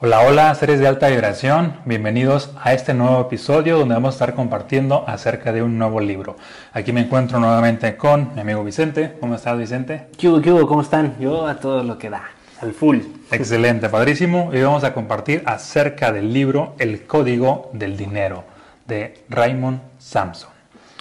[0.00, 4.34] Hola, hola, seres de alta vibración, bienvenidos a este nuevo episodio donde vamos a estar
[4.34, 6.36] compartiendo acerca de un nuevo libro.
[6.72, 9.16] Aquí me encuentro nuevamente con mi amigo Vicente.
[9.18, 10.06] ¿Cómo estás, Vicente?
[10.16, 10.68] ¿Qué hubo, qué hubo?
[10.68, 11.16] ¿Cómo están?
[11.18, 12.22] Yo a todo lo que da,
[12.60, 13.00] al full.
[13.32, 14.50] Excelente, padrísimo.
[14.52, 18.44] Y vamos a compartir acerca del libro El Código del Dinero
[18.86, 20.50] de Raymond Samson.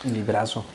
[0.06, 0.66] Librazo.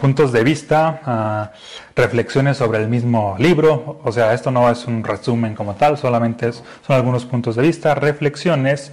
[0.00, 1.56] Puntos de vista, uh,
[1.96, 4.00] reflexiones sobre el mismo libro.
[4.04, 7.62] O sea, esto no es un resumen como tal, solamente es, son algunos puntos de
[7.62, 8.92] vista, reflexiones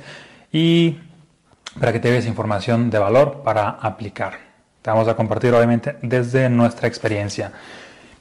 [0.52, 0.98] y
[1.80, 4.40] para que te des información de valor para aplicar.
[4.82, 7.52] Te vamos a compartir obviamente desde nuestra experiencia.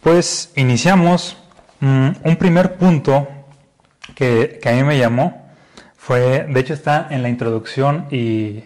[0.02, 1.36] Pues iniciamos.
[1.82, 3.26] Um, un primer punto
[4.14, 5.50] que, que, a mí me llamó
[5.96, 8.64] fue, de hecho está en la introducción y,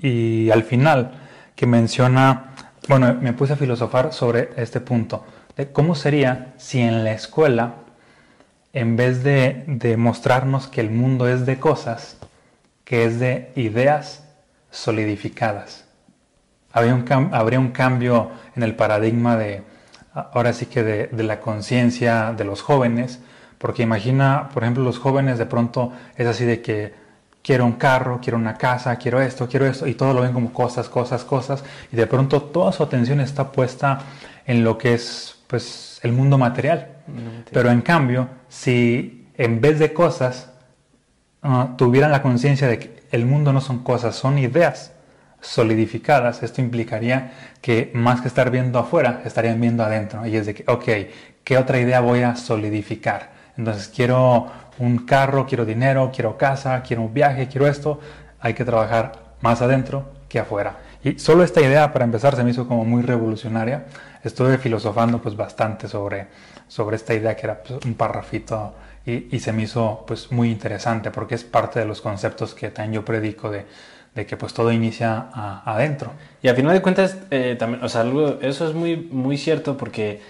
[0.00, 1.12] y al final,
[1.54, 2.49] que menciona
[2.88, 5.24] bueno, me puse a filosofar sobre este punto,
[5.72, 7.74] cómo sería si en la escuela,
[8.72, 12.16] en vez de, mostrarnos que el mundo es de cosas,
[12.84, 14.24] que es de ideas
[14.70, 15.84] solidificadas.
[16.72, 19.62] Habría un, cambio en el paradigma de,
[20.14, 23.20] ahora sí que de la conciencia de los jóvenes,
[23.58, 26.94] porque imagina, por ejemplo, los jóvenes de pronto es así de que
[27.42, 30.52] quiero un carro, quiero una casa, quiero esto, quiero esto, y todo lo ven como
[30.52, 34.00] cosas, cosas, cosas, y de pronto toda su atención está puesta
[34.46, 36.88] en lo que es pues el mundo material.
[37.50, 40.50] Pero en cambio, si en vez de cosas
[41.42, 44.92] uh, tuvieran la conciencia de que el mundo no son cosas, son ideas
[45.40, 50.24] solidificadas, esto implicaría que más que estar viendo afuera, estarían viendo adentro.
[50.26, 50.84] Y es de que, ok,
[51.42, 53.39] ¿qué otra idea voy a solidificar?
[53.60, 54.46] Entonces quiero
[54.78, 58.00] un carro, quiero dinero, quiero casa, quiero un viaje, quiero esto.
[58.40, 60.78] Hay que trabajar más adentro que afuera.
[61.04, 63.84] Y solo esta idea, para empezar, se me hizo como muy revolucionaria.
[64.24, 66.28] Estuve filosofando pues bastante sobre,
[66.68, 70.50] sobre esta idea que era pues, un parrafito y, y, se me hizo pues muy
[70.50, 73.66] interesante porque es parte de los conceptos que también yo predico de,
[74.14, 76.12] de que pues todo inicia a, adentro.
[76.42, 79.76] Y a final de cuentas, eh, también, o sea, algo, eso es muy, muy cierto
[79.76, 80.20] porque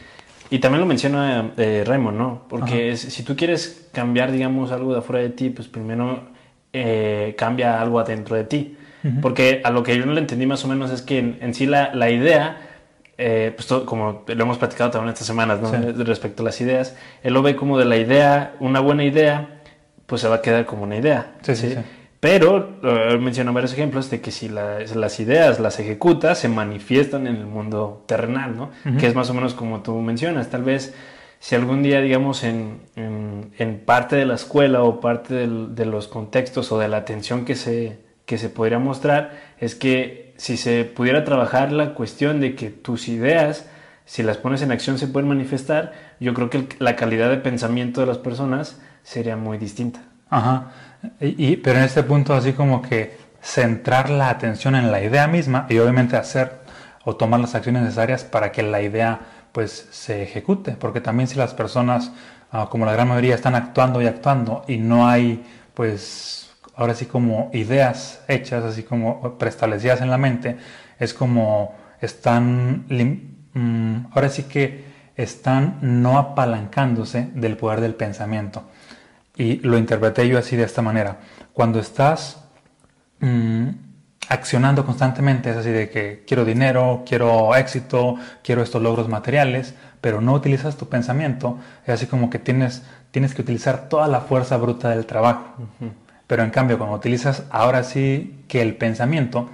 [0.51, 2.43] y también lo menciona eh, Raymond, ¿no?
[2.49, 6.25] Porque es, si tú quieres cambiar, digamos, algo de afuera de ti, pues primero
[6.73, 8.77] eh, cambia algo adentro de ti.
[9.03, 9.21] Uh -huh.
[9.21, 11.55] Porque a lo que yo no le entendí más o menos es que en, en
[11.55, 12.59] sí la, la idea,
[13.17, 15.71] eh, pues todo, como lo hemos platicado también estas semanas, ¿no?
[15.71, 15.77] Sí.
[16.05, 19.61] Respecto a las ideas, él lo ve como de la idea, una buena idea,
[20.07, 21.33] pues se va a quedar como una idea.
[21.43, 21.77] Sí, sí, sí.
[22.21, 27.27] Pero él menciona varios ejemplos de que si las, las, ideas las ejecutas, se manifiestan
[27.27, 28.65] en el mundo terrenal, ¿no?
[28.85, 28.97] Uh -huh.
[28.99, 30.51] Que es más o menos como tú mencionas.
[30.51, 30.95] Tal vez
[31.39, 35.87] si algún día, digamos, en, en, en parte de la escuela o parte del, de
[35.87, 40.59] los contextos o de la atención que se, que se podría mostrar, es que si
[40.59, 43.67] se pudiera trabajar la cuestión de que tus ideas,
[44.05, 48.03] si las pones en acción, se pueden manifestar, yo creo que la calidad de pensamiento
[48.03, 50.03] de las personas sería muy distinta.
[50.29, 50.73] Ajá.
[51.21, 55.67] Y, pero en este punto así como que centrar la atención en la idea misma
[55.69, 56.61] y obviamente hacer
[57.05, 59.21] o tomar las acciones necesarias para que la idea
[59.53, 62.13] pues se ejecute, porque también si las personas
[62.53, 65.43] uh, como la gran mayoría están actuando y actuando y no hay
[65.75, 70.57] pues ahora sí como ideas hechas, así como preestablecidas en la mente,
[70.99, 72.87] es como están
[73.55, 74.85] um, ahora sí que
[75.17, 78.65] están no apalancándose del poder del pensamiento.
[79.41, 81.17] Y lo interpreté yo así de esta manera.
[81.55, 82.45] Cuando estás
[83.21, 83.69] mmm,
[84.29, 90.21] accionando constantemente, es así de que quiero dinero, quiero éxito, quiero estos logros materiales, pero
[90.21, 94.59] no utilizas tu pensamiento, es así como que tienes, tienes que utilizar toda la fuerza
[94.59, 95.55] bruta del trabajo.
[95.57, 95.93] Uh -huh.
[96.27, 99.49] Pero en cambio, cuando utilizas ahora sí que el pensamiento,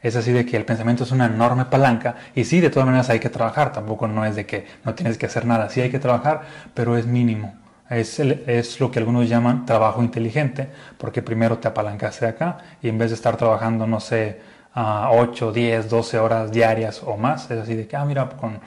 [0.00, 3.10] es así de que el pensamiento es una enorme palanca y sí, de todas maneras
[3.10, 5.90] hay que trabajar, tampoco no es de que no tienes que hacer nada, sí hay
[5.90, 6.40] que trabajar,
[6.72, 7.65] pero es mínimo.
[7.88, 12.88] Es, el, es, lo que algunos llaman trabajo inteligente, porque primero te apalancaste acá y
[12.88, 14.40] en vez de estar trabajando, no sé,
[14.74, 18.58] uh, 8, 10, 12 horas diarias o más, es así de que, ah, mira, con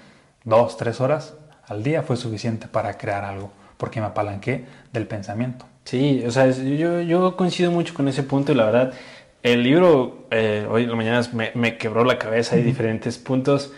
[0.46, 1.34] 2, 3 horas
[1.68, 5.66] al día fue suficiente para crear algo, porque me apalanqué del pensamiento.
[5.84, 8.94] Sí, o sea, yo, yo coincido mucho con ese punto y la verdad,
[9.42, 13.72] el libro eh, hoy en la mañana me, me, quebró la cabeza, hay diferentes puntos.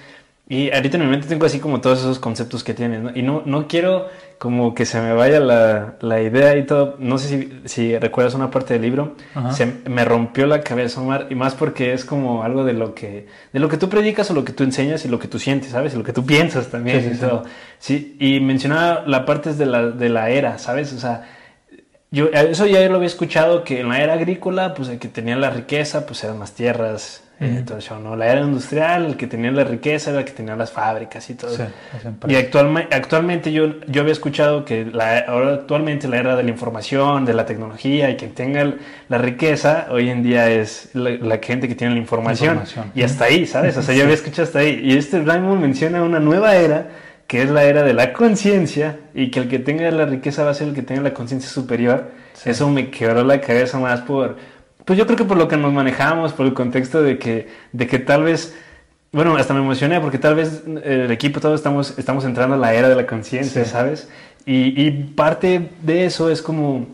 [0.49, 3.11] Y ahorita en mi mente tengo así como todos esos conceptos que tienes, ¿no?
[3.15, 4.07] Y no, no quiero
[4.41, 6.95] como que se me vaya la, la idea y todo.
[6.97, 9.15] No sé si, si recuerdas una parte del libro.
[9.53, 13.27] Se, me rompió la cabeza, Omar, y más porque es como algo de lo que
[13.53, 15.69] de lo que tú predicas o lo que tú enseñas y lo que tú sientes,
[15.73, 15.93] ¿sabes?
[15.93, 17.43] Y lo que tú piensas también sí, sí, y todo.
[17.77, 18.17] Sí.
[18.17, 20.91] sí, y mencionaba la parte de la, de la era, ¿sabes?
[20.93, 21.29] O sea,
[22.09, 25.35] yo eso ya lo había escuchado que en la era agrícola, pues el que tenía
[25.35, 28.15] la riqueza, pues eran más tierras, entonces, ¿no?
[28.15, 31.33] La era industrial, el que tenía la riqueza era el que tenía las fábricas y
[31.33, 31.51] todo.
[32.27, 36.49] y actualmente, actualmente yo, yo había escuchado que la, ahora actualmente la era de la
[36.51, 38.73] información, de la tecnología y quien tenga
[39.09, 42.61] la riqueza, hoy en día es la, gente que tiene la información.
[42.93, 43.75] Y hasta ahí, ¿sabes?
[43.77, 44.79] O sea, yo había escuchado hasta ahí.
[44.83, 46.89] Y este Raymond menciona una nueva era
[47.31, 50.51] que es la era de la conciencia y que el que tenga la riqueza va
[50.51, 52.11] a ser el que tenga la conciencia superior.
[52.43, 54.35] Eso me quebró la cabeza más por
[54.85, 57.87] pues yo creo que por lo que nos manejamos, por el contexto de que, de
[57.87, 58.55] que tal vez,
[59.11, 62.73] bueno, hasta me emocioné porque tal vez el equipo todos estamos, estamos entrando a la
[62.73, 64.09] era de la conciencia, ¿sabes?
[64.45, 66.87] Y, y, parte de eso es como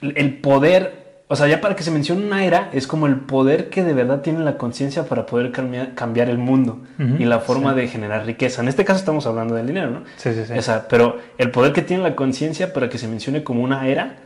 [0.00, 3.68] el poder, o sea, ya para que se mencione una era, es como el poder
[3.68, 6.80] que de verdad tiene la conciencia para poder cambiar, cambiar el mundo
[7.18, 8.60] y la forma de generar riqueza.
[8.60, 10.02] En este caso estamos hablando del dinero, ¿no?
[10.16, 10.54] Sí, sí, sí.
[10.58, 13.86] O sea, pero el poder que tiene la conciencia para que se mencione como una
[13.86, 14.16] era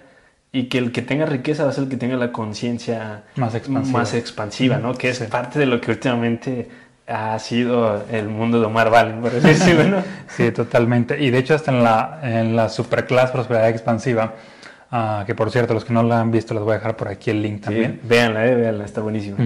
[0.52, 3.54] y que el que tenga riqueza va a ser el que tenga la conciencia más
[3.54, 4.94] expansiva, más expansiva ¿no?
[4.94, 6.68] Que es parte de lo que últimamente
[7.06, 10.02] ha sido el mundo de Omar Valen, por decirlo, ¿no?
[10.28, 11.22] sí, totalmente.
[11.22, 14.34] Y de hecho hasta en la, en la superclass Prosperidad Expansiva,
[14.92, 17.08] uh, que por cierto, los que no la han visto, les voy a dejar por
[17.08, 17.98] aquí el link también.
[18.02, 19.36] Sí, véanla, eh, véanla, está buenísimo.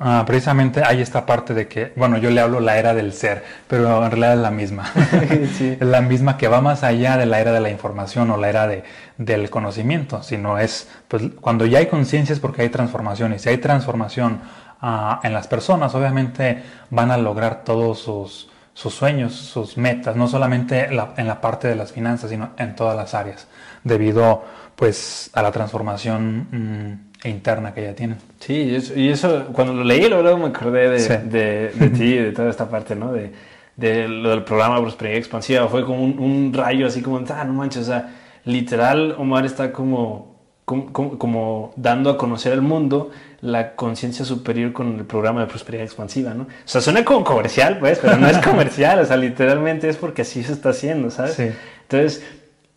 [0.00, 3.44] Ah, precisamente hay esta parte de que, bueno, yo le hablo la era del ser,
[3.66, 4.92] pero en realidad es la misma.
[5.58, 8.48] Es la misma que va más allá de la era de la información o la
[8.48, 8.84] era de,
[9.16, 13.48] del conocimiento, sino es, pues cuando ya hay conciencia es porque hay transformación y si
[13.48, 14.40] hay transformación
[14.80, 20.28] ah, en las personas, obviamente van a lograr todos sus, sus sueños, sus metas, no
[20.28, 23.48] solamente en la parte de las finanzas, sino en todas las áreas,
[23.82, 24.44] debido
[24.76, 27.07] pues a la transformación.
[27.24, 28.18] Mm, interna que ya tienen.
[28.38, 32.50] Sí, y eso, cuando lo leí, luego me acordé de, de, de ti, de toda
[32.50, 33.12] esta parte, ¿no?
[33.12, 33.32] De,
[33.78, 35.68] de lo del programa Prosperidad Expansiva.
[35.68, 40.36] Fue como un, rayo así como, ah, no manches, o sea, literal, Omar está como,
[40.64, 43.10] como, como dando a conocer al mundo
[43.40, 46.42] la conciencia superior con el programa de prosperidad expansiva, ¿no?
[46.42, 50.22] O sea, suena como comercial, pues, pero no es comercial, o sea, literalmente es porque
[50.22, 51.34] así se está haciendo, ¿sabes?
[51.34, 51.50] Sí.
[51.82, 52.24] Entonces,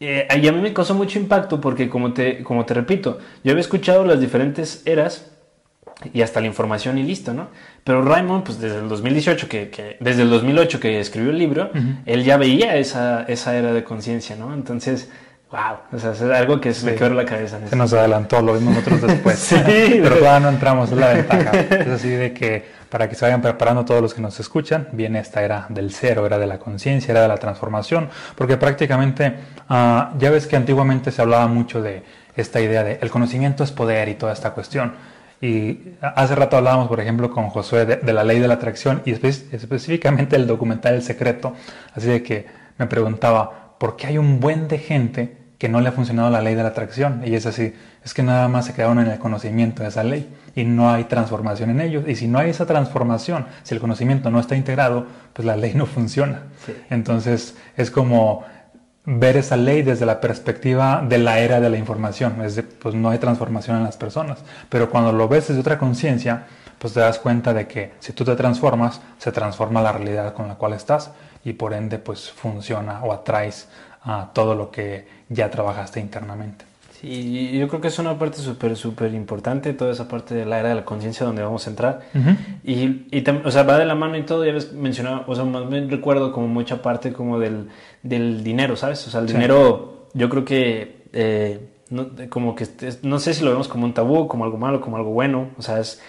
[0.03, 3.51] eh, y a mí me causó mucho impacto porque, como te, como te repito, yo
[3.51, 5.31] había escuchado las diferentes eras
[6.11, 7.49] y hasta la información y listo, ¿no?
[7.83, 11.69] Pero Raymond, pues desde el 2018, que, desde el 2008 que escribió el libro,
[12.07, 14.55] él ya veía esa, esa era de conciencia, ¿no?
[14.55, 15.11] Entonces,
[15.51, 17.59] wow, o sea, es algo que se me quedó la cabeza.
[17.67, 19.37] se nos adelantó, lo vimos nosotros después.
[19.37, 19.55] sí,
[20.01, 21.51] pero todavía no entramos, es la ventaja.
[21.59, 25.19] Es así de que para que se vayan preparando todos los que nos escuchan, viene
[25.19, 29.33] esta era del cero, era de la conciencia, era de la transformación, porque prácticamente
[29.69, 32.03] ah, ya ves que antiguamente se hablaba mucho de
[32.35, 34.93] esta idea de el conocimiento es poder y toda esta cuestión.
[35.39, 39.11] Y hace rato hablábamos, por ejemplo, con Josué de, la ley de la atracción y
[39.11, 41.53] específicamente el documental El Secreto,
[41.95, 42.45] así de que
[42.77, 46.41] me preguntaba, ¿por qué hay un buen de gente que no le ha funcionado la
[46.41, 47.21] ley de la atracción?
[47.23, 50.27] Y es así, es que nada más se quedaron en el conocimiento de esa ley
[50.55, 52.03] y no hay transformación en ellos.
[52.07, 55.75] Y si no hay esa transformación, si el conocimiento no está integrado, pues la ley
[55.75, 56.45] no funciona.
[56.89, 58.43] Entonces es como
[59.05, 62.41] ver esa ley desde la perspectiva de la era de la información.
[62.41, 64.39] Es de, pues no hay transformación en las personas.
[64.67, 66.47] Pero cuando lo ves desde otra conciencia,
[66.79, 70.47] pues te das cuenta de que si tú te transformas, se transforma la realidad con
[70.47, 71.11] la cual estás
[71.43, 73.67] y por ende pues funciona o atraes
[74.03, 76.65] a todo lo que ya trabajaste internamente.
[77.01, 80.59] Sí, yo creo que es una parte súper, súper importante, toda esa parte de la
[80.59, 82.01] era de la conciencia donde vamos a entrar.
[82.63, 85.43] Y, y o sea, va de la mano y todo, ya ves, mencionaba, o sea,
[85.43, 87.69] más bien recuerdo como mucha parte como del,
[88.03, 89.07] del dinero, ¿sabes?
[89.07, 92.67] O sea, el dinero, yo creo que, eh, no, como que,
[93.01, 95.61] no sé si lo vemos como un tabú, como algo malo, como algo bueno, o
[95.61, 96.01] sea, es...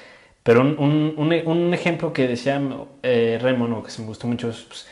[0.43, 0.77] Pero un,
[1.17, 2.61] un, un, ejemplo que decía
[3.05, 4.89] eh, Raymond, que se me gustó mucho, es, pues,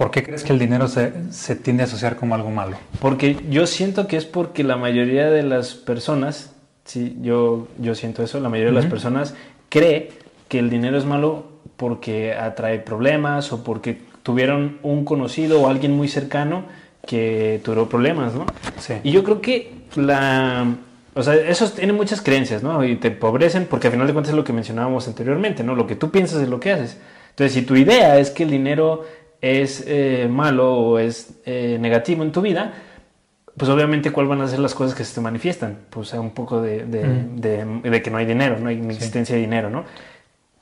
[0.00, 2.78] ¿Por qué crees que el dinero se, se, tiende a asociar como algo malo?
[3.00, 6.54] Porque yo siento que es porque la mayoría de las personas,
[6.86, 9.34] sí, yo, yo siento eso, la mayoría de las personas
[9.68, 10.12] cree
[10.48, 11.44] que el dinero es malo
[11.76, 16.64] porque atrae problemas o porque tuvieron un conocido o alguien muy cercano
[17.06, 18.46] que tuvo problemas, ¿no?
[18.78, 18.94] Sí.
[19.04, 20.76] Y yo creo que la...
[21.12, 22.82] O sea, eso tiene muchas creencias, ¿no?
[22.86, 25.74] Y te empobrecen porque al final de cuentas es lo que mencionábamos anteriormente, ¿no?
[25.74, 26.98] Lo que tú piensas es lo que haces.
[27.30, 29.04] Entonces, si tu idea es que el dinero
[29.40, 32.74] es eh, malo o es eh, negativo en tu vida,
[33.56, 35.78] pues obviamente cuáles van a ser las cosas que se te manifiestan.
[35.90, 39.84] Pues un poco de, de, que no hay dinero, no hay existencia de dinero, ¿no?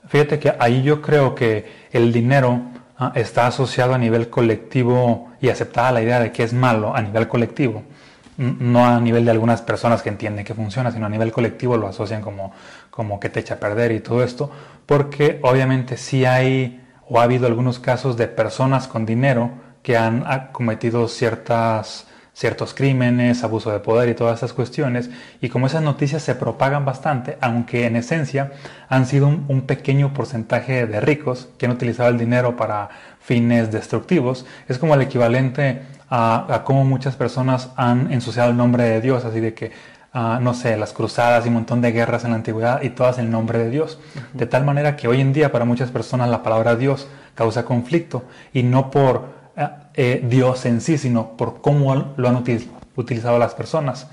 [0.09, 2.63] Fíjate que ahí yo creo que el dinero
[2.97, 7.03] ah, está asociado a nivel colectivo y aceptada la idea de que es malo a
[7.03, 7.83] nivel colectivo.
[8.39, 11.89] No a nivel de algunas personas que entienden que funciona, sino a nivel colectivo lo
[11.89, 12.53] asocian como,
[12.89, 14.49] como que te echa a perder y todo esto,
[14.87, 19.51] porque obviamente sí hay o ha habido algunos casos de personas con dinero
[19.83, 25.11] que han cometido ciertas, ciertos crímenes, abuso de poder y todas esas cuestiones.
[25.41, 28.53] Y como esas noticias se propagan bastante, aunque en esencia
[28.89, 34.47] han sido un, pequeño porcentaje de ricos que han utilizado el dinero para fines destructivos,
[34.69, 39.41] es como el equivalente a, cómo muchas personas han ensuciado el nombre de Dios, así
[39.41, 39.73] de que
[40.41, 43.31] no sé, las cruzadas y un montón de guerras en la antigüedad y todas en
[43.31, 43.99] nombre de Dios.
[44.33, 48.25] De tal manera que hoy en día para muchas personas la palabra Dios causa conflicto
[48.53, 52.45] y no por eh, eh, Dios en sí, sino por cómo lo han
[52.97, 54.09] utilizado las personas.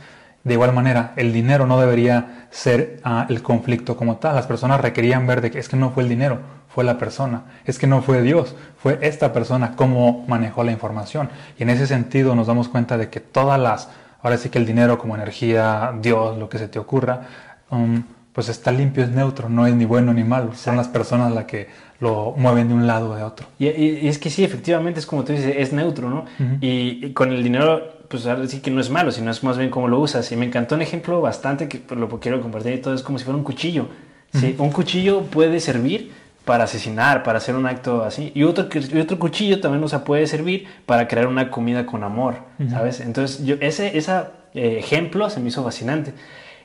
[0.45, 4.35] De igual manera, el dinero no debería ser ah, el conflicto como tal.
[4.35, 7.45] Las personas requerían ver de que es que no fue el dinero, fue la persona.
[7.65, 11.29] Es que no fue Dios, fue esta persona cómo manejó la información.
[11.57, 13.89] Y en ese sentido nos damos cuenta de que todas las,
[14.25, 17.27] ahora sí que el dinero como energía, Dios, lo que se te ocurra,
[17.69, 18.01] um,
[18.33, 20.55] pues está limpio, es neutro, no es ni bueno ni malo.
[20.55, 21.67] Son las personas las que
[21.99, 23.45] lo mueven de un lado o de otro.
[23.59, 26.25] Y, es que sí, efectivamente, es como tú dices, es neutro, ¿no?
[26.59, 29.69] y, con el dinero, pues ahora sí que no es malo, sino es más bien
[29.69, 30.31] cómo lo usas.
[30.31, 33.19] Y me encantó un ejemplo bastante que pues, lo quiero compartir y todo, es como
[33.19, 33.89] si fuera un cuchillo.
[34.33, 34.55] ¿sí?
[34.57, 36.11] Un cuchillo puede servir
[36.45, 38.31] para asesinar, para hacer un acto así.
[38.35, 42.03] Y otro, y otro cuchillo también o sea, puede servir para crear una comida con
[42.03, 42.35] amor,
[42.69, 43.01] ¿sabes?
[43.01, 44.11] Entonces, yo, ese, ese
[44.53, 46.13] eh, ejemplo se me hizo fascinante.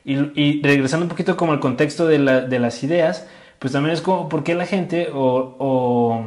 [0.04, 3.26] Y, y, regresando un poquito como al contexto de, la, de las ideas,
[3.58, 6.25] pues también es como, ¿por qué la gente o, o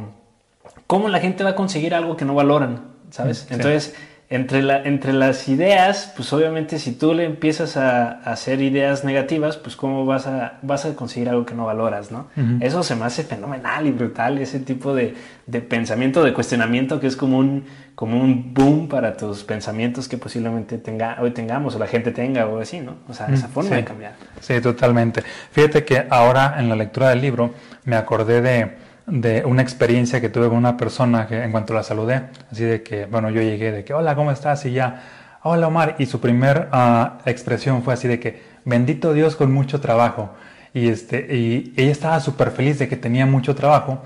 [0.86, 2.82] cómo la gente va a conseguir algo que no valoran?
[3.10, 3.46] ¿Sabes?
[3.50, 3.94] Entonces,
[4.34, 9.56] entre, la, entre las ideas, pues obviamente si tú le empiezas a, hacer ideas negativas,
[9.56, 12.26] pues cómo vas a, vas a conseguir algo que no valoras, ¿no?
[12.60, 15.14] Eso se me hace fenomenal y brutal, ese tipo de,
[15.46, 17.64] de, pensamiento, de cuestionamiento que es como un,
[17.94, 22.46] como un boom para tus pensamientos que posiblemente tenga, hoy tengamos o la gente tenga
[22.46, 22.96] o así, ¿no?
[23.08, 24.14] O sea, esa forma de cambiar.
[24.40, 25.22] Sí, totalmente.
[25.52, 30.28] Fíjate que ahora en la lectura del libro me acordé de, de una experiencia que
[30.28, 33.70] tuve con una persona que en cuanto la saludé, así de que, bueno, yo llegué
[33.70, 34.64] de que, hola, ¿cómo estás?
[34.66, 35.02] Y ya,
[35.42, 39.80] hola Omar, y su primer uh, expresión fue así de que, bendito Dios con mucho
[39.80, 40.30] trabajo.
[40.72, 44.02] Y, este, y ella estaba súper feliz de que tenía mucho trabajo,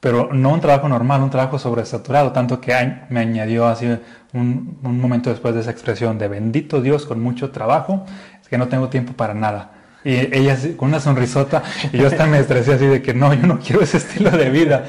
[0.00, 2.72] pero no un trabajo normal, un trabajo sobresaturado, tanto que
[3.08, 3.86] me añadió así
[4.32, 8.04] un, un momento después de esa expresión de bendito Dios con mucho trabajo,
[8.48, 9.75] que no tengo tiempo para nada.
[10.06, 13.44] Y ella con una sonrisota, y yo hasta me estresé así de que no, yo
[13.44, 14.84] no quiero ese estilo de vida.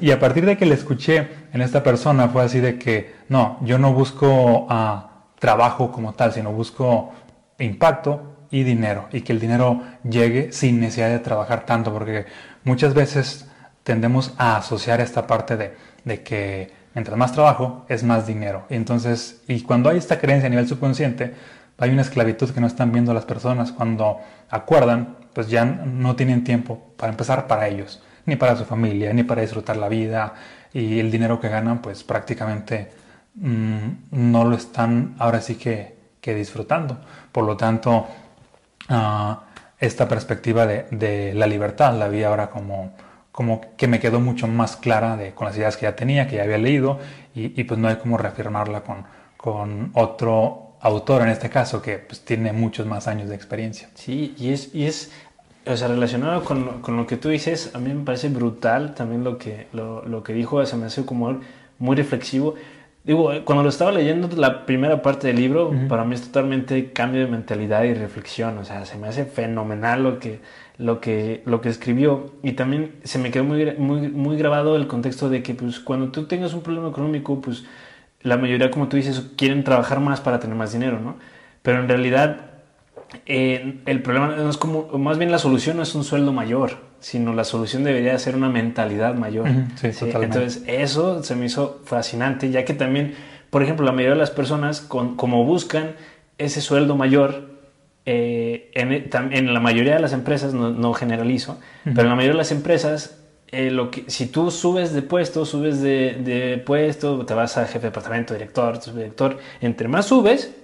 [0.00, 3.58] y a partir de que le escuché en esta persona fue así de que no,
[3.60, 5.02] yo no busco uh,
[5.38, 7.12] trabajo como tal, sino busco
[7.58, 9.06] impacto y dinero.
[9.12, 12.24] Y que el dinero llegue sin necesidad de trabajar tanto, porque
[12.64, 13.46] muchas veces
[13.82, 15.74] tendemos a asociar esta parte de,
[16.06, 18.64] de que mientras más trabajo es más dinero.
[18.70, 21.34] Y entonces, y cuando hay esta creencia a nivel subconsciente,
[21.78, 23.72] hay una esclavitud que no están viendo las personas.
[23.72, 29.12] Cuando acuerdan, pues ya no tienen tiempo para empezar para ellos, ni para su familia,
[29.12, 30.34] ni para disfrutar la vida.
[30.72, 32.92] Y el dinero que ganan, pues prácticamente
[33.34, 36.98] mm, no lo están ahora sí que, disfrutando.
[37.32, 38.06] Por lo tanto,
[38.88, 39.42] ah,
[39.78, 42.94] esta perspectiva de, la libertad la vi ahora como,
[43.30, 46.36] como que me quedó mucho más clara de, con las ideas que ya tenía, que
[46.36, 46.98] ya había leído,
[47.34, 49.04] y, pues no hay como reafirmarla con,
[49.36, 53.88] con otro autor en este caso, que pues, tiene muchos más años de experiencia.
[53.94, 55.10] Sí, y es, y es
[55.66, 59.24] o sea, relacionado con, con, lo que tú dices, a mí me parece brutal también
[59.24, 61.40] lo que, lo, lo, que dijo, se me hace como
[61.78, 62.54] muy reflexivo.
[63.02, 67.22] Digo, cuando lo estaba leyendo la primera parte del libro, para mí es totalmente cambio
[67.22, 70.40] de mentalidad y reflexión, o sea, se me hace fenomenal lo que,
[70.78, 74.86] lo que, lo que escribió y también se me quedó muy, muy, muy grabado el
[74.86, 77.64] contexto de que pues cuando tú tengas un problema económico, pues
[78.24, 81.16] la mayoría, como tú dices, quieren trabajar más para tener más dinero, ¿no?
[81.62, 82.38] Pero en realidad
[83.26, 86.78] eh, el problema no es como, más bien la solución no es un sueldo mayor,
[87.00, 89.46] sino la solución debería ser una mentalidad mayor.
[89.76, 93.14] sí, Entonces eso se me hizo fascinante, ya que también,
[93.50, 95.92] por ejemplo, la mayoría de las personas, como buscan
[96.38, 97.54] ese sueldo mayor,
[98.06, 102.52] eh, en, la mayoría de las empresas, no, generalizo, pero en la mayoría de las
[102.52, 103.23] empresas
[103.54, 107.66] eh, lo que, si tú subes de puesto, subes de, de, puesto, te vas a
[107.66, 110.54] jefe de departamento, director, director, entre más subes,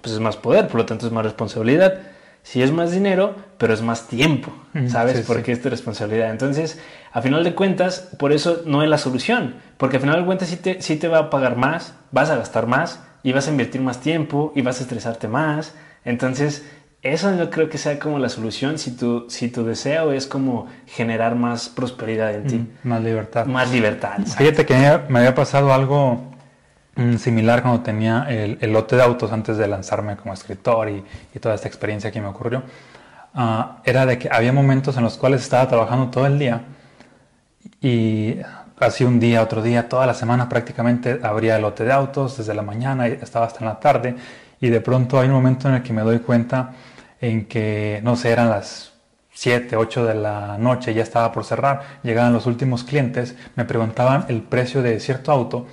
[0.00, 2.00] pues es más poder, por lo tanto es más responsabilidad.
[2.42, 4.52] Si es más dinero, pero es más tiempo,
[4.88, 5.24] ¿sabes?
[5.26, 6.30] porque es tu responsabilidad.
[6.30, 6.80] Entonces,
[7.12, 10.48] a final de cuentas, por eso no es la solución, porque a final de cuentas
[10.48, 13.52] sí te, sí te va a pagar más, vas a gastar más y vas a
[13.52, 15.74] invertir más tiempo y vas a estresarte más.
[16.04, 16.64] Entonces,
[17.02, 20.68] eso no creo que sea como la solución si tu, si tu deseo es como
[20.86, 22.56] generar más prosperidad en ti.
[22.58, 23.46] Mm, más libertad.
[23.46, 24.18] Más libertad.
[24.24, 24.74] Fíjate que
[25.08, 26.30] me había pasado algo
[26.94, 31.04] mm, similar cuando tenía el, lote de autos antes de lanzarme como escritor y,
[31.40, 32.62] toda esta experiencia que me ocurrió.
[33.34, 36.62] Ah, era de que había momentos en los cuales estaba trabajando todo el día
[37.80, 38.36] y
[38.78, 42.54] así un día, otro día, toda la semana prácticamente abría el lote de autos desde
[42.54, 44.14] la mañana y estaba hasta en la tarde
[44.60, 46.72] y de pronto hay un momento en el que me doy cuenta
[47.22, 48.92] en que, no sé, eran las
[49.32, 54.26] 7, 8 de la noche, ya estaba por cerrar, llegaban los últimos clientes, me preguntaban
[54.28, 55.66] el precio de cierto auto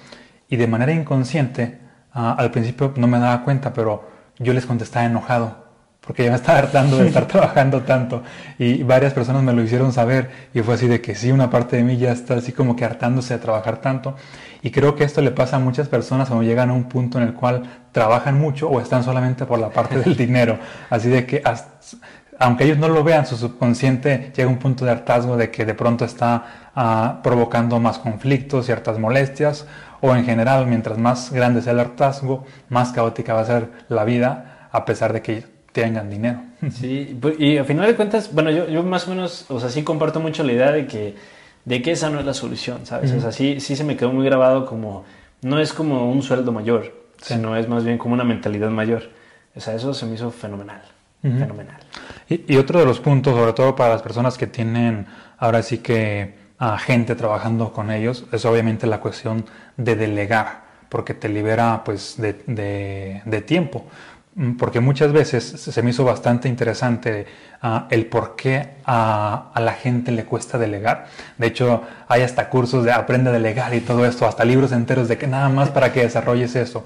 [0.48, 1.80] y de manera inconsciente,
[2.14, 5.70] ah, al principio no me daba cuenta, pero yo les contestaba enojado
[6.10, 8.24] porque ya me estaba hartando de estar trabajando tanto.
[8.58, 11.76] Y varias personas me lo hicieron saber y fue así de que sí, una parte
[11.76, 14.16] de mí ya está así como que hartándose de trabajar tanto
[14.62, 17.26] y creo que esto le pasa a muchas personas cuando llegan a un punto en
[17.26, 20.58] el cual trabajan mucho o están solamente por la parte del dinero,
[20.90, 21.44] así de que
[22.40, 25.66] aunque ellos no lo vean, su subconsciente llega a un punto de hartazgo de que
[25.66, 29.68] de pronto está ah, provocando más conflictos, ciertas molestias
[30.02, 34.06] o en general, mientras más grande sea el hartazgo, más caótica va a ser la
[34.06, 36.42] vida a pesar de que tengan dinero.
[36.72, 39.70] Sí, pues, y a final de cuentas, bueno, yo, yo más o menos, o sea,
[39.70, 41.16] sí comparto mucho la idea de que,
[41.66, 43.12] de que esa no es la solución, ¿sabes?
[43.12, 45.06] O sea, sí, sí se me quedó muy grabado como,
[45.42, 49.10] no es como un sueldo mayor, sino es más bien como una mentalidad mayor.
[49.56, 50.82] O sea, eso se me hizo fenomenal,
[51.22, 51.80] fenomenal.
[52.30, 55.80] Y, y, otro de los puntos, sobre todo para las personas que tienen ahora sí
[55.80, 59.46] que a gente trabajando con ellos, es obviamente la cuestión
[59.78, 63.86] de delegar, porque te libera pues de, de, de tiempo.
[64.40, 67.26] Mm, porque muchas veces se me hizo bastante interesante
[67.62, 71.08] ah, el por qué a, la gente le cuesta delegar.
[71.38, 75.10] De hecho, hay hasta cursos de aprende a delegar y todo esto, hasta libros enteros
[75.10, 76.86] de que nada más para que desarrolles eso.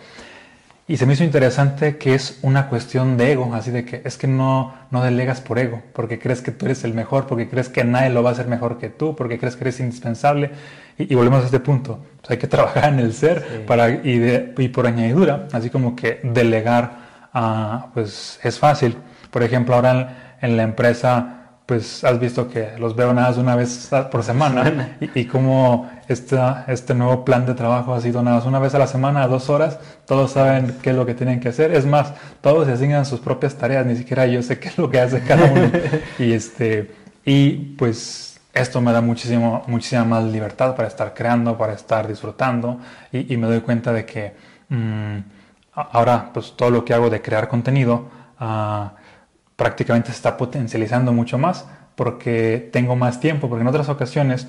[0.87, 4.17] Y se me hizo interesante que es una cuestión de ego, así de que es
[4.17, 7.69] que no, no delegas por ego, porque crees que tú eres el mejor, porque crees
[7.69, 10.49] que nadie lo va a hacer mejor que tú, porque crees que eres indispensable.
[10.97, 14.87] Y, volvemos a este punto, hay que trabajar en el ser para, y, y por
[14.87, 17.02] añadidura, así como que delegar
[17.33, 18.97] Ah, pues es fácil.
[19.31, 23.55] Por ejemplo, ahora en, la empresa, pues has visto que los veo nada más una
[23.55, 28.45] vez por semana y, y como este nuevo plan de trabajo ha sido nada más
[28.45, 31.39] una vez a la semana, a dos horas, todos saben qué es lo que tienen
[31.39, 31.73] que hacer.
[31.73, 34.89] Es más, todos se asignan sus propias tareas, ni siquiera yo sé qué es lo
[34.89, 35.71] que hace cada uno.
[36.19, 36.91] y, este,
[37.25, 42.79] y pues esto me da muchísimo, muchísima más libertad para estar creando, para estar disfrutando
[43.11, 44.35] y, me doy cuenta de que...
[44.69, 45.17] Mm,
[45.75, 48.07] ahora pues todo lo que hago de crear contenido
[48.39, 48.93] ah,
[49.55, 51.65] prácticamente se está potencializando mucho más
[51.95, 54.47] porque tengo más tiempo, porque en otras ocasiones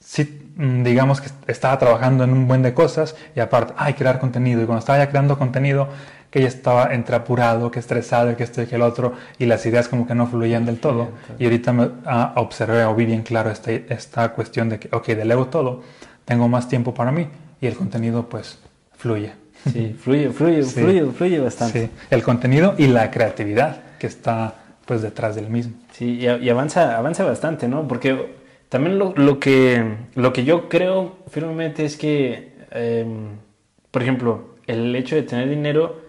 [0.00, 4.18] sí mm, digamos que estaba trabajando en un buen de cosas y aparte, ay, crear
[4.18, 5.88] contenido y cuando estaba ya creando contenido
[6.30, 9.66] que ya estaba entre apurado, que estresado, que esto y que el otro, y las
[9.66, 11.08] ideas como que no fluían del todo.
[11.38, 15.06] Y ahorita me ah, observé o vi bien claro esta, esta cuestión de que, ok,
[15.08, 15.82] delego todo,
[16.24, 17.28] tengo más tiempo para mí
[17.60, 18.58] y el contenido pues
[18.96, 19.32] fluye.
[19.72, 21.86] Sí, fluye, fluye, fluye, fluye bastante.
[21.86, 24.54] Sí, el contenido y la creatividad que está
[24.86, 25.74] pues detrás del mismo.
[25.92, 27.86] Sí, y, avanza, avanza bastante, ¿no?
[27.86, 28.34] Porque
[28.68, 33.36] también lo, lo, que, lo que yo creo firmemente es que, em,
[33.90, 36.00] por ejemplo, el hecho de tener dinero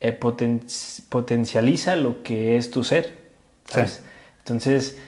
[0.00, 3.14] eh, potencializa lo que es tu ser,
[3.64, 4.02] ¿sabes?
[4.38, 4.98] Entonces,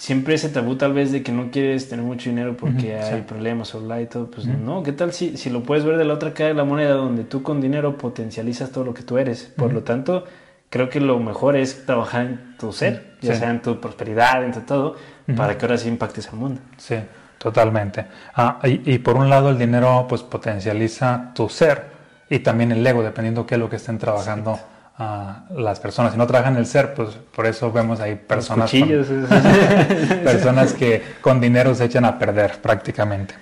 [0.00, 3.74] siempre ese tabú tal vez de que no quieres tener mucho dinero porque hay problemas
[3.74, 6.32] o y todo, pues no, ¿qué tal si, si lo puedes ver de la otra
[6.32, 9.52] cara de la moneda donde tú con dinero potencializas todo lo que tú eres?
[9.54, 10.24] Por lo tanto,
[10.70, 14.52] creo que lo mejor es trabajar en tu ser, ya sea en tu prosperidad, en
[14.52, 14.96] tu todo,
[15.36, 16.62] para que ahora sí impactes al mundo.
[16.78, 16.96] Sí,
[17.36, 18.06] totalmente.
[18.34, 21.90] Ah, y, y, por un lado el dinero pues potencializa tu ser
[22.30, 24.58] y también el ego, dependiendo qué es lo que estén trabajando
[25.00, 26.12] las personas.
[26.12, 28.70] Si no trabajan el ser, pues por eso vemos ahí personas,
[30.24, 33.34] personas que con dinero se echan a perder prácticamente.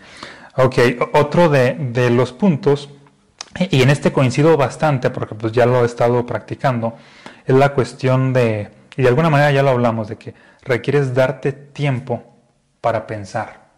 [0.57, 0.79] Ok,
[1.14, 2.90] otro de, de, los puntos,
[3.71, 6.97] y en este coincido bastante porque pues ya lo he estado practicando,
[7.47, 11.53] es la cuestión de, y de alguna manera ya lo hablamos, de que requieres darte
[11.53, 12.23] tiempo
[12.81, 13.68] para pensar.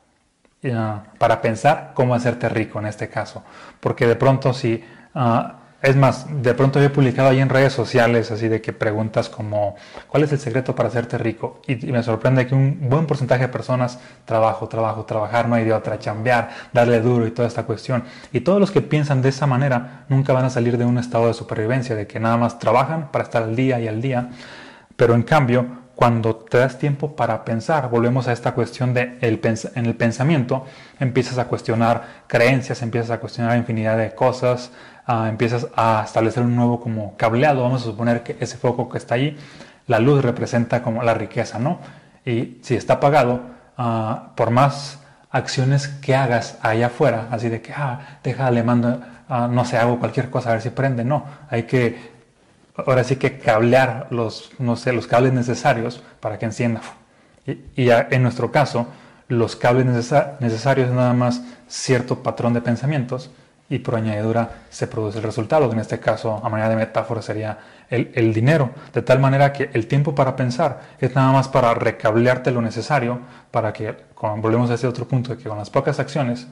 [1.19, 3.43] para pensar cómo hacerte rico en este caso.
[3.81, 8.31] Porque de pronto si uh, es más, de pronto he publicado ahí en redes sociales
[8.31, 9.77] así de que preguntas como
[10.09, 11.63] ¿cuál es el secreto para hacerte rico?
[11.67, 15.73] Y, me sorprende que un buen porcentaje de personas trabajo, trabajo, trabajar, no hay de
[15.73, 18.05] otra, chambear, darle duro y toda esta cuestión.
[18.33, 21.29] Y todos los que piensan de esa manera nunca van a salir de un estado
[21.29, 24.31] de supervivencia, de que nada más trabajan para estar al día y al día.
[24.97, 25.67] Pero en cambio,
[26.01, 29.39] cuando te das tiempo para pensar, volvemos a esta cuestión de el
[29.75, 30.65] en el pensamiento,
[30.99, 34.71] empiezas a cuestionar creencias, empiezas a cuestionar infinidad de cosas,
[35.29, 39.17] Empiezas a establecer un nuevo como cableado, vamos a suponer que ese foco que está
[39.17, 39.37] ahí,
[39.89, 41.81] la luz representa como la riqueza, ¿no?
[42.25, 43.41] Y si está apagado,
[43.77, 45.01] ah, por más
[45.33, 49.99] acciones que hagas allá afuera, así de que, ah, déjale, mando, ah, no sé, hago
[49.99, 52.13] cualquier cosa a ver si prende, no, hay que,
[52.77, 56.83] ahora sí que cablear los, no sé, los cables necesarios para que encienda.
[57.47, 58.87] Y, y en nuestro caso,
[59.27, 63.31] los cables necesarios es nada más cierto patrón de pensamientos
[63.71, 65.73] y por añadidura se produce el resultado.
[65.73, 68.71] En este caso, a manera de metáfora, sería el, dinero.
[68.93, 73.21] De tal manera que el tiempo para pensar es nada más para recablearte lo necesario
[73.53, 76.49] para que, volvemos a ese otro punto, de que con las pocas acciones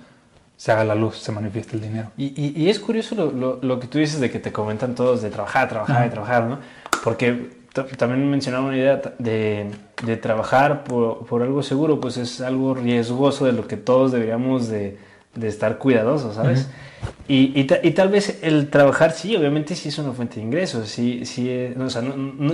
[0.56, 2.12] se haga la luz, se manifieste el dinero.
[2.16, 6.06] Y, es curioso lo, que tú dices de que te comentan todos de trabajar, trabajar
[6.06, 6.58] y trabajar, ¿no?
[7.02, 7.50] Porque
[7.96, 9.70] también mencionaba una idea de,
[10.22, 15.07] trabajar por, algo seguro, pues es algo riesgoso de lo que todos deberíamos de,
[15.46, 16.68] estar cuidadosos, ¿sabes?
[17.28, 21.48] y, tal vez el trabajar, sí, obviamente sí es una fuente de ingresos, sí, sí,
[21.48, 22.02] eh, o sea,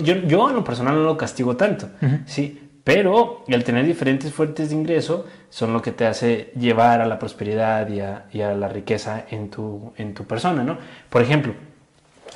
[0.02, 1.88] yo, yo en lo personal no lo castigo tanto,
[2.26, 7.06] sí, pero el tener diferentes fuentes de ingreso son lo que te hace llevar a
[7.06, 10.76] la prosperidad y a, la riqueza en tu, en tu persona, ¿no?
[11.08, 11.54] Por ejemplo,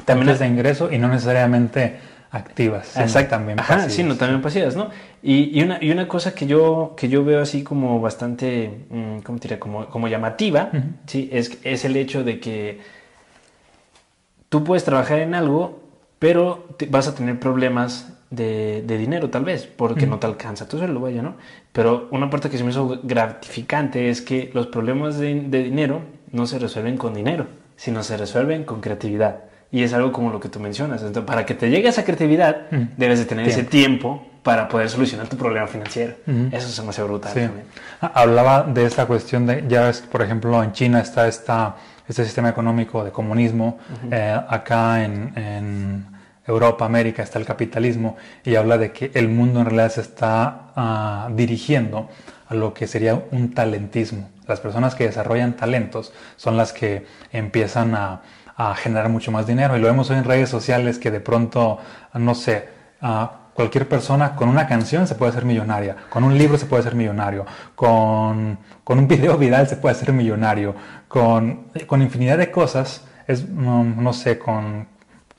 [0.07, 1.99] también es de ingreso y no necesariamente
[2.31, 3.31] activas, Exacto.
[3.31, 3.93] también pasivas.
[3.93, 4.91] sí, no, también pasivas, ¿no?
[5.23, 9.39] Y, una, y una cosa que yo, que yo veo así como bastante, mm, ¿cómo
[9.39, 10.71] te Como, como llamativa,
[11.07, 11.29] ¿sí?
[11.33, 12.81] Es, es el hecho de que
[14.49, 15.83] tú puedes trabajar en algo,
[16.19, 21.01] pero vas a tener problemas de, dinero tal vez, porque no te alcanza tú lo
[21.01, 21.37] vaya, ¿no?
[21.73, 26.03] Pero una parte que se me hizo gratificante es que los problemas de, de dinero
[26.31, 29.48] no se resuelven con dinero, sino se resuelven con creatividad.
[29.71, 31.03] Y es algo como lo que tú mencionas.
[31.03, 32.83] Entonces, para que te llegue esa creatividad, mm.
[32.97, 36.15] debes de tener ese tiempo para poder solucionar tu problema financiero.
[36.53, 37.65] Eso se me hace brutal también.
[38.01, 41.77] Ah, hablaba de esta cuestión de, ya ves, por ejemplo, en China está esta,
[42.09, 43.79] este sistema económico de comunismo.
[44.11, 46.07] Eh, acá en,
[46.47, 48.17] Europa, América, está el capitalismo.
[48.43, 52.09] Y habla de que el mundo en realidad se está ah, dirigiendo
[52.49, 54.31] a lo que sería un talentismo.
[54.47, 58.23] Las personas que desarrollan talentos son las que empiezan a
[58.59, 59.77] a generar mucho más dinero.
[59.77, 61.79] Y lo vemos hoy en redes sociales que de pronto,
[62.15, 62.69] no sé,
[63.55, 66.97] cualquier persona con una canción se puede hacer millonaria, con un libro se puede ser
[66.97, 70.75] millonario, con, con un video viral se puede hacer millonario,
[71.07, 74.89] con, con infinidad de cosas, es, no, sé, con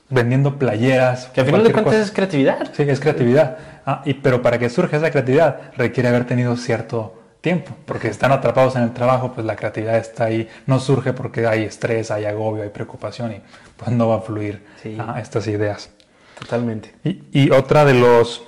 [0.08, 1.26] vendiendo playeras.
[1.26, 2.72] Que al final de cuentas es creatividad.
[2.72, 3.58] Sí, es creatividad.
[3.84, 8.32] Ah, y, pero para que surja esa creatividad requiere haber tenido cierto tiempo, porque están
[8.32, 12.26] atrapados en el trabajo, pues la creatividad está ahí, no surge porque hay estrés, hay
[12.26, 13.40] agobio, hay preocupación y
[13.76, 14.64] pues no va a fluir
[14.98, 15.90] a estas ideas.
[16.38, 16.94] Totalmente.
[17.04, 18.42] Y, otra de los,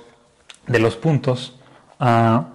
[0.67, 1.59] de los puntos
[1.99, 2.45] ah,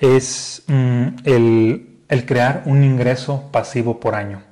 [0.00, 4.42] es mm, el, crear un ingreso pasivo por año.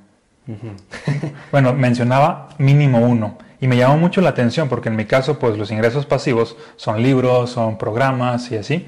[1.51, 3.37] bueno, mencionaba mínimo uno.
[3.61, 7.03] Y me llamó mucho la atención porque en mi caso, pues los ingresos pasivos son
[7.03, 8.87] libros, son programas y así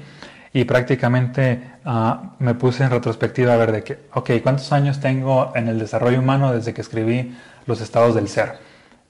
[0.52, 5.52] y prácticamente ah, me puse en retrospectiva a ver de que, ok, ¿cuántos años tengo
[5.54, 7.36] en el desarrollo humano desde que escribí
[7.66, 8.58] los estados del ser?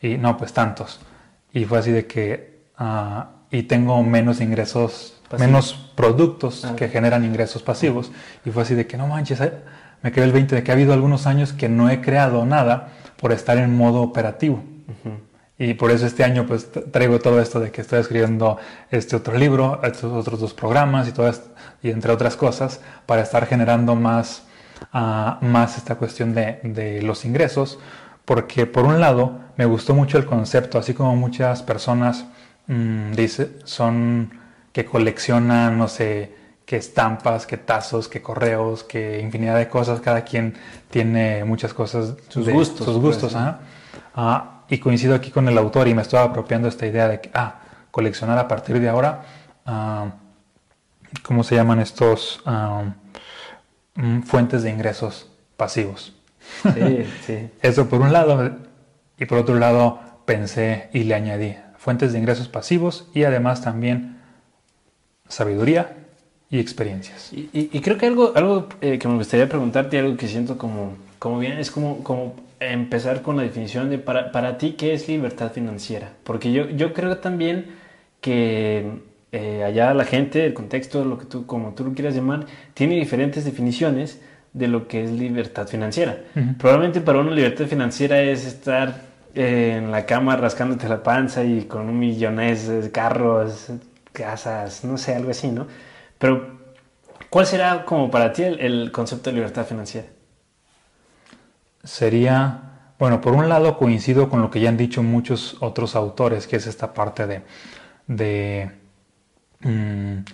[0.01, 1.01] Y no, pues tantos.
[1.53, 6.77] Y fue así de que, uh, y tengo menos ingresos, menos productos ah.
[6.77, 8.13] que generan ingresos pasivos.
[8.45, 9.41] Y fue así de que, no manches,
[10.03, 12.89] me quedé el 20 de que ha habido algunos años que no he creado nada
[13.21, 14.63] por estar en modo operativo.
[15.59, 18.59] Y por eso este año pues traigo todo esto de que estoy escribiendo
[18.91, 21.31] este otro libro, estos otros dos programas y todo
[21.83, 24.45] y entre otras cosas para estar generando más,
[24.93, 27.79] ah, más esta cuestión de, de, los ingresos.
[28.25, 32.25] Porque por un lado me gustó mucho el concepto, así como muchas personas
[32.67, 34.31] mmm, dice, son
[34.73, 36.35] que coleccionan, no sé,
[36.65, 40.01] qué estampas, qué tazos, qué correos, qué infinidad de cosas.
[40.01, 40.55] Cada quien
[40.91, 42.15] tiene muchas cosas.
[42.29, 42.87] Sus gustos.
[42.87, 43.61] Sus gustos, pues,
[44.15, 44.52] ¿ah?
[44.73, 47.61] Y coincido aquí con el autor y me estoy apropiando esta idea de que, ah,
[47.91, 49.23] coleccionar a partir de ahora,
[49.67, 50.15] ah,
[51.23, 52.95] ¿cómo se llaman estos ah,
[53.97, 56.15] mm, fuentes de ingresos pasivos?
[56.63, 57.51] Sí, sí.
[57.61, 58.51] Eso por un lado.
[59.19, 64.23] Y por otro lado pensé y le añadí fuentes de ingresos pasivos y además también
[65.29, 65.99] sabiduría
[66.49, 67.29] y experiencias.
[67.35, 71.41] Y, creo que algo, algo eh, que me gustaría preguntarte, algo que siento como, como
[71.41, 72.37] bien, es como, como
[72.71, 76.13] empezar con la definición de para, para ti qué es libertad financiera.
[76.25, 77.67] Porque yo, yo creo también
[78.21, 79.01] que
[79.33, 82.97] eh, allá la gente, el contexto, lo que tú, como tú lo quieras llamar, tiene
[82.97, 84.21] diferentes definiciones
[84.53, 86.19] de lo que es libertad financiera.
[86.59, 89.03] Probablemente para uno libertad financiera es estar
[89.35, 93.69] eh, en la cama rascándote la panza y con un millones de carros,
[94.13, 95.67] casas, no sé, algo así, ¿no?
[96.19, 96.59] Pero,
[97.31, 100.07] ¿cuál será como para ti el concepto de libertad financiera?
[101.85, 106.47] Sería, bueno, por un lado coincido con lo que ya han dicho muchos otros autores,
[106.47, 107.43] que es esta parte de,
[108.07, 108.71] de
[109.61, 110.25] mm,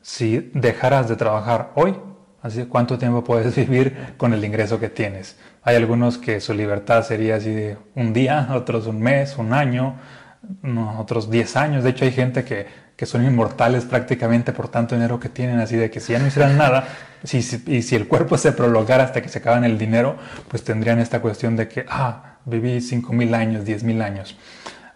[0.00, 1.96] si dejaras de trabajar hoy,
[2.42, 5.38] así cuánto tiempo puedes vivir con el ingreso que tienes.
[5.62, 9.96] Hay algunos que su libertad sería así de un día, otros un mes, un año,
[10.98, 11.84] otros 10 años.
[11.84, 12.66] De hecho hay gente que,
[13.00, 16.26] que son inmortales prácticamente por tanto dinero que tienen, así de que si ya no
[16.26, 16.86] hicieran nada,
[17.24, 20.16] si, y si el cuerpo se prolongara hasta que se acaban el dinero,
[20.48, 24.36] pues tendrían esta cuestión de que, ah, viví 5.000 años, 10.000 años.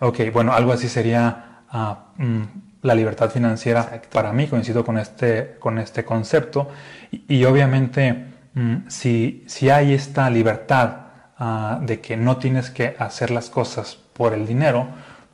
[0.01, 2.43] Ok, bueno, algo así sería ah, mm,
[2.83, 6.69] la libertad financiera para mí, coincido con este, con este concepto,
[7.11, 10.91] y, obviamente mm, si, si hay esta libertad
[11.39, 14.89] ah, de que no tienes que hacer las cosas por el dinero,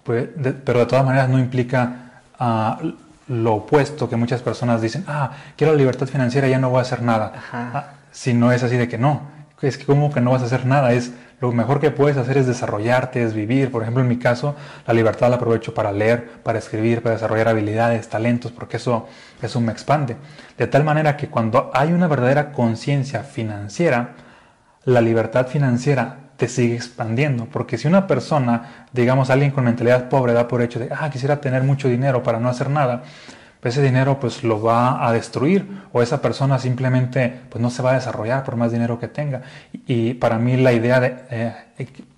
[0.05, 0.29] pues,
[0.65, 2.07] pero de todas maneras no implica
[3.29, 6.83] lo opuesto que muchas personas dicen, ah, quiero la libertad financiera, ya no voy a
[6.83, 7.33] hacer nada.
[7.53, 9.23] Ah, si no es así de que no,
[9.63, 12.37] es que como que no vas a hacer nada, es lo mejor que puedes hacer
[12.37, 13.71] es desarrollarte, es vivir.
[13.71, 17.49] Por ejemplo, en mi caso, la libertad la aprovecho para leer, para escribir, para desarrollar
[17.49, 19.09] habilidades, talentos, porque eso,
[19.41, 20.17] eso me expande.
[20.59, 24.11] De tal manera que cuando hay una verdadera conciencia financiera,
[24.85, 27.45] la libertad financiera te sigue expandiendo.
[27.45, 31.39] Porque si una persona, digamos alguien con mentalidad pobre, da por hecho de, ah, quisiera
[31.39, 33.03] tener mucho dinero para no hacer nada,
[33.61, 37.83] pues ese dinero pues lo va a destruir o esa persona simplemente pues no se
[37.83, 39.43] va a desarrollar por más dinero que tenga.
[39.87, 41.55] Y para mí la idea de, eh,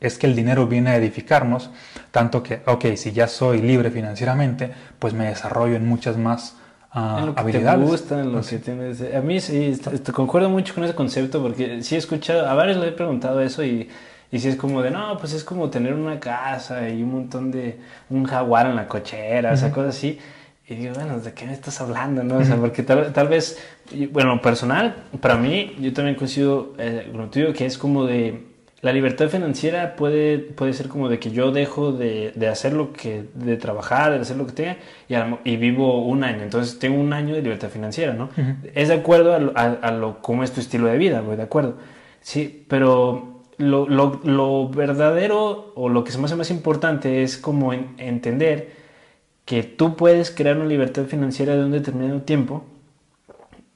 [0.00, 1.70] es que el dinero viene a edificarnos,
[2.12, 6.58] tanto que, ok, si ya soy libre financieramente, pues me desarrollo en muchas más
[6.94, 7.80] uh, en lo que habilidades.
[7.80, 9.02] Te gusta, en lo que tienes.
[9.12, 9.76] A mí sí,
[10.12, 13.64] concuerdo mucho con ese concepto porque sí he escuchado, a varios le he preguntado eso
[13.64, 13.88] y
[14.32, 17.50] y si es como de, no, pues es como tener una casa y un montón
[17.50, 20.18] de, un jaguar en la cochera, o sea, cosas así.
[20.66, 22.24] Y digo, bueno, ¿de qué me estás hablando?
[22.24, 22.38] No?
[22.38, 23.58] O sea, porque tal, tal vez,
[24.10, 28.46] bueno, personal, para mí, yo también coincido eh, con lo tuyo, que es como de,
[28.80, 32.92] la libertad financiera puede, puede ser como de que yo dejo de, de hacer lo
[32.94, 34.76] que, de trabajar, de hacer lo que tenga,
[35.08, 35.14] y,
[35.50, 36.42] y, vivo un año.
[36.42, 38.30] Entonces tengo un año de libertad financiera, ¿no?
[38.74, 41.42] Es de acuerdo a, a, a, lo, cómo es tu estilo de vida, voy de
[41.42, 41.76] acuerdo.
[42.22, 43.31] Sí, pero
[43.62, 48.72] lo, lo, lo, verdadero o lo que se me hace más importante es como entender
[49.44, 52.64] que tú puedes crear una libertad financiera de un determinado tiempo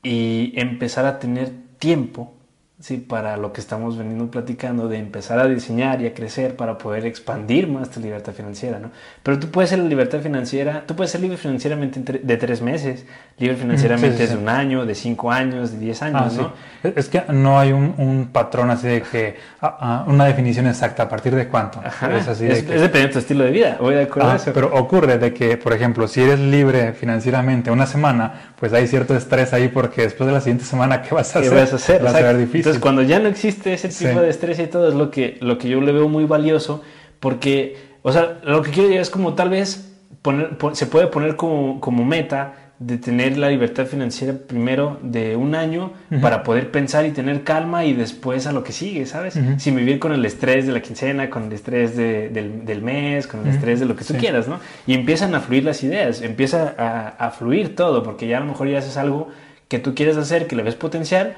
[0.02, 2.35] y empezar a tener tiempo
[2.78, 6.76] Sí, para lo que estamos veniendo platicando, de empezar a diseñar y a crecer para
[6.76, 8.90] poder expandir más tu libertad financiera, ¿no?
[9.22, 13.06] Pero tú puedes ser la libertad financiera, tú puedes ser libre financieramente de tres meses,
[13.38, 16.90] libre financieramente de un año, de cinco años, de diez años, ah, ¿no?
[16.94, 21.08] Es que no hay un, patrón así de que, ah, ah, una definición exacta, ¿a
[21.08, 21.80] partir de cuánto?
[21.82, 24.52] es así de dependiente de tu estilo de vida, voy de acuerdo eso.
[24.52, 29.16] Pero ocurre de que, por ejemplo, si eres libre financieramente una semana, pues hay cierto
[29.16, 31.50] estrés ahí porque después de la siguiente semana, ¿qué vas a hacer?
[31.50, 32.04] ¿Qué vas a hacer?
[32.04, 32.65] Va a ser difícil.
[32.66, 35.56] Entonces, cuando ya no existe ese tipo de estrés y todo, es lo que, lo
[35.56, 36.82] que yo le veo muy valioso,
[37.20, 41.36] porque, o sea, lo que quiero decir es como tal vez poner, se puede poner
[41.36, 47.06] como, como meta de tener la libertad financiera primero de un año para poder pensar
[47.06, 49.38] y tener calma y después a lo que sigue, ¿sabes?
[49.58, 53.46] Sin vivir con el estrés de la quincena, con el estrés del, del, mes, con
[53.46, 54.58] el estrés de lo que tú quieras, ¿no?
[54.88, 58.46] Y empiezan a fluir las ideas, empieza a, a, fluir todo, porque ya a lo
[58.46, 59.28] mejor ya haces algo
[59.68, 61.36] que tú quieres hacer, que le ves potencial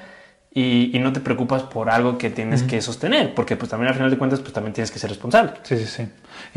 [0.61, 4.11] y, no te preocupas por algo que tienes que sostener, porque pues también al final
[4.11, 5.53] de cuentas pues también tienes que ser responsable.
[5.63, 6.09] Sí, sí, sí.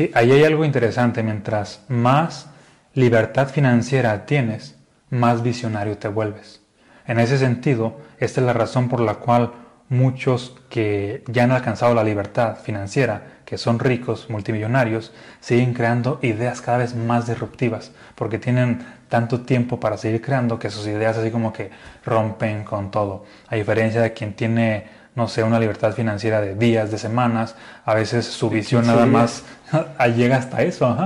[0.02, 2.48] Y ahí hay algo interesante, mientras más
[2.94, 4.76] libertad financiera tienes,
[5.10, 6.62] más visionario te vuelves.
[7.06, 9.52] En ese sentido, esta es la razón por la cual
[9.88, 16.60] muchos que ya han alcanzado la libertad financiera, que son ricos, multimillonarios, siguen creando ideas
[16.60, 21.30] cada vez más disruptivas, porque tienen tanto tiempo para seguir creando que sus ideas así
[21.30, 21.70] como que
[22.02, 23.26] rompen con todo.
[23.46, 27.92] A diferencia de quien tiene, no sé, una libertad financiera de días, de semanas, a
[27.92, 29.44] veces su visión nada más
[30.16, 30.96] llega hasta eso.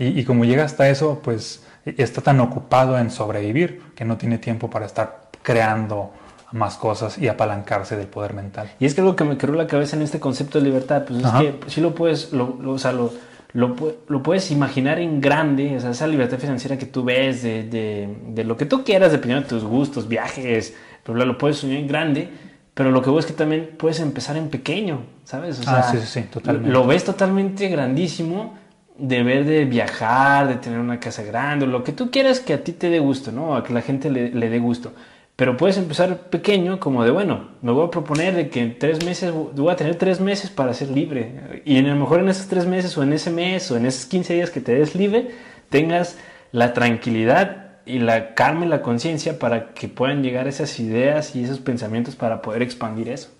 [0.00, 4.38] Y, y como llega hasta eso, pues está tan ocupado en sobrevivir que no tiene
[4.38, 6.12] tiempo para estar creando
[6.50, 8.68] más cosas y apalancarse del poder mental.
[8.80, 11.22] Y es que algo que me quedó la cabeza en este concepto de libertad, pues
[11.22, 13.12] es que si lo puedes, lo, o sea, lo,
[13.54, 13.76] lo,
[14.08, 18.08] lo, puedes imaginar en grande, o sea, esa libertad financiera que tú ves de, de,
[18.28, 21.86] de lo que tú quieras, dependiendo de tus gustos, viajes, pero lo puedes soñar en
[21.86, 22.28] grande,
[22.74, 25.60] pero lo que veo es que también puedes empezar en pequeño, ¿sabes?
[25.60, 26.70] O ah, sí, sí, sí, totalmente.
[26.70, 28.58] Lo ves totalmente grandísimo
[28.98, 32.64] de ver de viajar, de tener una casa grande, lo que tú quieras que a
[32.64, 33.54] ti te dé gusto, ¿no?
[33.54, 34.92] A que la gente le, le dé gusto.
[35.36, 39.04] Pero puedes empezar pequeño, como de, bueno, me voy a proponer de que en tres
[39.04, 41.62] meses, voy a tener tres meses para ser libre.
[41.64, 44.06] Y a lo mejor en esos tres meses o en ese mes o en esos
[44.06, 45.32] 15 días que te des libre,
[45.70, 46.18] tengas
[46.52, 51.42] la tranquilidad y la calma y la conciencia para que puedan llegar esas ideas y
[51.42, 53.30] esos pensamientos para poder expandir eso.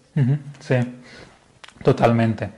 [0.58, 0.76] Sí,
[1.84, 2.50] totalmente.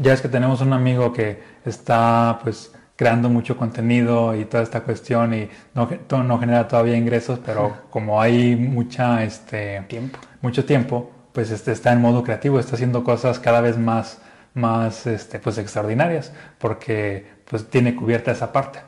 [0.00, 4.82] Ya es que tenemos un amigo que está pues creando mucho contenido y toda esta
[4.82, 5.88] cuestión y no,
[6.22, 10.18] no genera todavía ingresos, pero como hay mucha, este, tiempo.
[10.40, 14.18] mucho tiempo, pues este, está en modo creativo, está haciendo cosas cada vez más,
[14.54, 18.80] más este, pues, extraordinarias, porque pues, tiene cubierta esa parte.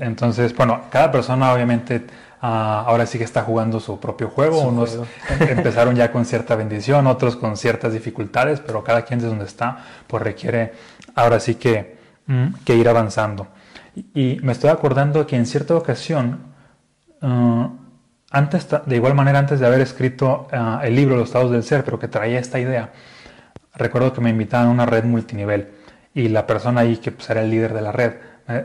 [0.00, 2.04] entonces, bueno, cada persona obviamente
[2.40, 4.62] ah, ahora sí que está jugando su propio juego.
[4.62, 4.98] Unos
[5.40, 9.84] empezaron ya con cierta bendición, otros con ciertas dificultades, pero cada quien de donde está,
[10.06, 10.72] pues requiere
[11.14, 11.96] ahora sí que,
[12.64, 13.48] que ir avanzando.
[14.14, 16.40] Y, me estoy acordando que en cierta ocasión,
[17.22, 17.70] ah,
[18.30, 21.84] antes, de igual manera antes de haber escrito ah, el libro Los estados del ser,
[21.84, 22.92] pero que traía esta idea,
[23.74, 25.68] recuerdo que me invitaban a una red multinivel
[26.14, 28.14] y la persona ahí que pues, era el líder de la red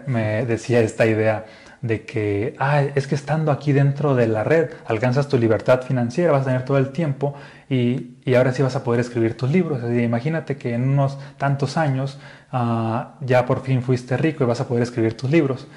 [0.06, 1.46] me, decía esta idea
[1.82, 6.32] de que, ah, es que estando aquí dentro de la red alcanzas tu libertad financiera,
[6.32, 7.36] vas a tener todo el tiempo
[7.70, 9.82] y, y ahora sí vas a poder escribir tus libros.
[9.82, 12.20] Así, imagínate que en unos tantos años
[12.52, 15.68] ah, ya por fin fuiste rico y vas a poder escribir tus libros.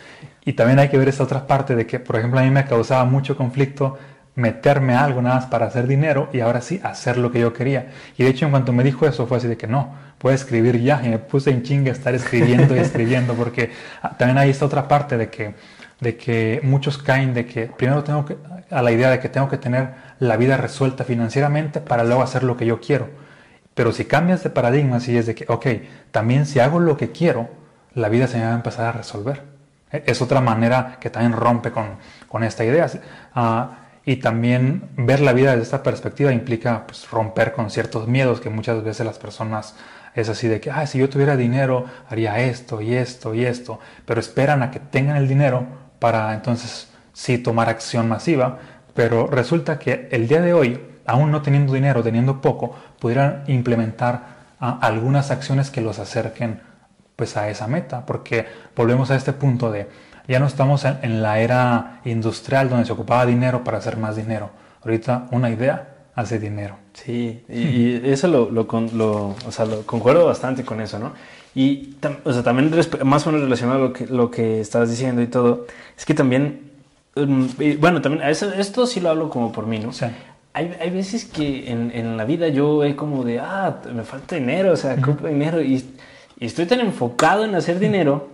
[0.45, 2.65] Y también hay que ver esta otra parte de que, por ejemplo, a mí me
[2.65, 3.99] causaba mucho conflicto
[4.35, 7.53] meterme a algo nada más para hacer dinero y ahora sí hacer lo que yo
[7.53, 7.93] quería.
[8.17, 10.81] Y de hecho en cuanto me dijo eso fue así de que no, puedo escribir
[10.81, 13.71] ya y me puse en chinga a estar escribiendo y escribiendo porque
[14.03, 15.55] ah, también hay esta otra parte de que,
[16.01, 18.37] de que muchos caen de que primero tengo que,
[18.71, 22.43] a la idea de que tengo que tener la vida resuelta financieramente para luego hacer
[22.43, 23.11] lo que yo quiero.
[23.75, 25.67] Pero si cambias de paradigma, si es de que, ok,
[26.11, 27.49] también si hago lo que quiero,
[27.95, 29.43] la vida se me va a empezar a resolver.
[29.91, 31.97] E, es otra manera que también rompe con,
[32.29, 32.87] con esta idea.
[33.35, 38.41] Uh, y también ver la vida desde esta perspectiva implica pues, romper con ciertos miedos
[38.41, 39.77] que muchas veces las personas
[40.15, 43.81] es así de que, ah, si yo tuviera dinero, haría esto y esto y esto,
[44.05, 45.67] pero esperan a que tengan el dinero
[45.99, 48.59] para entonces sí tomar acción masiva,
[48.95, 54.43] pero resulta que el día de hoy, aún no teniendo dinero, teniendo poco, pudieran implementar
[54.61, 56.61] ah, algunas acciones que los acerquen
[57.17, 59.88] pues a esa meta, porque volvemos a este punto de
[60.29, 64.51] ya no estamos en, la era industrial donde se ocupaba dinero para hacer más dinero.
[64.83, 66.77] Ahorita una idea hace dinero.
[66.93, 71.12] Sí, y, eso lo, lo, o sea, lo concuerdo bastante con eso, ¿no?
[71.55, 72.73] Y o sea, también
[73.05, 76.15] más o menos relacionado a lo que, lo que estabas diciendo y todo, es que
[76.15, 76.71] también,
[77.17, 79.93] um, bueno, también esto sí lo hablo como por mí, ¿no?
[79.93, 80.07] Sí.
[80.55, 84.37] Hay, hay veces que en, en, la vida yo he como de, ah, me falta
[84.37, 85.85] dinero, o sea, compro dinero y,
[86.38, 88.29] y, estoy tan enfocado en hacer dinero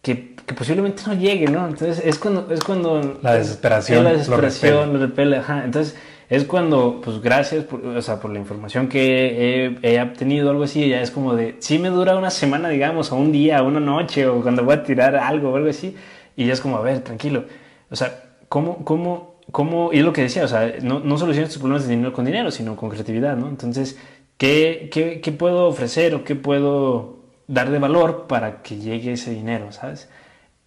[0.00, 1.66] que que posiblemente no llegue, ¿no?
[1.66, 2.48] Entonces es cuando...
[2.50, 4.04] Es cuando la desesperación.
[4.04, 5.38] La desesperación lo repele.
[5.38, 5.64] Ajá.
[5.64, 5.96] Entonces
[6.28, 10.64] es cuando, pues gracias por, o sea, por la información que he, he, obtenido, algo
[10.64, 13.66] así, ya es como de, sí me dura una semana, digamos, o un día, o
[13.66, 15.96] una noche, o cuando voy a tirar algo o algo así,
[16.36, 17.44] y ya es como, a ver, tranquilo.
[17.90, 21.48] O sea, ¿cómo, cómo, cómo, y es lo que decía, o sea, no, no solucionas
[21.48, 23.48] tus problemas de dinero con dinero, sino con creatividad, ¿no?
[23.48, 23.98] Entonces,
[24.36, 29.30] ¿qué, qué, qué puedo ofrecer o qué puedo dar de valor para que llegue ese
[29.30, 30.10] dinero, ¿sabes?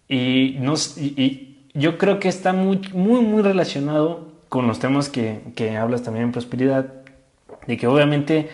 [0.08, 5.40] Y, nos, y, yo creo que está muy, muy, muy relacionado con los temas que,
[5.54, 6.92] que hablas también en prosperidad,
[7.68, 8.50] de que obviamente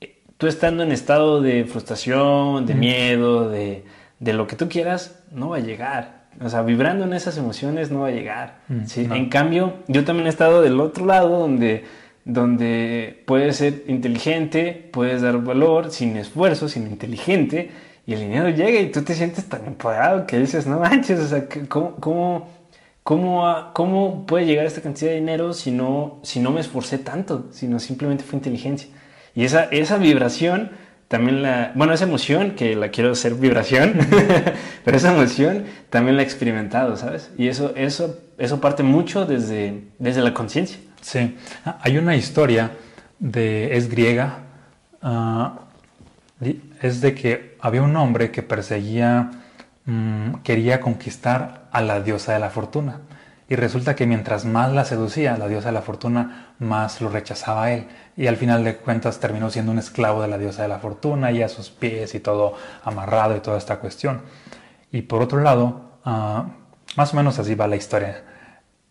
[0.00, 3.84] eh, tú estando en estado de frustración, de miedo, de,
[4.18, 6.15] de, lo que tú quieras, no va a llegar.
[6.42, 8.58] O sea, vibrando en esas emociones no va a llegar.
[8.86, 9.08] ¿sí?
[9.10, 11.84] En cambio, yo también he estado del otro lado donde,
[12.24, 17.70] donde puedes ser inteligente, puedes dar valor sin esfuerzo, sin inteligente,
[18.06, 21.26] y el dinero llega y tú te sientes tan empoderado que dices, no manches, o
[21.26, 22.48] sea, ¿cómo, cómo,
[23.02, 27.46] cómo, cómo puede llegar esta cantidad de dinero si no, si no me esforcé tanto,
[27.50, 28.88] sino simplemente fue inteligencia?
[29.34, 30.70] Y esa, esa vibración,
[31.08, 33.94] también la, bueno, esa emoción, que la quiero hacer vibración,
[34.84, 37.30] pero esa emoción también la he experimentado, ¿sabes?
[37.38, 40.78] Y eso, eso, eso parte mucho desde, desde la conciencia.
[41.00, 41.36] Sí,
[41.80, 42.72] hay una historia
[43.20, 44.38] de, es griega,
[45.02, 45.50] uh,
[46.82, 49.30] es de que había un hombre que perseguía,
[49.84, 53.00] mm, quería conquistar a la diosa de la fortuna.
[53.48, 57.70] Y resulta que mientras más la seducía, la diosa de la fortuna, más lo rechazaba
[57.70, 57.86] él.
[58.16, 61.30] Y al final de cuentas terminó siendo un esclavo de la diosa de la fortuna
[61.30, 62.54] y a sus pies y todo
[62.84, 64.22] amarrado y toda esta cuestión.
[64.90, 66.46] Y por otro lado, ah,
[66.96, 68.24] más o menos así va la historia.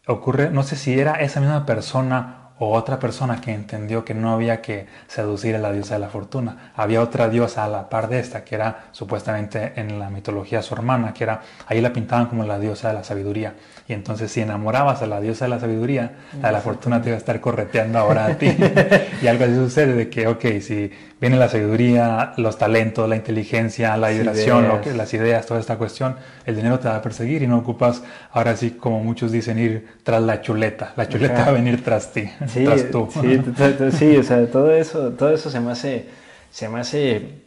[0.08, 4.32] Ocurre, no sé si era esa misma persona o otra persona que entendió que no
[4.34, 6.72] había que seducir a la diosa de la fortuna.
[6.76, 10.74] Había otra diosa a la par de esta, que era supuestamente en la mitología su
[10.74, 13.56] hermana, que era, ahí la pintaban como la diosa de la sabiduría.
[13.88, 17.10] Y entonces si enamorabas a la diosa de la sabiduría, la de la fortuna te
[17.10, 18.48] iba a estar correteando ahora a ti.
[19.22, 23.96] y algo así sucede de que, ok, si viene la sabiduría, los talentos, la inteligencia,
[23.98, 26.16] la vibración, lo que, las ideas, toda esta cuestión,
[26.46, 29.88] el dinero te va a perseguir y no ocupas, ahora sí, como muchos dicen, ir
[30.04, 30.94] tras la chuleta.
[30.96, 32.30] La chuleta va a venir tras ti,
[32.92, 33.08] tú.
[33.12, 33.42] Sí,
[33.98, 36.06] sí, o sea, todo eso, todo eso se me hace,
[36.52, 37.44] se me hace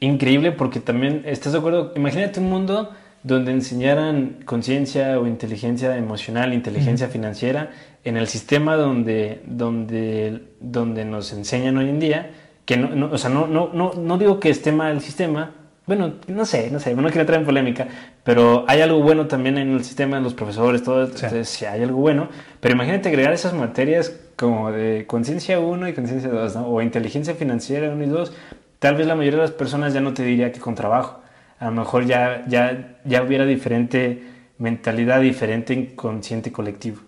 [0.00, 1.92] increíble porque también, ¿estás de acuerdo?
[1.96, 2.90] Imagínate un mundo
[3.22, 7.72] donde enseñaran conciencia o inteligencia emocional, inteligencia financiera,
[8.04, 12.30] en el sistema donde, donde, donde nos enseñan hoy en día,
[12.64, 15.52] que no, o sea, no, no, no, no digo que esté mal el sistema,
[15.86, 17.86] bueno, no sé, no sé, no quiero entrar en polémica,
[18.24, 21.08] pero hay algo bueno también en el sistema, en los profesores, todo,
[21.44, 21.64] sí.
[21.64, 22.28] hay algo bueno,
[22.60, 26.66] pero imagínate agregar esas materias como de conciencia 1 y conciencia 2, ¿no?
[26.66, 28.32] o inteligencia financiera 1 y 2,
[28.80, 31.20] tal vez la mayoría de las personas ya no te diría que con trabajo,
[31.60, 34.22] a lo mejor ya, ya, ya hubiera diferente
[34.58, 37.00] mentalidad, diferente inconsciente colectivo.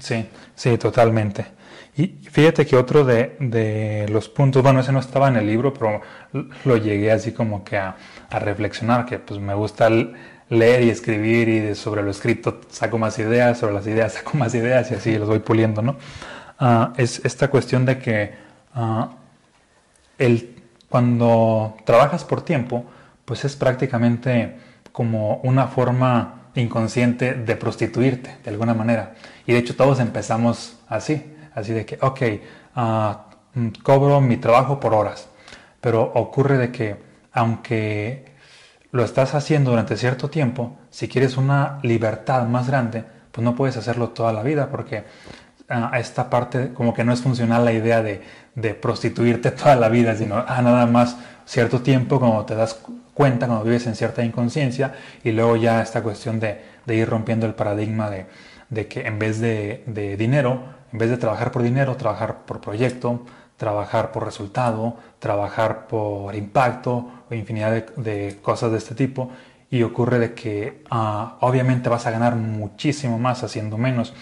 [0.00, 1.46] Sí, sí, totalmente.
[1.98, 6.00] Y fíjate que otro de, los puntos, bueno, ese no estaba en el libro, pero
[6.64, 7.96] lo llegué así como que a,
[8.30, 9.90] reflexionar, que pues me gusta
[10.48, 14.54] leer y escribir y sobre lo escrito saco más ideas, sobre las ideas saco más
[14.54, 15.96] ideas y así los voy puliendo, ¿no?
[16.60, 18.32] Ah, es esta cuestión de que
[18.76, 19.06] uh,
[20.18, 20.54] el,
[20.88, 22.84] cuando trabajas por tiempo,
[23.24, 24.56] pues es prácticamente
[24.92, 29.14] como una forma inconsciente de prostituirte de alguna manera.
[29.46, 32.22] Y de hecho todos empezamos así Así de que, ok,
[32.76, 35.28] ah, mm, cobro mi trabajo por horas,
[35.80, 36.96] pero ocurre de que
[37.32, 38.26] aunque
[38.92, 43.76] lo estás haciendo durante cierto tiempo, si quieres una libertad más grande, pues no puedes
[43.76, 44.98] hacerlo toda la vida porque
[45.68, 48.22] a ah, esta parte como que no es funcional la idea de,
[48.80, 52.78] prostituirte toda la vida, sino ah, nada más cierto tiempo cuando te das
[53.14, 54.94] cuenta, cuando vives en cierta inconsciencia
[55.24, 60.16] y luego ya esta cuestión de, ir rompiendo el paradigma de, que en vez de
[60.16, 63.24] dinero, en vez de trabajar por dinero, trabajar por proyecto,
[63.56, 69.30] trabajar por resultado, trabajar por impacto o infinidad de, cosas de este tipo.
[69.70, 74.14] Y ocurre de que ah, obviamente vas a ganar muchísimo más haciendo menos.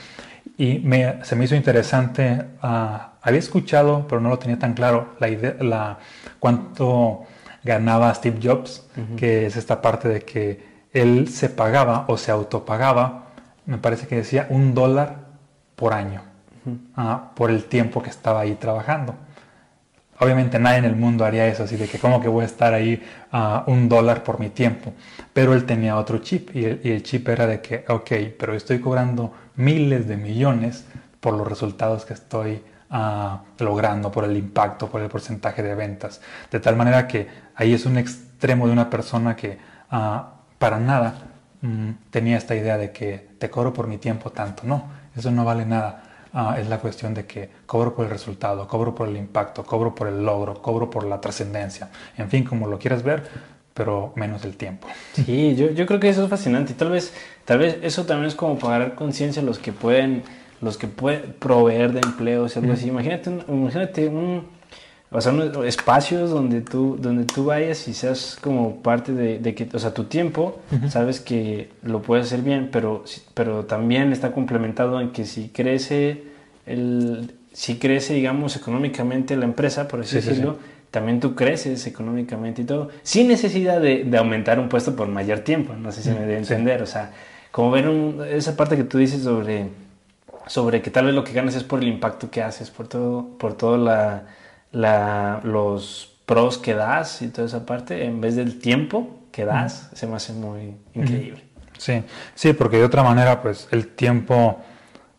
[0.59, 5.15] Y me, se me hizo interesante, ah, había escuchado, pero no lo tenía tan claro,
[5.21, 5.99] la idea, la,
[6.41, 7.27] cuánto
[7.63, 8.87] ganaba Steve Jobs,
[9.17, 13.27] que es esta parte de que él se pagaba o se autopagaba,
[13.67, 15.27] me parece que decía un dólar
[15.75, 16.23] por año.
[16.97, 19.15] Ah, por el tiempo que estaba ahí trabajando.
[20.19, 22.73] Obviamente nadie en el mundo haría eso, así de que como que voy a estar
[22.73, 24.95] ahí a un dólar por mi tiempo.
[25.33, 29.33] Pero él tenía otro chip y el, chip era de que, ok, pero estoy cobrando
[29.57, 30.87] miles de millones
[31.21, 36.21] por los resultados que estoy ah, logrando, por el impacto, por el porcentaje de ventas.
[36.51, 39.59] De tal manera que ahí es un extremo de una persona que
[39.91, 41.15] ah, para nada
[41.61, 44.63] mm, tenía esta idea de que te cobro por mi tiempo tanto.
[44.65, 46.06] No, eso no vale nada.
[46.39, 49.95] Ah, es la cuestión de que cobro por el resultado, cobro por el impacto, cobro
[49.95, 53.23] por el logro, cobro por la trascendencia, en fin, como lo quieras ver,
[53.73, 54.87] pero menos el tiempo.
[55.15, 57.15] Sí, yo, yo creo que eso es fascinante y tal vez,
[57.47, 60.25] tal vez eso también es como pagar conciencia a los que pueden,
[60.61, 62.89] los que pueden proveer de empleos y algo así.
[62.89, 64.45] Imagínate, un, imagínate un,
[65.17, 65.33] o sea,
[65.65, 70.05] espacios donde tú, donde tú vayas y seas como parte de, que, o sea, tu
[70.05, 70.61] tiempo,
[70.91, 73.03] sabes que lo puedes hacer bien, pero,
[73.33, 76.25] pero también está complementado en que si crece,
[76.67, 80.59] el, si crece, digamos, económicamente la empresa, por así decirlo,
[80.91, 85.73] también tú creces económicamente y todo, sin necesidad de, aumentar un puesto por mayor tiempo,
[85.73, 87.13] no sé si me debe entender, o sea,
[87.53, 87.89] como ver
[88.35, 89.69] esa parte que tú dices sobre,
[90.47, 93.27] sobre que tal vez lo que ganas es por el impacto que haces, por todo,
[93.39, 94.27] por toda la
[94.77, 99.91] la, los pros que das y toda esa parte, en vez del tiempo que das,
[99.95, 101.45] se me hace muy increíble.
[101.79, 102.03] Sí,
[102.35, 104.61] sí, porque de otra manera, pues el tiempo,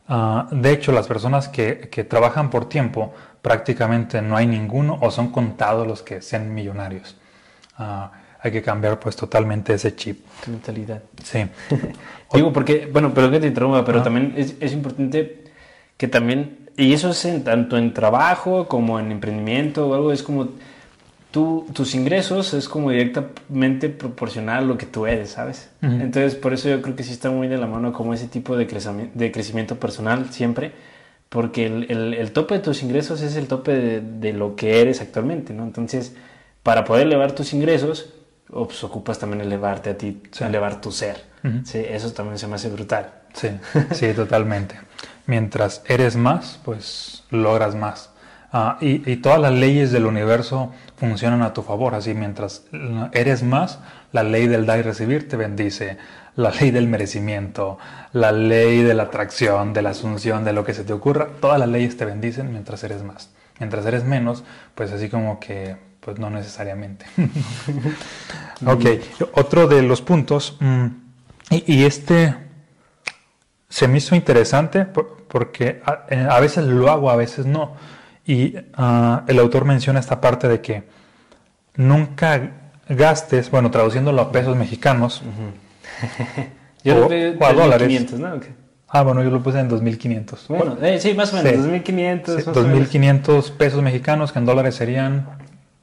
[0.07, 5.09] ah, de hecho, las personas que, que, trabajan por tiempo, prácticamente no hay ninguno o
[5.09, 7.15] son contados los que sean millonarios.
[7.77, 10.23] Ah, hay que cambiar pues totalmente ese chip.
[10.45, 11.01] Tu mentalidad.
[11.23, 11.47] Sí.
[12.33, 15.45] Digo, porque, bueno, pero que te interrumpa, pero también es, es importante
[15.97, 20.49] que también y eso es tanto en trabajo como en emprendimiento o algo, es como
[21.31, 25.71] tú, tus ingresos es como directamente proporcional a lo que tú eres, ¿sabes?
[25.81, 28.55] Entonces, por eso yo creo que sí está muy de la mano como ese tipo
[28.55, 30.71] de, crecimiento, de crecimiento personal siempre,
[31.29, 35.53] porque el, el, tope de tus ingresos es el tope de, lo que eres actualmente,
[35.53, 35.63] ¿no?
[35.63, 36.15] Entonces,
[36.61, 38.13] para poder elevar tus ingresos,
[38.47, 41.23] pues, ocupas también elevarte a ti, elevar tu ser.
[41.63, 43.13] sí, eso también se me hace brutal.
[43.33, 43.49] Sí,
[43.93, 44.75] sí, totalmente
[45.27, 48.09] mientras eres más, pues logras más.
[48.51, 52.63] Ah, y, todas las leyes del universo funcionan a tu favor, así mientras
[53.11, 53.79] eres más,
[54.13, 55.97] la ley del dar y recibir te bendice,
[56.35, 57.77] la ley del merecimiento,
[58.13, 61.59] la ley de la atracción, de la asunción, de lo que se te ocurra, todas
[61.59, 63.29] las leyes te bendicen mientras eres más.
[63.59, 64.43] Mientras eres menos,
[64.75, 67.05] pues así como que, pues no necesariamente.
[68.65, 68.85] ok,
[69.33, 70.85] otro de los puntos, mm,
[71.49, 72.46] y este
[73.69, 77.73] se me hizo interesante porque eh, a, veces lo hago, a veces no.
[78.25, 80.83] Y ah, el autor menciona esta parte de que
[81.75, 82.51] nunca
[82.89, 85.21] gastes, bueno, traduciéndolo a pesos mexicanos
[86.83, 88.13] yo o, a dólares.
[88.13, 88.39] ¿no?
[88.89, 90.47] Ah, bueno, yo lo puse en 2.500.
[90.47, 92.45] Bueno, eh, sí, más o menos, 2.500.
[92.45, 95.27] 2.500 pesos mexicanos, que en dólares serían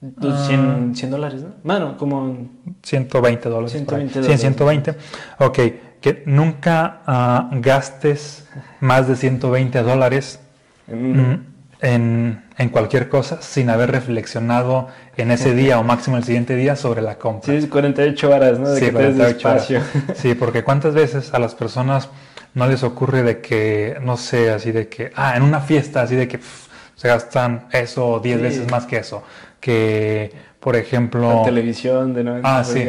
[0.01, 1.53] 100, 100 dólares, ¿no?
[1.63, 2.49] Bueno, como...
[2.83, 3.73] 120 dólares.
[3.73, 4.41] 120 Sí, dólares.
[4.41, 4.95] 120.
[5.41, 5.59] Ok,
[6.05, 8.47] que nunca ah, gastes
[8.81, 10.39] más de 120 dólares
[10.87, 11.47] en- mm,
[11.81, 16.77] en, en cualquier cosa sin haber reflexionado en ese día o máximo el siguiente día
[16.77, 17.51] sobre la compra.
[17.51, 18.69] Sí, es 48 horas, ¿no?
[18.69, 19.69] De Sí, que te des 48 horas.
[20.17, 22.11] Sí, porque cuántas veces a las personas
[22.53, 26.17] no les ocurre de que, no sé, así de que, ah, en una fiesta, así
[26.17, 26.39] de que
[26.97, 28.43] se gastan eso 10 Sí.
[28.43, 29.23] veces más que eso.
[29.59, 30.31] Que,
[30.65, 31.41] por ejemplo...
[31.41, 32.87] La televisión de no Ah, sí,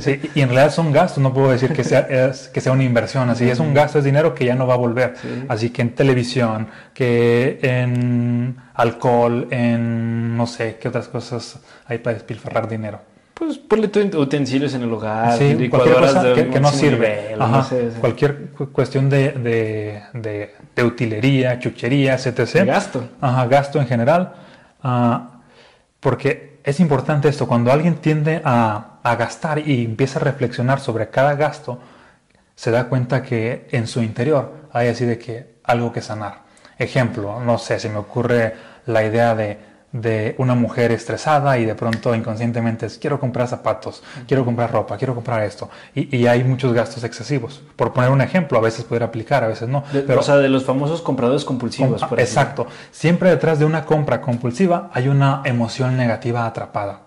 [0.00, 2.82] sí, Y en realidad son gastos, no puedo decir que sea, es- que sea una
[2.82, 5.14] inversión, así es un gasto, es dinero que ya no va a volver.
[5.22, 5.28] Sí.
[5.48, 12.14] Así que en televisión, que en alcohol, en no sé, qué otras cosas hay para
[12.14, 12.98] despilfarrar dinero.
[13.34, 17.20] Pues ponle utensilios en el hogar, Sí, cualquier licuadoras cosa de que, que no sirve.
[17.28, 17.96] nivel, Ajá, no sé, sí.
[18.00, 22.64] Cualquier cu- cuestión de, de, de- de utilería, chuchería, etc.
[22.66, 23.08] Gasto.
[23.20, 24.32] Ajá, gasto en general.
[24.82, 25.30] ah,
[26.00, 31.36] porque es importante esto, cuando alguien tiende a, gastar y empieza a reflexionar sobre cada
[31.36, 31.78] gasto,
[32.56, 36.40] se da cuenta que en su interior hay así de que algo que sanar.
[36.76, 38.54] Ejemplo, no sé, se me ocurre
[38.86, 39.60] la idea de,
[40.00, 44.96] de una mujer estresada y de pronto inconscientemente es, quiero comprar zapatos, quiero comprar ropa,
[44.96, 45.70] quiero comprar esto.
[45.94, 47.62] Y, y hay muchos gastos excesivos.
[47.76, 49.84] Por poner un ejemplo, a veces pudiera aplicar, a veces no.
[49.92, 52.02] De- pero o sea, de los famosos compradores compulsivos.
[52.02, 52.66] Compa- por Exacto.
[52.90, 57.00] Siempre detrás de una compra compulsiva hay una emoción negativa atrapada.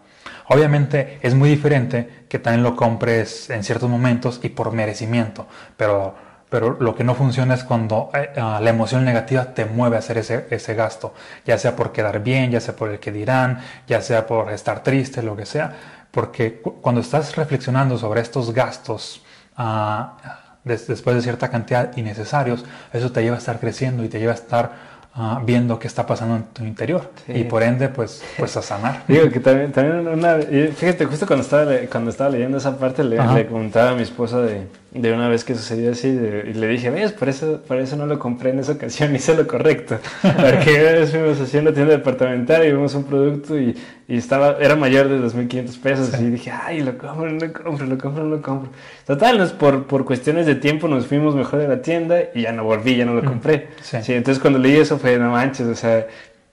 [0.48, 5.46] Obviamente es muy diferente que también lo compres en ciertos momentos y por merecimiento,
[5.78, 6.16] pero,
[6.50, 10.00] pero lo que no funciona es cuando eh, ah, la emoción negativa te mueve a
[10.00, 11.14] hacer ese, ese gasto,
[11.45, 14.82] ya sea por quedar bien, ya sea por el que dirán, ya sea por estar
[14.84, 15.74] triste, lo que sea,
[16.12, 19.24] porque cu- cuando estás reflexionando sobre estos gastos,
[19.58, 20.18] ah,
[20.64, 24.32] des- después de cierta cantidad innecesarios, eso te lleva a estar creciendo y te lleva
[24.32, 27.34] a estar ah, viendo qué está pasando en tu interior Sí.
[27.34, 29.04] y por ende pues, pues a sanar.
[29.08, 30.36] Digo que también, también una,
[30.76, 34.39] fíjate, justo cuando estaba, cuando estaba leyendo esa parte le, le comentaba a mi esposa
[34.41, 37.78] de, de una vez que sucedió así de- y le dije, ves, por eso, por
[37.78, 40.00] eso no lo compré en esa ocasión, hice lo correcto.
[40.22, 43.78] Porque una vez fuimos así a una tienda departamental y vimos un producto y,
[44.08, 46.24] y estaba, era mayor de 2.500 pesos Sí.
[46.24, 48.72] y dije, ay, lo compro, lo compro, lo compro, lo compro.
[49.06, 52.52] Total, nos, por, por cuestiones de tiempo nos fuimos mejor de la tienda y ya
[52.52, 53.68] no volví, ya no lo compré.
[53.82, 53.98] sí.
[54.02, 56.08] Sí, entonces cuando leí eso fue, no manches, o sea,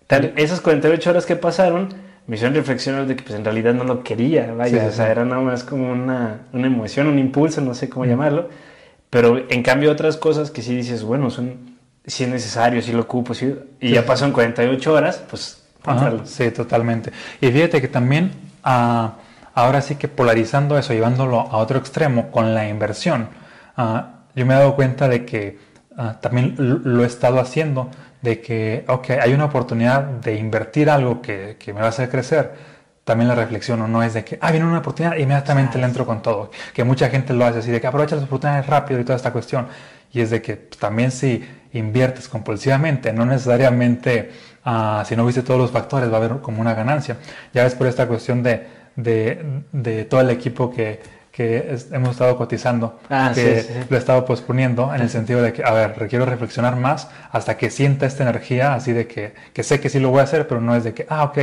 [0.07, 1.89] tal- esas 48 horas que pasaron
[2.27, 5.07] me hicieron reflexionar de que pues en realidad no lo quería, vaya, Sí, o sea,
[5.07, 5.11] sí.
[5.13, 8.49] era nada más como una, una emoción, un impulso, no sé cómo llamarlo,
[9.11, 13.03] pero en cambio otras cosas que sí dices, bueno, son, si es necesario, si lo
[13.03, 13.95] ocupo, sí, y Sí.
[13.95, 17.13] ya pasan 48 horas, pues Ajá, sí, totalmente.
[17.41, 18.33] Y fíjate que también
[18.65, 19.15] ah,
[19.55, 23.29] ahora sí que polarizando eso, llevándolo a otro extremo con la inversión,
[23.77, 25.59] ah, yo me he dado cuenta de que
[25.97, 27.89] ah, también lo he estado haciendo,
[28.23, 32.09] de que, ok, hay una oportunidad de invertir algo que, que me va a hacer
[32.09, 32.53] crecer.
[33.05, 36.23] También la reflexiono, no es de que, ah, viene una oportunidad, inmediatamente le entro con
[36.23, 36.51] todo.
[36.75, 39.33] Que mucha gente lo hace así, de que aprovecha las oportunidades rápido y toda esta
[39.33, 39.69] cuestión.
[40.13, 44.31] Y es de que pues, también si inviertes compulsivamente, no necesariamente,
[44.65, 47.17] ah, si no viste todos los factores, va a haber como una ganancia.
[47.55, 51.01] Ya ves por esta cuestión de, de, de todo el equipo que,
[51.37, 55.11] que es- hemos estado cotizando, Ah, que sí, sí, lo he estado posponiendo en el
[55.11, 59.07] sentido de que, a ver, requiero reflexionar más hasta que sienta esta energía, así de
[59.07, 61.25] que, que sé que sí lo voy a hacer, pero no es de que, ah,
[61.25, 61.39] ok,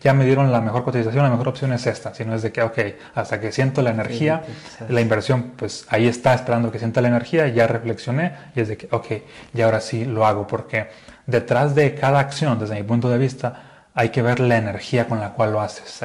[0.00, 2.62] ya me dieron la mejor cotización, la mejor opción es esta, sino es de que,
[2.62, 2.78] ok,
[3.16, 4.42] hasta que siento la energía,
[4.78, 4.84] sí.
[4.88, 8.76] la inversión, pues ahí está esperando que sienta la energía, ya reflexioné y es de
[8.76, 9.06] que, ok,
[9.54, 10.86] y ahora sí lo hago, porque
[11.26, 15.20] detrás de cada acción, desde mi punto de vista, hay que ver la energía con
[15.20, 16.00] la cual lo haces.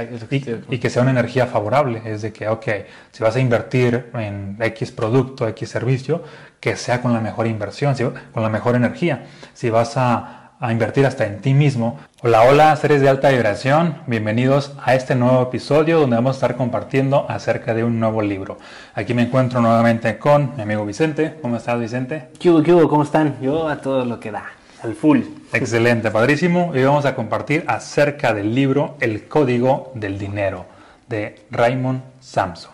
[0.70, 2.66] Y, que sea una energía favorable, es de que, ok,
[3.12, 6.24] si vas a invertir en X producto, X servicio,
[6.60, 9.26] que sea con la mejor inversión, si- con la mejor energía.
[9.54, 12.00] Si vas a, a invertir hasta en ti mismo.
[12.24, 16.56] Hola, hola, seres de alta vibración, bienvenidos a este nuevo episodio donde vamos a estar
[16.58, 18.58] compartiendo acerca de un nuevo libro.
[18.96, 21.38] Aquí me encuentro nuevamente con mi amigo Vicente.
[21.44, 22.30] ¿Cómo estás, Vicente?
[22.40, 22.90] ¿Qué hubo, qué hubo?
[22.90, 23.38] ¿Cómo están?
[23.40, 24.46] Yo a todo lo que da,
[24.84, 25.22] al full.
[25.54, 26.70] Excelente, padrísimo.
[26.70, 30.66] Hoy vamos a compartir acerca del libro El Código del Dinero
[31.08, 32.72] de Raymond Samson.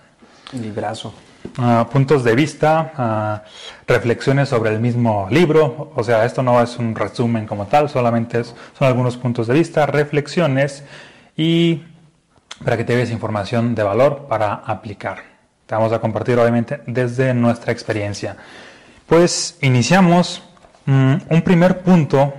[0.54, 1.14] Librazo.
[1.58, 3.43] Ah, puntos de vista, ah,
[3.88, 5.91] reflexiones sobre el mismo libro.
[5.95, 9.54] O sea, esto no es un resumen como tal, solamente es- son algunos puntos de
[9.54, 10.84] vista, reflexiones
[11.36, 11.82] y
[12.64, 15.18] para que te des información de valor para aplicar.
[15.66, 18.38] Te vamos a compartir obviamente desde nuestra experiencia.
[19.08, 20.43] Pues iniciamos.
[20.86, 22.34] Mm, un primer punto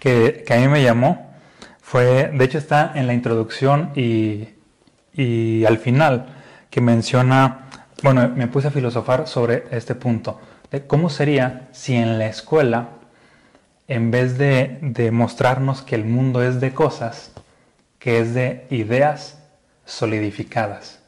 [0.00, 1.32] que, que a mí me llamó
[1.80, 4.48] fue, de hecho está en la introducción y,
[5.14, 6.26] y al final,
[6.70, 7.68] que menciona,
[8.02, 10.40] bueno, me puse a filosofar sobre este punto,
[10.70, 12.88] de cómo sería si en la escuela,
[13.88, 17.32] en vez de, de mostrarnos que el mundo es de cosas,
[17.98, 19.38] que es de ideas
[19.84, 21.00] solidificadas.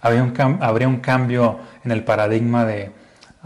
[0.00, 2.92] Habría un, habría un cambio en el paradigma de,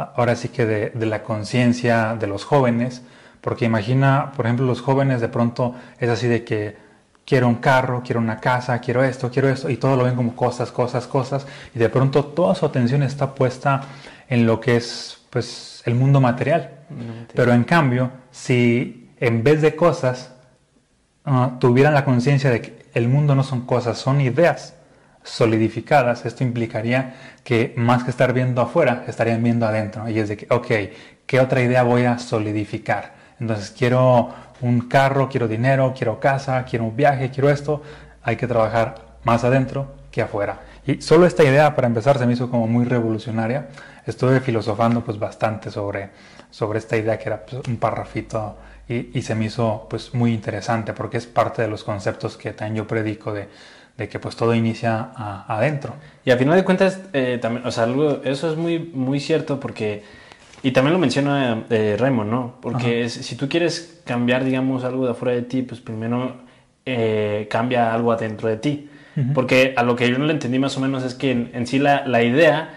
[0.02, 3.02] ahora sí que de, de la conciencia de los jóvenes,
[3.40, 6.76] porque imagina, por ejemplo, los jóvenes de pronto es así de que
[7.24, 10.34] quiero un carro, quiero una casa, quiero esto, quiero esto, y todo lo ven como
[10.34, 13.82] cosas, cosas, cosas, y de pronto toda su atención está puesta
[14.28, 16.70] en lo que es pues el mundo material.
[17.34, 20.32] Pero en cambio, si en vez de cosas
[21.24, 24.74] uh, tuvieran la conciencia de que el mundo no son cosas, son ideas
[25.22, 27.14] solidificadas, esto implicaría
[27.44, 30.08] que más que estar viendo afuera, estarían viendo adentro.
[30.08, 30.66] Y es de que, ok,
[31.26, 33.14] ¿qué otra idea voy a solidificar?
[33.38, 37.82] Entonces quiero un carro, quiero dinero, quiero casa, quiero un viaje, quiero esto.
[38.22, 40.60] Hay que trabajar más adentro que afuera.
[40.86, 43.68] Y solo esta idea, para empezar, se me hizo como muy revolucionaria.
[44.06, 46.10] Estuve filosofando pues bastante sobre,
[46.50, 48.56] sobre esta idea que era pues, un parrafito
[48.90, 52.78] y, se me hizo pues muy interesante porque es parte de los conceptos que también
[52.78, 53.48] yo predico de,
[54.00, 55.10] de que pues todo inicia
[55.46, 55.94] adentro.
[56.24, 59.60] Y al final de cuentas, eh, también, o sea, algo, eso es muy, muy cierto
[59.60, 60.02] porque,
[60.62, 62.54] y también lo menciona eh, Raymond, ¿no?
[62.62, 66.36] Porque si tú quieres cambiar, digamos, algo de afuera de ti, pues primero
[66.86, 68.88] eh, cambia algo adentro de ti.
[69.34, 71.78] Porque a lo que yo no le entendí más o menos es que en, sí
[71.78, 72.70] la, la idea,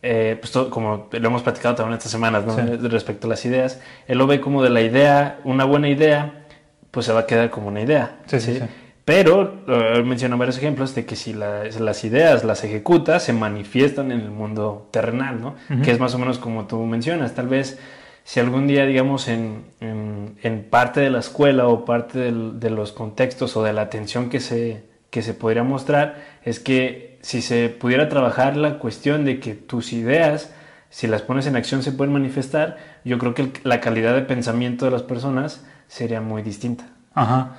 [0.00, 2.56] eh, pues como lo hemos platicado también estas semanas, ¿no?
[2.88, 6.44] respecto a las ideas, él lo ve como de la idea, una buena idea,
[6.90, 8.16] pues se va a quedar como una idea.
[8.24, 8.64] Sí, sí, sí.
[9.04, 14.20] Pero él menciona varios ejemplos de que si las ideas las ejecutas, se manifiestan en
[14.20, 15.56] el mundo terrenal, ¿no?
[15.82, 17.34] Que es más o menos como tú mencionas.
[17.34, 17.80] Tal vez
[18.24, 23.56] si algún día, digamos, en, en, parte de la escuela o parte de los contextos
[23.56, 28.08] o de la atención que se, que se podría mostrar es que si se pudiera
[28.08, 30.54] trabajar la cuestión de que tus ideas,
[30.90, 34.84] si las pones en acción, se pueden manifestar, yo creo que la calidad de pensamiento
[34.84, 36.86] de las personas sería muy distinta.
[37.14, 37.52] Ajá.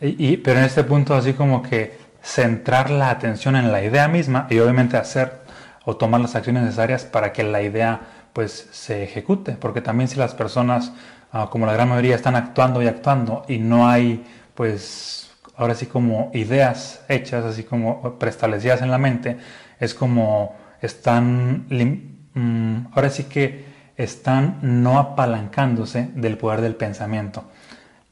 [0.00, 4.46] Y, pero en este punto, así como que centrar la atención en la idea misma
[4.50, 5.40] y obviamente hacer
[5.84, 8.00] o tomar las acciones necesarias para que la idea
[8.32, 10.92] pues se ejecute, porque también si las personas,
[11.32, 15.86] ah, como la gran mayoría, están actuando y actuando y no hay pues ahora sí
[15.86, 19.38] como ideas hechas, así como preestablecidas en la mente,
[19.80, 23.64] es como están, mm, ahora sí que
[23.96, 27.50] están no apalancándose del poder del pensamiento.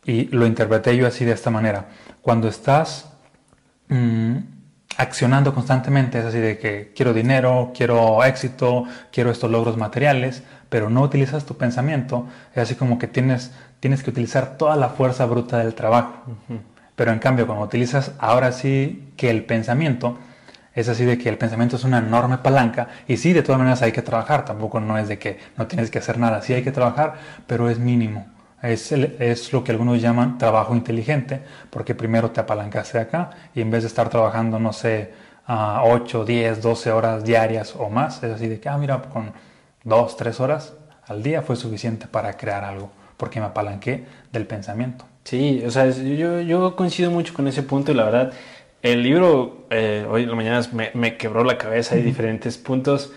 [0.06, 1.88] Y lo interpreté yo así de esta manera.
[2.22, 3.10] Cuando estás
[3.88, 4.36] mm,
[4.96, 10.90] accionando constantemente, es así de que quiero dinero, quiero éxito, quiero estos logros materiales, pero
[10.90, 15.26] no utilizas tu pensamiento, es así como que tienes, tienes que utilizar toda la fuerza
[15.26, 16.22] bruta del trabajo.
[16.94, 20.18] Pero en cambio, cuando utilizas ahora sí que el pensamiento,
[20.74, 23.82] es así de que el pensamiento es una enorme palanca y sí, de todas maneras
[23.82, 26.62] hay que trabajar, tampoco no es de que no tienes que hacer nada, sí hay
[26.62, 27.14] que trabajar,
[27.46, 28.35] pero es mínimo.
[28.62, 31.40] Es, es lo que algunos llaman trabajo inteligente,
[31.70, 35.12] porque primero te apalancaste acá y en vez de estar trabajando, no sé,
[35.46, 39.32] a 8, 10, 12 horas diarias o más, es así de que, ah, mira, con
[39.84, 40.74] 2, 3 horas
[41.06, 45.04] al día fue suficiente para crear algo, porque me apalanqué del pensamiento.
[45.24, 48.32] Sí, o sea, yo, yo coincido mucho con ese punto y la verdad,
[48.82, 53.12] el libro eh, hoy en la mañana me, me, quebró la cabeza, hay diferentes puntos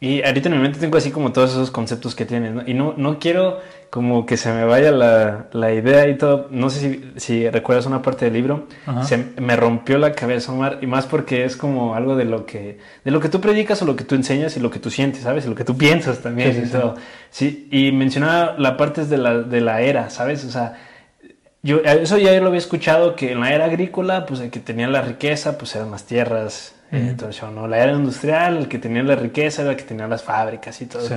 [0.00, 2.62] y ahorita en mi mente tengo así como todos esos conceptos que tiene, ¿no?
[2.66, 3.60] Y no, no quiero
[3.90, 6.46] como que se me vaya la, la idea y todo.
[6.50, 8.68] No sé si, si, recuerdas una parte del libro.
[9.02, 12.78] Se me rompió la cabeza, Omar, y más porque es como algo de lo que
[13.04, 15.22] de lo que tú predicas o lo que tú enseñas y lo que tú sientes,
[15.22, 15.44] ¿sabes?
[15.44, 16.94] Y lo que tú piensas también sí, y todo.
[17.30, 20.44] Sí, y mencionaba la parte de la, de la era, ¿sabes?
[20.44, 20.78] O sea,
[21.62, 24.86] yo eso ya lo había escuchado que en la era agrícola, pues el que tenía
[24.86, 26.76] la riqueza, pues eran las tierras.
[26.92, 27.68] Entonces, ¿no?
[27.68, 30.86] La era industrial, el que tenía la riqueza era el que tenía las fábricas y
[30.86, 31.08] todo.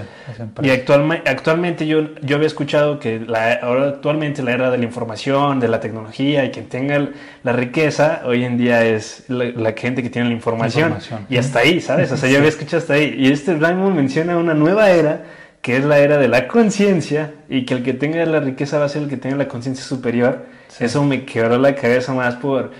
[0.61, 4.83] y actualmente, actualmente yo, yo había escuchado que la, ahora actualmente la era de la
[4.83, 7.09] información, de la tecnología y quien tenga
[7.43, 10.95] la riqueza, hoy en día es la, gente que tiene la información.
[11.27, 12.11] Y hasta ahí, ¿sabes?
[12.11, 13.15] O sea, yo había escuchado hasta ahí.
[13.17, 15.23] Y este Raymond menciona una nueva era
[15.63, 18.85] que es la era de la conciencia y que el que tenga la riqueza va
[18.85, 20.45] a ser el que tenga la conciencia superior.
[20.77, 22.71] Eso me quebró la cabeza más por,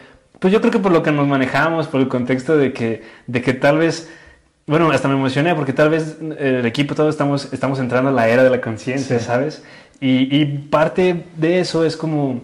[0.44, 3.42] pues yo creo que por lo que nos manejamos, por el contexto de que, de
[3.42, 4.12] que tal vez,
[4.68, 8.12] bueno, hasta me emocioné porque tal vez eh, el equipo todos estamos, estamos entrando a
[8.12, 9.64] la era de la conciencia, ¿sabes?
[10.02, 12.42] Y, y parte de eso es como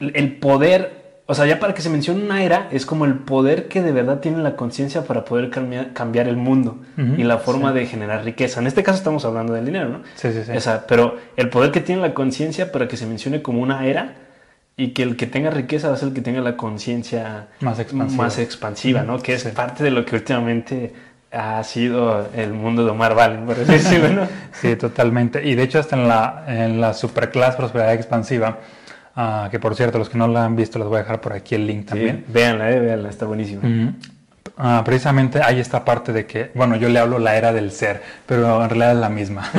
[0.00, 3.68] el poder o sea, ya para que se mencione una era, es como el poder
[3.68, 6.78] que de verdad tiene la conciencia para poder cambiar, el mundo
[7.18, 8.60] y la forma de generar riqueza.
[8.60, 10.00] En este caso estamos hablando del dinero, ¿no?
[10.14, 10.52] Sí, sí, sí.
[10.52, 13.86] O sea, pero el poder que tiene la conciencia para que se mencione como una
[13.86, 14.23] era
[14.76, 17.78] y que el que tenga riqueza va a ser el que tenga la conciencia más
[17.78, 19.20] expansiva, más expansiva ¿no?
[19.20, 20.92] Que es parte de lo que últimamente
[21.30, 24.28] ha sido el mundo de Omar Valen, por decirlo, ¿no?
[24.52, 25.44] sí, totalmente.
[25.44, 28.58] Y de hecho hasta en la, en la superclass prosperidad expansiva
[29.16, 31.32] Ah, que por cierto, los que no la han visto, les voy a dejar por
[31.32, 32.24] aquí el link también.
[32.26, 33.62] Sí, véanla, eh, véanla, está buenísima.
[34.56, 38.02] Ah, precisamente hay esta parte de que, bueno, yo le hablo la era del ser,
[38.24, 39.50] pero en realidad es la misma.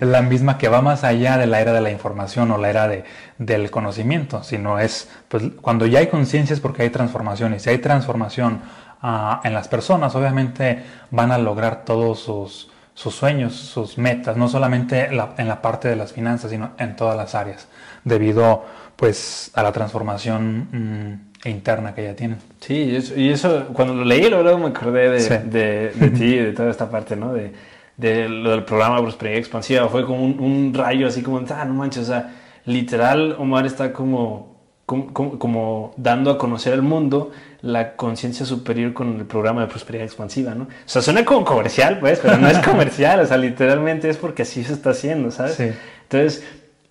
[0.00, 2.88] la misma que va más allá de la era de la información o la era
[2.88, 3.04] de,
[3.38, 7.54] del conocimiento, sino es, pues, cuando ya hay conciencia es porque hay transformación.
[7.54, 8.60] Y si hay transformación
[9.02, 14.48] ah, en las personas, obviamente van a lograr todos sus, sus sueños, sus metas, no
[14.48, 17.68] solamente en la parte de las finanzas, sino en todas las áreas,
[18.04, 18.64] debido
[18.96, 22.38] pues a la transformación mm, interna que ya tienen.
[22.60, 26.70] Sí, y eso, cuando lo leí, luego me acordé de, de, de ti, de toda
[26.70, 27.32] esta parte, ¿no?
[27.32, 27.52] De,
[27.96, 32.04] de lo del programa Prosperidad Expansiva, fue como un, rayo así como, ah, no manches,
[32.04, 32.34] o sea,
[32.66, 37.30] literal, Omar está como, como, como dando a conocer al mundo
[37.62, 40.64] la conciencia superior con el programa de prosperidad expansiva, ¿no?
[40.64, 44.42] O sea, suena como comercial, pues, pero no es comercial, o sea, literalmente es porque
[44.42, 45.54] así se está haciendo, ¿sabes?
[45.54, 45.70] Sí.
[46.02, 46.44] Entonces,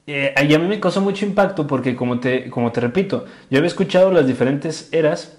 [0.07, 3.67] eh, a mí me causó mucho impacto porque, como te, como te repito, yo había
[3.67, 5.37] escuchado las diferentes eras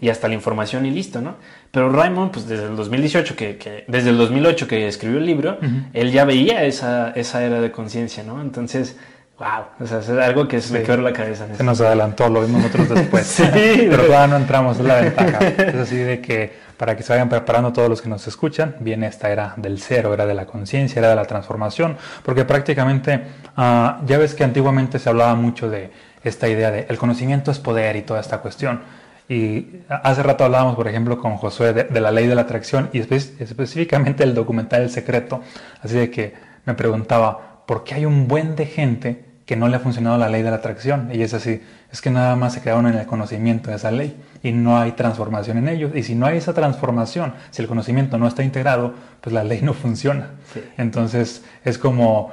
[0.00, 1.36] y hasta la información y listo, ¿no?
[1.70, 5.58] Pero Raymond, pues desde el 2018, que, desde el 2008 que escribió el libro,
[5.92, 8.40] él ya veía esa, esa era de conciencia, ¿no?
[8.40, 8.96] Entonces,
[9.38, 11.46] Wow, o sea, es algo que se me quebró la cabeza.
[11.54, 13.26] Se nos adelantó, lo vimos nosotros después.
[13.26, 15.38] sí, pero todavía no entramos, es la ventaja.
[15.46, 19.06] Es así de que para que se vayan preparando todos los que nos escuchan, viene
[19.06, 23.22] esta era del cero, era de la conciencia, era de la transformación, porque prácticamente
[23.56, 25.90] ah, ya ves que antiguamente se hablaba mucho de
[26.22, 28.80] esta idea de el conocimiento es poder y toda esta cuestión.
[29.28, 33.00] Y hace rato hablábamos, por ejemplo, con Josué de, la ley de la atracción y
[33.00, 35.40] específicamente el documental El Secreto.
[35.82, 39.76] Así de que me preguntaba, ¿por qué hay un buen de gente que no le
[39.76, 41.08] ha funcionado la ley de la atracción.
[41.12, 44.16] Y es así, es que nada más se quedaron en el conocimiento de esa ley
[44.46, 45.90] y no hay transformación en ellos.
[45.96, 49.60] Y si no hay esa transformación, si el conocimiento no está integrado, pues la ley
[49.60, 50.30] no funciona.
[50.76, 52.30] Entonces es como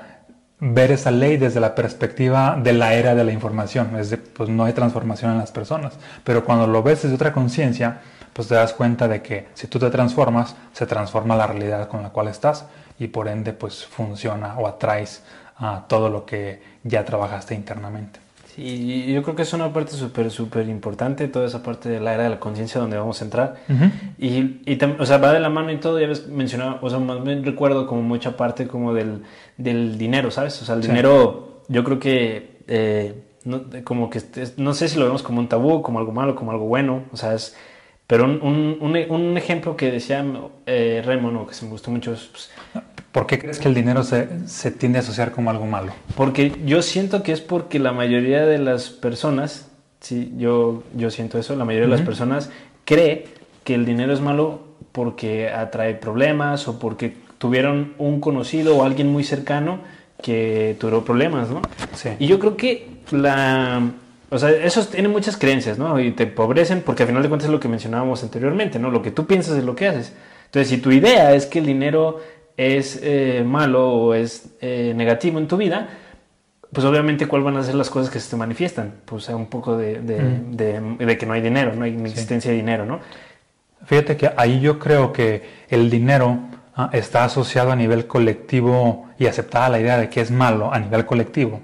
[0.59, 3.95] ver esa ley desde la perspectiva de la era de la información.
[3.95, 5.97] Es de, pues no hay transformación en las personas.
[6.24, 8.01] Pero cuando lo ves desde otra conciencia,
[8.32, 12.03] pues te das cuenta de que si tú te transformas, se transforma la realidad con
[12.03, 12.66] la cual estás
[12.99, 15.24] y por ende pues funciona o atraes
[15.57, 18.22] a todo lo que ya trabajaste internamente.
[18.55, 22.13] Sí, yo creo que es una parte súper, súper importante, toda esa parte de la
[22.13, 23.55] era de la conciencia donde vamos a entrar.
[24.19, 26.99] Y, y o sea, va de la mano y todo, ya ves, mencionaba, o sea,
[26.99, 29.23] más bien recuerdo como mucha parte como del,
[29.57, 30.61] del dinero, ¿sabes?
[30.61, 34.21] O sea, el dinero, yo creo que, eh, no, como que,
[34.57, 37.17] no sé si lo vemos como un tabú, como algo malo, como algo bueno, o
[37.17, 37.55] sea, es...
[38.05, 40.23] Pero un, un, un, ejemplo que decía
[40.65, 42.51] eh, Raymond, o que se me gustó mucho, es, pues,
[43.14, 45.93] ¿Por qué crees que el dinero se, se, tiende a asociar como algo malo?
[46.18, 49.68] Porque yo siento que es porque la mayoría de las personas,
[50.01, 52.49] sí, yo, yo siento eso, la mayoría de las personas
[52.86, 53.28] cree
[53.64, 54.61] que el dinero es malo
[54.91, 59.82] porque atrae problemas o porque tuvieron un conocido o alguien muy cercano
[60.20, 61.61] que tuvo problemas, ¿no?
[61.93, 62.09] Sí.
[62.18, 63.91] Y yo creo que la...
[64.32, 65.99] O sea, eso tiene muchas creencias, ¿no?
[65.99, 68.89] Y te empobrecen porque al final de cuentas es lo que mencionábamos anteriormente, ¿no?
[68.89, 70.14] Lo que tú piensas es lo que haces.
[70.45, 72.22] Entonces, si tu idea es que el dinero
[72.57, 75.89] es eh, malo o es eh, negativo en tu vida,
[76.71, 78.93] pues obviamente cuáles van a ser las cosas que se te manifiestan.
[79.05, 82.99] Pues un poco de, de, que no hay dinero, no hay existencia de dinero, ¿no?
[83.85, 86.39] Fíjate que ahí yo creo que el dinero
[86.75, 90.79] ah, está asociado a nivel colectivo y aceptada la idea de que es malo a
[90.79, 91.61] nivel colectivo.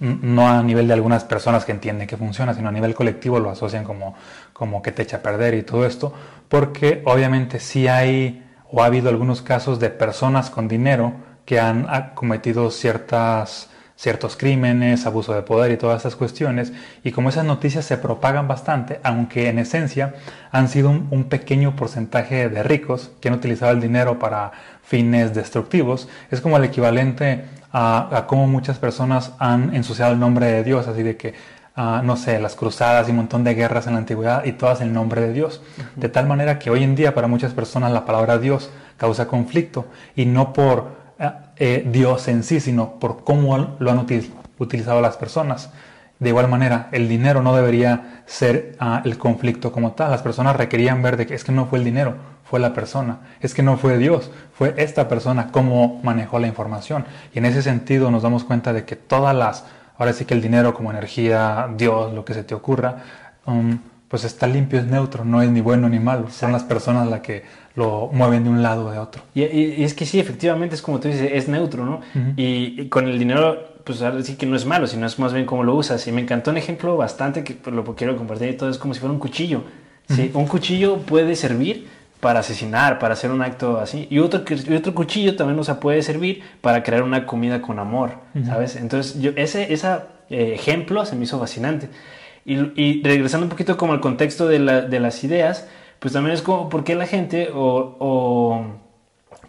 [0.00, 3.50] No a nivel de algunas personas que entienden que funciona, sino a nivel colectivo lo
[3.50, 4.14] asocian como,
[4.52, 6.14] como que te echa a perder y todo esto,
[6.48, 11.12] porque obviamente sí hay o ha habido algunos casos de personas con dinero
[11.44, 17.30] que han cometido ciertas, ciertos crímenes, abuso de poder y todas esas cuestiones, y como
[17.30, 20.14] esas noticias se propagan bastante, aunque en esencia
[20.52, 24.52] han sido un, pequeño porcentaje de ricos que han utilizado el dinero para
[24.82, 30.46] fines destructivos, es como el equivalente a, a cómo muchas personas han ensuciado el nombre
[30.46, 31.34] de Dios, así de que
[31.78, 34.92] no sé, las cruzadas y un montón de guerras en la antigüedad y todas en
[34.92, 35.62] nombre de Dios.
[35.94, 39.86] De tal manera que hoy en día para muchas personas la palabra Dios causa conflicto
[40.16, 44.06] y no por eh, eh, Dios en sí, sino por cómo lo han
[44.58, 45.70] utilizado las personas.
[46.18, 50.10] De igual manera, el dinero no debería ser ah, el conflicto como tal.
[50.10, 53.20] Las personas requerían ver de que es que no fue el dinero, fue la persona.
[53.40, 57.04] Es que no fue Dios, fue esta persona cómo manejó la información.
[57.32, 59.64] Y en ese sentido nos damos cuenta de que todas las
[59.98, 63.02] ahora sí que el dinero como energía, Dios, lo que se te ocurra,
[63.46, 63.78] um,
[64.08, 66.30] pues está limpio, es neutro, no es ni bueno ni malo.
[66.30, 67.44] Son las personas las que
[67.74, 69.22] lo mueven de un lado o de otro.
[69.34, 72.00] Y, es que sí, efectivamente, es como tú dices, es neutro, ¿no?
[72.36, 75.44] y, con el dinero, pues ahora sí que no es malo, sino es más bien
[75.44, 76.06] cómo lo usas.
[76.06, 78.94] Y me encantó un ejemplo bastante que pues, lo quiero compartir y todo, es como
[78.94, 79.64] si fuera un cuchillo.
[80.08, 80.30] ¿sí?
[80.32, 81.86] Un cuchillo puede servir
[82.20, 84.06] para asesinar, para hacer un acto así.
[84.10, 87.78] Y otro, y otro cuchillo también, o sea, puede servir para crear una comida con
[87.78, 88.12] amor,
[88.44, 88.76] ¿sabes?
[88.76, 91.88] Entonces, yo, ese, esa, eh, ejemplo se me hizo fascinante.
[92.44, 96.82] Y, regresando un poquito como al contexto de, las ideas, pues también es como, ¿por
[96.82, 98.64] qué la gente o, o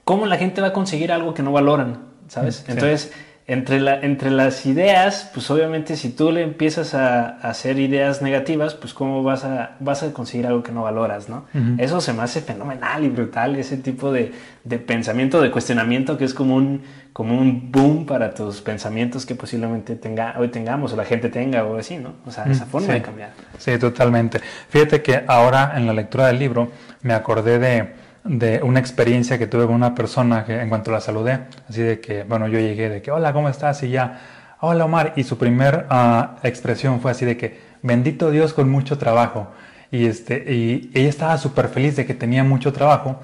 [0.03, 2.09] cómo la gente va a conseguir algo que no valoran?
[2.27, 2.65] ¿Sabes?
[2.67, 3.11] Entonces
[3.49, 8.75] entre, la, entre las ideas, pues obviamente si tú le empiezas a, hacer ideas negativas,
[8.75, 11.45] pues cómo vas a, vas a conseguir algo que no valoras, ¿no?
[11.79, 14.33] Eso se me hace fenomenal y brutal, ese tipo de,
[14.63, 19.33] de, pensamiento, de cuestionamiento que es como un, como un boom para tus pensamientos que
[19.33, 22.13] posiblemente tenga, hoy tengamos o la gente tenga o así, ¿no?
[22.27, 23.31] O sea, esa forma de cambiar.
[23.57, 24.39] Sí, totalmente.
[24.69, 26.71] Fíjate que ahora en la lectura del libro
[27.01, 31.01] me acordé de de una experiencia que tuve con una persona que en cuanto la
[31.01, 33.81] saludé, así de que, bueno, yo llegué de que, hola, ¿cómo estás?
[33.83, 34.19] Y ya,
[34.61, 38.97] hola Omar, y su primer ah, expresión fue así de que, bendito Dios con mucho
[38.97, 39.47] trabajo.
[39.91, 43.19] Y, este, y ella estaba súper feliz de que tenía mucho trabajo,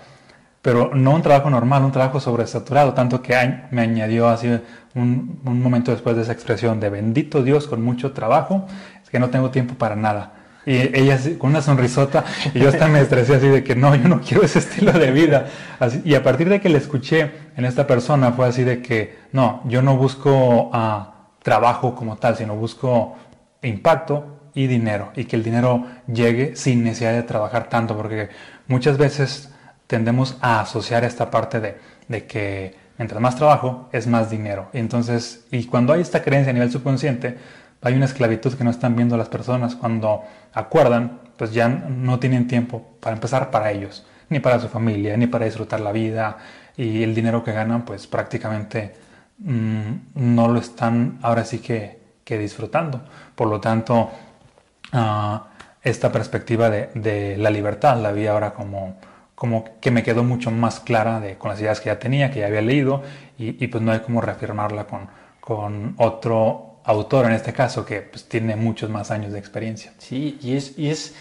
[0.61, 3.35] pero no un trabajo normal, un trabajo sobresaturado, tanto que
[3.69, 4.47] me añadió así
[4.95, 8.65] un, un momento después de esa expresión de bendito Dios con mucho trabajo,
[9.03, 10.44] es que no tengo tiempo para nada.
[10.65, 14.07] Y ella con una sonrisota, y yo hasta me estresé así de que no, yo
[14.07, 15.47] no quiero ese estilo de vida.
[16.03, 19.61] y a partir de que le escuché en esta persona fue así de que no,
[19.65, 21.05] yo no busco uh,
[21.43, 23.15] trabajo como tal, sino busco
[23.61, 25.11] impacto y dinero.
[25.15, 28.29] Y que el dinero llegue sin necesidad de trabajar tanto, porque
[28.67, 29.51] muchas veces
[29.85, 34.69] tendemos a asociar esta parte de, de que mientras más trabajo es más dinero.
[34.73, 37.37] Y entonces, y cuando hay esta creencia a nivel subconsciente,
[37.81, 39.75] hay una esclavitud que no están viendo las personas.
[39.75, 40.23] Cuando
[40.55, 45.27] acuerdan, pues ya no tienen tiempo para empezar para ellos, ni para su familia, ni
[45.27, 46.37] para disfrutar la vida.
[46.77, 48.95] Y el dinero que ganan, pues prácticamente
[49.39, 53.01] mm, no lo están ahora sí que, disfrutando.
[53.35, 54.09] Por lo tanto,
[54.93, 55.47] ah,
[55.83, 58.97] esta perspectiva de, la libertad la vi ahora como,
[59.35, 62.39] como que me quedó mucho más clara de, con las ideas que ya tenía, que
[62.39, 63.03] ya había leído,
[63.37, 65.07] y, pues no hay como reafirmarla con,
[65.41, 69.93] con otro autor en este caso que pues, tiene muchos más años de experiencia.
[69.97, 71.15] Sí, y es, y es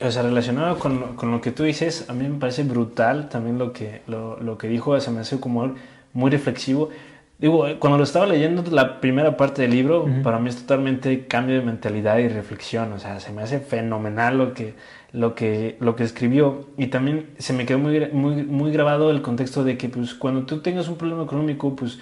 [0.00, 3.58] o sea, relacionado con, con, lo que tú dices, a mí me parece brutal también
[3.58, 5.74] lo que, lo, lo, que dijo, se me hace como
[6.12, 6.90] muy reflexivo.
[7.38, 11.56] Digo, cuando lo estaba leyendo la primera parte del libro, para mí es totalmente cambio
[11.56, 14.74] de mentalidad y reflexión, o sea, se me hace fenomenal lo que,
[15.12, 19.20] lo que, lo que escribió y también se me quedó muy, muy, muy grabado el
[19.20, 21.98] contexto de que pues cuando tú tengas un problema económico, pues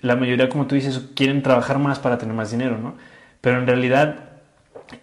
[0.00, 2.94] la mayoría, como tú dices, quieren trabajar más para tener más dinero, ¿no?
[3.40, 4.30] Pero en realidad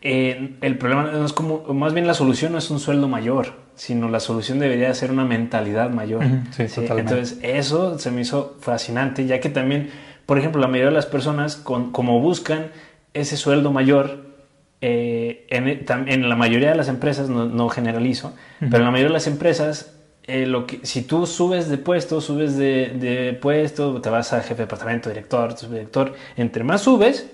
[0.02, 3.54] eh, el problema no es como, más bien la solución no es un sueldo mayor,
[3.76, 6.24] sino la solución debería ser una mentalidad mayor.
[6.52, 7.14] sí, Totalmente.
[7.14, 9.89] Entonces, eso se me hizo fascinante, ya que también,
[10.26, 12.72] por ejemplo, la mayoría de las personas, como buscan
[13.14, 14.26] ese sueldo mayor,
[14.82, 19.28] eh, en, la mayoría de las empresas, no, generalizo, pero en la mayoría de las
[19.28, 19.97] empresas
[20.28, 24.41] eh, lo que, si tú subes de puesto, subes de, de, puesto, te vas a
[24.41, 27.28] jefe de departamento, director, subdirector, entre más subes,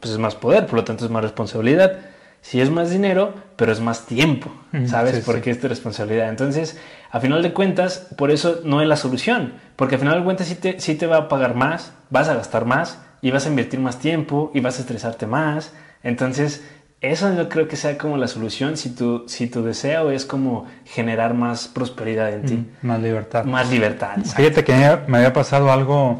[0.00, 2.00] pues es más poder, por lo tanto es más responsabilidad.
[2.40, 4.50] Si es más dinero, pero es más tiempo,
[4.86, 5.24] ¿sabes?
[5.24, 6.28] porque es tu responsabilidad.
[6.28, 6.78] Entonces,
[7.10, 10.46] a final de cuentas, por eso no es la solución, porque a final de cuentas
[10.46, 13.48] sí te, sí te va a pagar más, vas a gastar más y vas a
[13.48, 15.72] invertir más tiempo y vas a estresarte más.
[16.02, 16.64] Entonces,
[17.00, 20.66] eso no creo que sea como la solución si tu, si tu deseo es como
[20.84, 22.54] generar más prosperidad en ti.
[22.54, 23.44] Mm, más libertad.
[23.44, 24.16] Más libertad.
[24.24, 26.18] Fíjate que me había pasado algo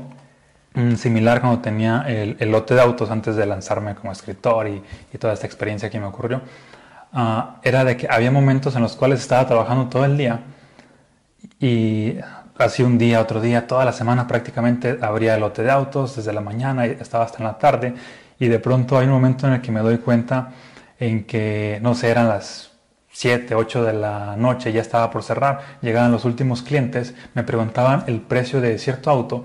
[0.75, 4.83] mm, similar cuando tenía el, lote de autos antes de lanzarme como escritor y,
[5.19, 6.43] toda esta experiencia que me ocurrió.
[7.13, 10.41] Ah, era de que había momentos en los cuales estaba trabajando todo el día
[11.59, 12.19] y
[12.57, 16.33] así un día, otro día, toda la semana prácticamente abría el lote de autos desde
[16.33, 17.95] la mañana y estaba hasta en la tarde
[18.39, 20.51] y de pronto hay un momento en el que me doy cuenta
[20.99, 22.73] en que, no sé, eran las
[23.11, 28.05] 7, 8 de la noche, ya estaba por cerrar, llegaban los últimos clientes, me preguntaban
[28.07, 29.45] el precio de cierto auto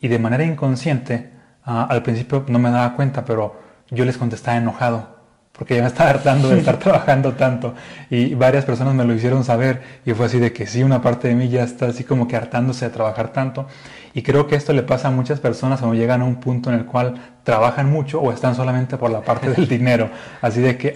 [0.00, 1.30] y de manera inconsciente,
[1.64, 5.18] ah, al principio no me daba cuenta, pero yo les contestaba enojado
[5.58, 7.74] porque ya me estaba hartando de estar trabajando tanto.
[8.08, 11.28] Y varias personas me lo hicieron saber y fue así de que sí, una parte
[11.28, 13.66] de mí ya está así como que hartándose de trabajar tanto
[14.14, 16.76] y creo que esto le pasa a muchas personas cuando llegan a un punto en
[16.76, 20.94] el cual trabajan mucho o están solamente por la parte del dinero, así de que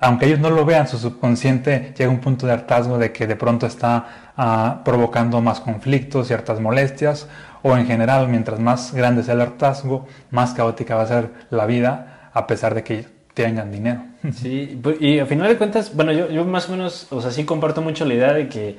[0.00, 3.26] aunque ellos no lo vean, su subconsciente llega a un punto de hartazgo de que
[3.26, 7.28] de pronto está ah, provocando más conflictos, ciertas molestias
[7.62, 11.66] o en general mientras más grande sea el hartazgo, más caótica va a ser la
[11.66, 14.02] vida a pesar de que tengan dinero.
[14.32, 17.30] Sí, pues, y a final de cuentas, bueno, yo, yo más o menos, o sea,
[17.30, 18.76] sí comparto mucho la idea de que,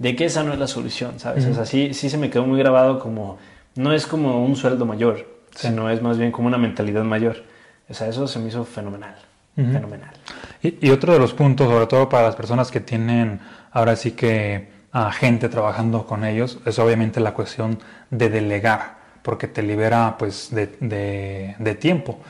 [0.00, 1.44] de que esa no es la solución, ¿sabes?
[1.44, 3.38] O sea, sí, sí se me quedó muy grabado como,
[3.76, 7.44] no es como un sueldo mayor, sino es más bien como una mentalidad mayor.
[7.86, 9.14] O sea, eso se me hizo fenomenal,
[9.54, 10.14] fenomenal.
[10.62, 13.40] Y, y, otro de los puntos, sobre todo para las personas que tienen
[13.72, 17.78] ahora sí que a gente trabajando con ellos, es obviamente la cuestión
[18.08, 22.20] de delegar, porque te libera pues de, de, de tiempo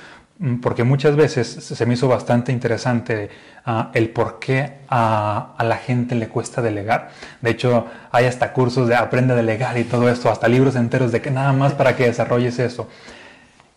[0.62, 3.28] porque muchas veces se me hizo bastante interesante
[3.66, 7.10] ah, el por qué a, a, la gente le cuesta delegar.
[7.42, 11.12] De hecho, hay hasta cursos de aprende a delegar y todo esto, hasta libros enteros
[11.12, 12.88] de que nada más para que desarrolles eso.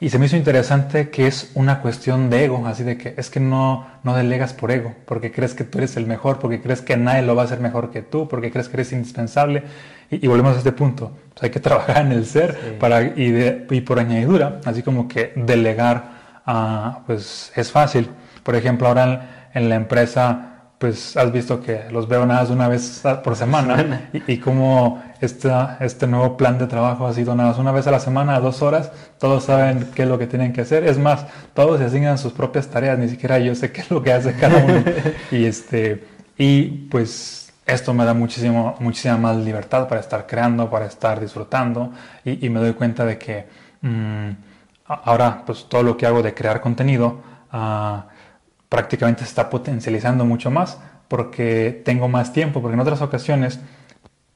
[0.04, 3.30] Y se me hizo interesante que es una cuestión de ego, así de que es
[3.30, 6.82] que no, no delegas por ego, porque crees que tú eres el mejor, porque crees
[6.82, 9.64] que nadie lo va a hacer mejor que tú, porque crees que eres indispensable.
[10.12, 13.98] Y, volvemos a este punto, hay que trabajar en el ser para, y, y, por
[13.98, 16.13] añadidura, así como que delegar
[16.48, 18.10] uh, pues es fácil.
[18.44, 19.04] Por ejemplo, ahora
[19.54, 20.50] en, en la empresa
[20.84, 25.02] pues has visto que los veo nada más una vez por semana y, y como
[25.22, 28.42] este nuevo plan de trabajo ha sido nada más una vez a la semana, a
[28.42, 30.84] dos horas, todos saben qué es lo que tienen que hacer.
[30.84, 34.04] Es más, todos se asignan sus propias tareas, ni siquiera yo sé qué es lo
[34.04, 34.84] que hace cada uno.
[35.32, 36.06] y, este,
[36.38, 41.94] y pues esto me da muchísimo, muchísima más libertad para estar creando, para estar disfrutando
[42.26, 43.46] y, me doy cuenta de que
[43.82, 44.30] mm,
[44.86, 47.22] ahora pues todo lo que hago de crear contenido
[47.52, 48.02] uh,
[48.70, 53.60] prácticamente se está potencializando mucho más porque tengo más tiempo, porque en otras ocasiones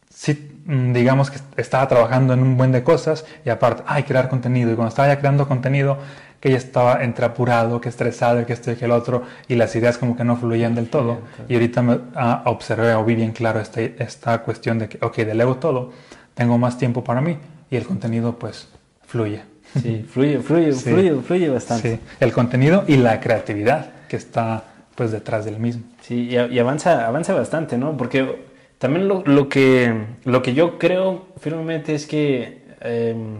[0.09, 4.29] sí, mm, digamos que estaba trabajando en un buen de cosas y aparte, ay, crear
[4.29, 4.71] contenido.
[4.71, 5.97] Y cuando estaba ya creando contenido,
[6.39, 9.75] que ya estaba entre apurado, que estresado, que esto y que el otro, y las
[9.75, 11.19] ideas como que no fluían del todo.
[11.47, 15.15] Y ahorita me ah, observé o vi bien claro este, esta cuestión de que, ok,
[15.17, 15.91] delego todo,
[16.35, 17.37] tengo más tiempo para mí
[17.71, 18.67] y el contenido pues
[19.05, 19.56] fluye.
[19.81, 21.95] Sí, fluye, fluye, fluye, fluye bastante.
[21.95, 24.63] Sí, el contenido y la creatividad que está
[24.95, 25.83] pues detrás del mismo.
[26.01, 27.95] Sí, y, avanza, avanza bastante, ¿no?
[27.97, 28.47] Porque
[28.79, 29.93] también lo, lo, que,
[30.25, 33.37] lo que yo creo firmemente es que, em,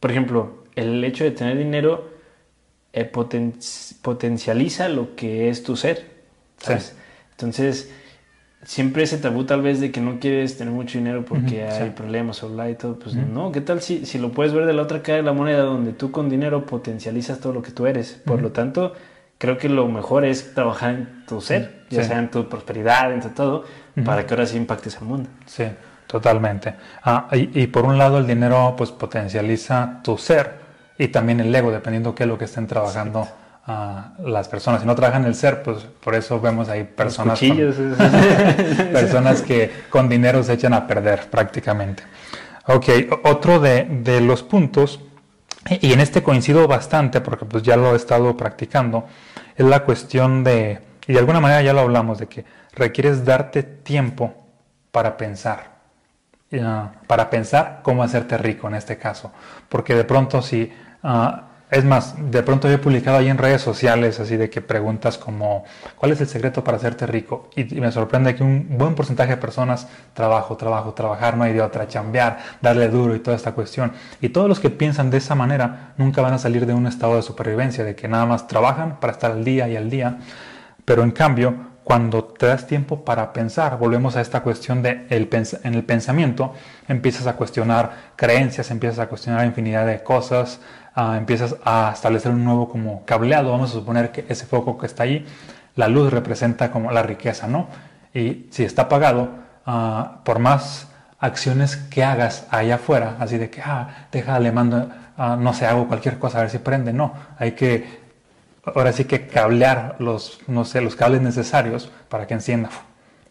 [0.00, 2.10] por ejemplo, el hecho de tener dinero
[2.92, 6.06] eh, potencializa lo que es tu ser,
[6.56, 6.96] ¿sabes?
[7.32, 7.90] Entonces,
[8.66, 12.42] siempre ese tabú tal vez de que no quieres tener mucho dinero porque hay problemas
[12.42, 15.02] o y todo, pues no, ¿qué tal si, si lo puedes ver de la otra
[15.02, 18.20] cara de la moneda donde tú con dinero potencializas todo lo que tú eres?
[18.24, 18.92] Por lo tanto,
[19.38, 23.20] creo que lo mejor es trabajar en tu ser, ya sea en tu prosperidad, en
[23.34, 23.64] todo,
[24.04, 25.28] para que ahora sí impactes al mundo.
[25.46, 25.64] Sí,
[26.08, 26.74] totalmente.
[27.04, 30.66] Ah, y, por un lado el dinero pues potencializa tu ser
[30.98, 33.28] y también el ego, dependiendo qué es lo que estén trabajando
[33.66, 34.80] a las personas.
[34.80, 37.40] Si no trabajan el ser, pues por eso vemos ahí personas,
[38.92, 42.04] personas que con dinero se echan a perder prácticamente.
[42.66, 42.88] Ok,
[43.24, 45.00] otro de, de los puntos,
[45.68, 49.06] y en este coincido bastante porque pues ya lo he estado practicando,
[49.56, 53.62] es la cuestión de, y de alguna manera ya lo hablamos, de que requieres darte
[53.62, 54.34] tiempo
[54.92, 55.76] para pensar.
[57.06, 59.32] para pensar cómo hacerte rico en este caso.
[59.68, 60.72] Porque de pronto si...
[61.02, 65.18] Ah, es más, de pronto he publicado ahí en redes sociales así de que preguntas
[65.18, 65.64] como
[65.96, 67.50] ¿cuál es el secreto para hacerte rico?
[67.56, 71.62] Y, me sorprende que un buen porcentaje de personas trabajo, trabajo, trabajar, no hay de
[71.62, 73.92] otra, chambear, darle duro y toda esta cuestión.
[74.20, 77.16] Y todos los que piensan de esa manera nunca van a salir de un estado
[77.16, 80.18] de supervivencia, de que nada más trabajan para estar al día y al día.
[80.84, 85.28] Pero en cambio, cuando te das tiempo para pensar, volvemos a esta cuestión de el
[85.62, 86.52] en el pensamiento,
[86.88, 90.60] empiezas a cuestionar creencias, empiezas a cuestionar infinidad de cosas,
[90.98, 94.86] Ah, empiezas a establecer un nuevo como cableado, vamos a suponer que ese foco que
[94.86, 95.26] está ahí,
[95.74, 97.68] la luz representa como la riqueza, ¿no?
[98.14, 99.28] Y si está apagado,
[99.66, 100.88] ah, por más
[101.18, 104.88] acciones que hagas allá afuera, así de que, ah, déjale, mando,
[105.18, 108.00] ah, no sé, hago cualquier cosa a ver si prende, no, hay que,
[108.64, 112.70] ahora sí que cablear los, no sé, los cables necesarios para que encienda.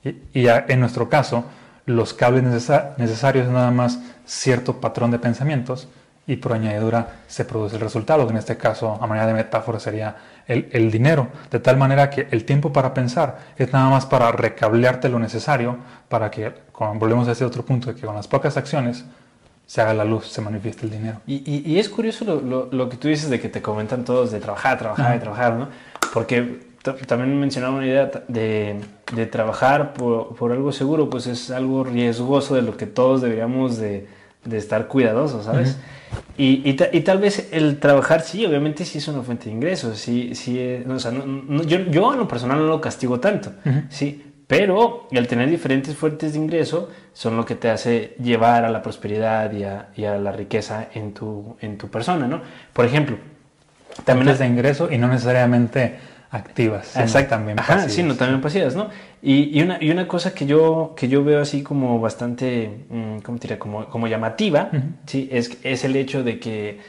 [0.03, 0.09] Y,
[0.39, 1.45] y en nuestro caso,
[1.88, 5.88] los cables necesarios es nada más cierto patrón de pensamientos
[6.28, 9.80] y por añadidura se produce el resultado, que en este caso, a manera de metáfora,
[9.80, 10.16] sería
[10.48, 14.32] el, el, dinero, de tal manera que el tiempo para pensar es nada más para
[14.32, 15.78] recablearte lo necesario
[16.10, 16.52] para que,
[16.96, 19.06] volvemos a ese otro punto, de que con las pocas acciones
[19.68, 21.22] se haga la luz, se manifieste el dinero.
[21.28, 24.32] Y, y, es curioso lo, lo, lo, que tú dices de que te comentan todos
[24.32, 25.70] de trabajar, trabajar y trabajar, ¿no?
[26.14, 26.60] Porque
[27.08, 28.80] también mencionaba una idea de,
[29.14, 33.78] de trabajar por, por, algo seguro, pues es algo riesgoso de lo que todos deberíamos
[33.78, 34.08] de,
[34.46, 35.78] de estar cuidadosos, ¿sabes?
[36.38, 40.36] Y, y, tal vez el trabajar, sí, obviamente sí es una fuente de ingresos, sí,
[40.36, 43.52] sí, eh, o sea, yo, yo, en lo personal no lo castigo tanto,
[43.89, 48.70] sí, pero el tener diferentes fuentes de ingreso son lo que te hace llevar a
[48.70, 52.41] la prosperidad y a, y a la riqueza en tu, en tu persona, ¿no?
[52.74, 53.18] Por ejemplo,
[54.04, 55.96] también es de ingreso y no necesariamente
[56.36, 56.96] activas.
[56.98, 57.62] Exactamente.
[57.62, 58.90] Ajá, sí, no, también pasivas, ¿no?
[59.22, 63.20] Y, y, una, y una cosa que yo, que yo veo así como bastante, mm,
[63.20, 63.60] ¿cómo te diría?
[63.60, 64.70] Como, como llamativa,
[65.06, 65.30] ¿sí?
[65.32, 66.80] Es, es el hecho de que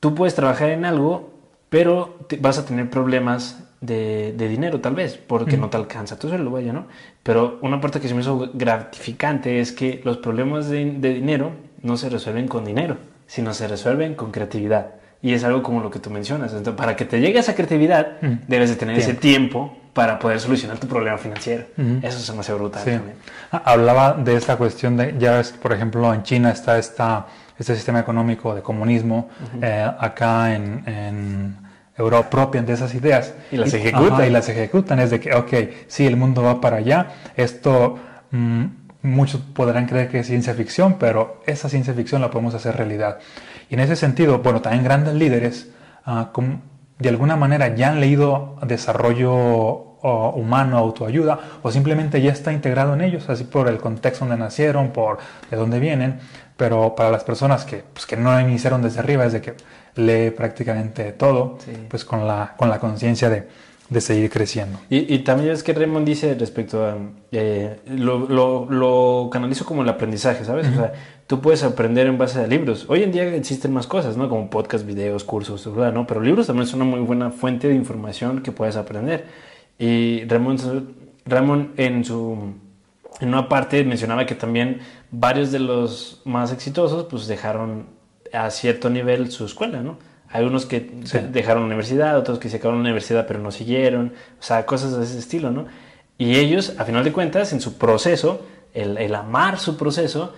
[0.00, 1.30] tú puedes trabajar en algo,
[1.70, 6.28] pero vas a tener problemas de, de, dinero tal vez, porque no te alcanza tu
[6.28, 6.86] sueldo, vaya, ¿no?
[7.22, 11.52] Pero una parte que se me hizo gratificante es que los problemas de, de dinero
[11.82, 14.94] no se resuelven con dinero, sino se resuelven con creatividad.
[15.22, 16.52] Y es algo como lo que tú mencionas.
[16.52, 18.32] Entonces, para que te llegue esa creatividad, Mm.
[18.46, 19.58] debes de tener ese Tiempo.
[19.70, 21.64] tiempo para poder solucionar tu problema financiero.
[21.78, 22.00] Ujú.
[22.06, 22.90] Eso se me hace brutal Sí.
[22.90, 23.16] también.
[23.50, 27.26] Ah, Hablaba de esta cuestión de, ya ves, por ejemplo, en China está esta,
[27.58, 29.30] este sistema económico de comunismo,
[29.62, 31.56] eh, acá en, en
[31.96, 33.32] Europa propian de esas ideas.
[33.50, 34.12] Y las ejecutan.
[34.12, 35.52] Ajá, y las ejecutan, es de que, ok,
[35.86, 37.98] sí, el mundo va para allá, esto
[38.32, 38.64] mm,
[39.02, 43.18] muchos podrán creer que es ciencia ficción, pero esa ciencia ficción la podemos hacer realidad.
[43.68, 45.70] Y en ese sentido, bueno, también grandes líderes,
[46.04, 46.60] ah, com-
[46.98, 52.94] de alguna manera ya han leído desarrollo o, humano, autoayuda, o simplemente ya está integrado
[52.94, 55.18] en ellos, así por el contexto donde nacieron, por
[55.50, 56.20] de dónde vienen,
[56.56, 59.54] pero para las personas que, pues, que no iniciaron desde arriba, es de que
[59.96, 61.72] lee prácticamente todo, Sí.
[61.88, 63.48] pues con la, con la conciencia de,
[63.88, 64.78] de seguir creciendo.
[64.88, 66.96] Y, y también es que Raymond dice respecto a...
[67.32, 70.68] eh, lo, lo- lo canalizo como el aprendizaje, ¿sabes?
[70.68, 70.92] O sea,
[71.26, 72.86] tú puedes aprender en base a libros.
[72.88, 74.28] Hoy en día existen más cosas, ¿no?
[74.28, 75.92] Como podcast, videos, cursos, ¿verdad?
[75.92, 76.06] ¿no?
[76.06, 79.26] Pero libros también son una muy buena fuente de información que puedes aprender.
[79.78, 80.58] Y Ramón,
[81.24, 82.54] Ramón en su...
[83.18, 87.86] En una parte mencionaba que también varios de los más exitosos pues dejaron
[88.32, 89.98] a cierto nivel su escuela, ¿no?
[90.28, 91.18] Hay unos que Sí.
[91.32, 94.98] dejaron la universidad, otros que se acabaron la universidad pero no siguieron, o sea, cosas
[94.98, 95.66] de ese estilo, ¿no?
[96.18, 98.42] Y ellos, a final de cuentas, en su proceso,
[98.74, 100.34] el, el amar su proceso,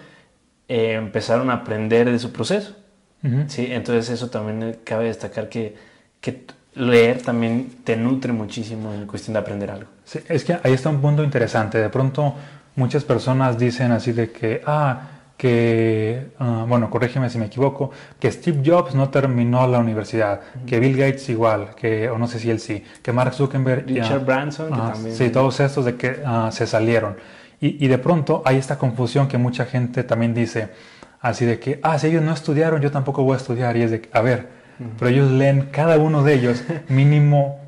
[0.69, 2.77] eh, empezaron a aprender de su proceso,
[3.23, 3.45] Ujú.
[3.49, 3.69] ¿sí?
[3.71, 5.77] Entonces eso también eh, cabe destacar que,
[6.21, 6.45] que
[6.75, 9.89] leer también te nutre muchísimo en cuestión de aprender algo.
[10.05, 11.79] Sí, es que ahí está un punto interesante.
[11.79, 12.35] De pronto
[12.77, 15.01] muchas personas dicen así de que, ah,
[15.37, 20.81] que, ah, bueno, corrígeme si me equivoco, que Steve Jobs no terminó la universidad, que
[20.81, 23.87] Bill Gates igual, que, o no sé si él sí, que Mark Zuckerberg...
[23.87, 25.17] Richard ah, Branson, que también...
[25.17, 27.17] Sí, todos estos de que ah, se salieron.
[27.61, 30.71] Y, y de pronto hay esta confusión que mucha gente también dice,
[31.21, 33.77] así de que, ah, si ellos no estudiaron, yo tampoco voy a estudiar.
[33.77, 34.49] Y es de, que, a ver,
[34.99, 37.59] pero ellos leen cada uno de ellos mínimo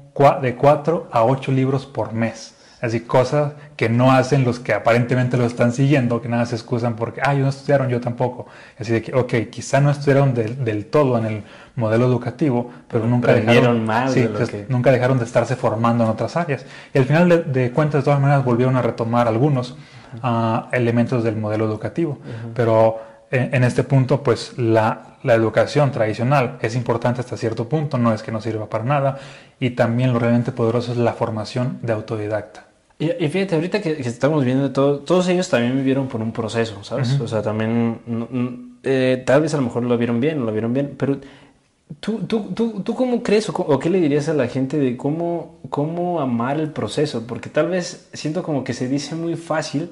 [0.43, 2.55] de cuatro a ocho libros por mes.
[2.81, 6.97] Así cosas que no hacen los que aparentemente lo están siguiendo, que nada se excusan
[6.97, 8.47] porque, ah, ellos no estudiaron, yo tampoco.
[8.78, 11.43] Así de que, ok, quizá no estudiaron del, del todo en el
[11.76, 16.11] modelo educativo, pero nunca dejaron, sí, de lo que- nunca dejaron de estarse formando en
[16.11, 16.64] otras áreas.
[16.95, 19.76] Y al final de, de cuentas, de todas maneras, volvieron a retomar algunos
[20.22, 22.18] ah, elementos del modelo educativo.
[22.55, 22.99] Pero
[23.31, 28.12] en, en este punto, pues la, la educación tradicional es importante hasta cierto punto, no
[28.14, 29.18] es que no sirva para nada.
[29.59, 32.64] Y también lo realmente poderoso es la formación de autodidacta.
[33.01, 36.32] Y, y fíjate, ahorita que, que estamos viendo todo, todos ellos también vivieron por un
[36.32, 37.18] proceso, ¿sabes?
[37.20, 40.53] O sea, también, no- no- eh, tal vez a lo mejor lo vieron bien, lo
[40.53, 41.18] vieron bien, pero
[42.01, 45.59] ¿tú, tú, tú, tú cómo crees o, qué le dirías a la gente de cómo,
[45.70, 47.26] cómo amar el proceso?
[47.26, 49.90] Porque tal vez siento como que se dice muy fácil,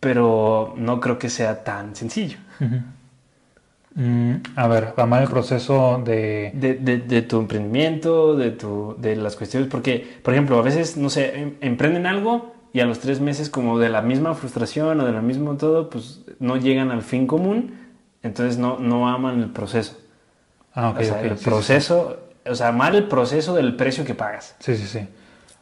[0.00, 2.38] pero no creo que sea tan sencillo.
[3.98, 6.52] Mm, a ver, amar el proceso de...
[6.54, 10.96] De, de- de tu emprendimiento, de, tu, de las cuestiones, porque, por ejemplo, a veces,
[10.96, 15.00] no sé, em- emprenden algo y a los tres meses como de la misma frustración
[15.00, 17.74] o de lo mismo todo, pues no llegan al fin común,
[18.22, 19.96] entonces no, no aman el proceso.
[20.74, 21.74] Ah, ok, o sea, ok, el sí, sí, sí.
[21.74, 24.54] proceso, o sea, amar el proceso del precio que pagas.
[24.60, 25.08] Sí, sí, sí.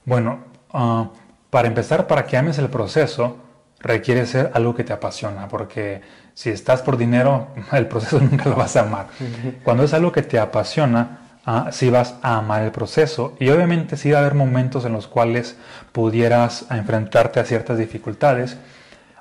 [0.05, 0.41] Bueno,
[0.73, 1.11] ah,
[1.51, 3.39] para empezar, para que ames el proceso,
[3.87, 6.03] requiere ser algo que te apasiona, porque
[6.35, 9.07] si estás por dinero, el proceso nunca lo vas a amar.
[9.65, 13.35] Cuando es algo que te apasiona, ah, sí vas a amar el proceso.
[13.39, 15.57] Y obviamente sí va a haber momentos en los cuales
[15.93, 18.57] pudieras enfrentarte a ciertas dificultades.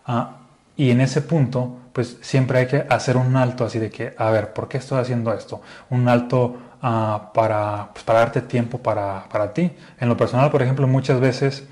[0.05, 0.37] ah,
[0.77, 4.29] y en ese punto, pues siempre hay que hacer un alto así de que, a
[4.29, 5.61] ver, ¿por qué estoy haciendo esto?
[5.89, 9.71] Un alto ah, para, pues, para darte tiempo para, para ti.
[9.97, 11.65] En lo personal, por ejemplo, muchas veces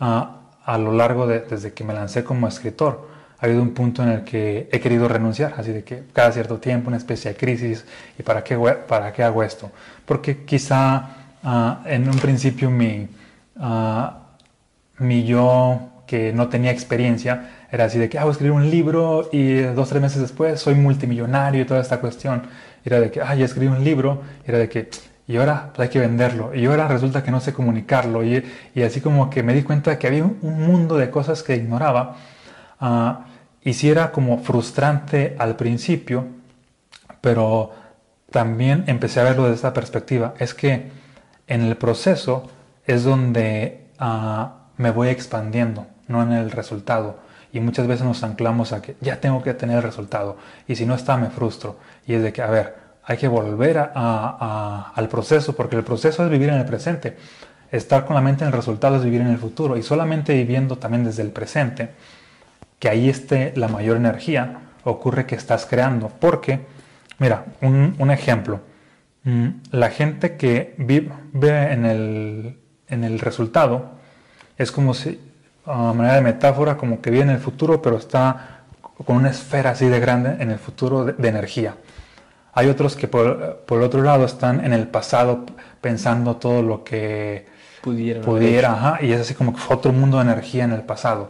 [0.00, 0.37] ah,
[0.68, 3.08] a lo largo de, desde que me lancé como escritor,
[3.38, 6.58] ha habido un punto en el que he querido renunciar, así de que cada cierto
[6.58, 7.86] tiempo una especie de crisis,
[8.18, 9.70] ¿y para qué, para qué hago esto?
[10.04, 11.08] Porque quizá
[11.42, 13.08] ah, en un principio mi,
[13.58, 14.18] ah,
[14.98, 18.70] mi yo que no tenía experiencia era así de que, ah, voy a escribir un
[18.70, 22.42] libro y dos, tres meses después soy multimillonario y toda esta cuestión.
[22.84, 24.90] Era de que, ah, ya escribí un libro, era de que,
[25.28, 28.42] y ahora pues, hay que venderlo, y ahora resulta que no sé comunicarlo, y,
[28.74, 31.44] y así como que me di cuenta de que había un, un mundo de cosas
[31.44, 32.16] que ignoraba,
[32.80, 33.26] ah,
[33.62, 36.26] y sí era como frustrante al principio,
[37.20, 37.72] pero
[38.30, 40.34] también empecé a verlo desde esta perspectiva.
[40.38, 40.90] Es que
[41.46, 42.50] en el proceso
[42.86, 47.18] es donde ah, me voy expandiendo, no en el resultado.
[47.52, 50.36] Y muchas veces nos anclamos a que ya tengo que tener el resultado.
[50.66, 51.76] Y si no está, me frustro.
[52.06, 52.76] Y es de que, a ver,
[53.08, 57.16] hay que volver al proceso, porque el proceso es vivir en el presente.
[57.72, 59.76] Estar con la mente en el resultado es vivir en el futuro.
[59.76, 61.90] Y solamente viviendo también desde el presente,
[62.78, 66.08] que ahí esté la mayor energía, ocurre que estás creando.
[66.08, 66.60] Porque
[67.18, 68.60] Mira, un, ejemplo.
[69.24, 71.10] Mm, la gente que vive
[71.72, 72.58] en el,
[72.88, 73.90] en el resultado
[74.56, 75.20] es como si,
[75.66, 78.62] a manera de metáfora, como que vive en el futuro, pero está
[79.04, 81.74] con una esfera así de grande en el futuro de, energía.
[82.58, 85.46] Hay otros que por, por, el otro lado están en el pasado
[85.80, 87.46] pensando todo lo que
[87.82, 91.28] pudiera, y es así como que fue otro mundo de energía en el pasado.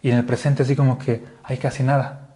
[0.00, 2.28] Y en el presente así como que hay casi nada.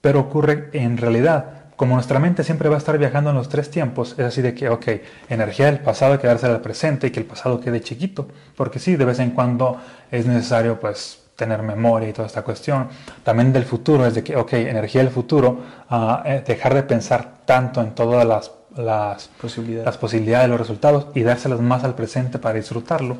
[0.00, 3.68] Pero ocurre en realidad, como nuestra mente siempre va a estar viajando en los tres
[3.68, 4.86] tiempos, es así de que, ok,
[5.28, 8.78] energía del pasado hay que darse al presente y que el pasado quede chiquito, porque
[8.78, 9.80] sí, de vez en cuando
[10.12, 12.88] es necesario pues tener memoria y toda esta cuestión.
[13.24, 15.58] También del futuro, es de que, ok, energía del futuro,
[15.90, 19.86] uh, dejar de pensar tanto en todas las, las, posibilidades.
[19.86, 23.16] las posibilidades, los resultados y dárselas más al presente para disfrutarlo,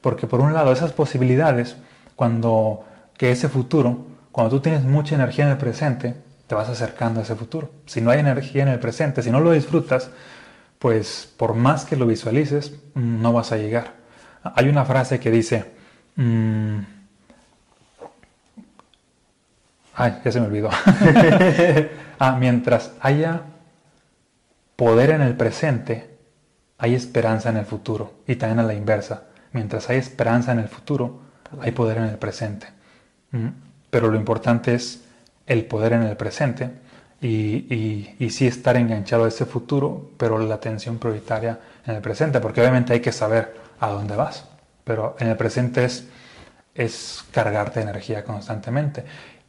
[0.00, 1.76] porque por un lado esas posibilidades,
[2.14, 2.84] cuando
[3.18, 6.14] que ese futuro, cuando tú tienes mucha energía en el presente,
[6.46, 7.70] te vas acercando a ese futuro.
[7.86, 10.10] Si no hay energía en el presente, si no lo disfrutas,
[10.78, 13.94] pues por más que lo visualices, no vas a llegar.
[14.44, 15.72] Hay una frase que dice,
[16.16, 16.93] mm,
[19.94, 20.70] ay, ya se me olvidó.
[22.18, 23.42] ah, mientras haya
[24.76, 26.10] poder en el presente,
[26.78, 28.14] hay esperanza en el futuro.
[28.26, 29.24] Y también a la inversa.
[29.52, 31.20] Mientras hay esperanza en el futuro,
[31.60, 32.66] hay poder en el presente.
[33.30, 33.48] Mm,
[33.90, 35.04] pero lo importante es
[35.46, 36.70] el poder en el presente
[37.20, 42.40] y, y, sí estar enganchado a ese futuro, pero la atención prioritaria en el presente,
[42.40, 44.46] porque obviamente hay que saber a dónde vas,
[44.84, 46.06] pero en el presente es,
[46.74, 49.04] es cargarte energía constantemente.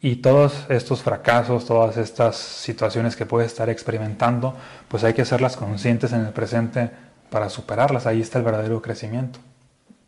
[0.05, 4.53] Y todos estos fracasos, todas estas situaciones que puedes estar experimentando,
[4.87, 6.91] pues hay que hacerlas conscientes en el presente
[7.31, 8.05] para superarlas.
[8.05, 9.39] Ahí está el verdadero crecimiento.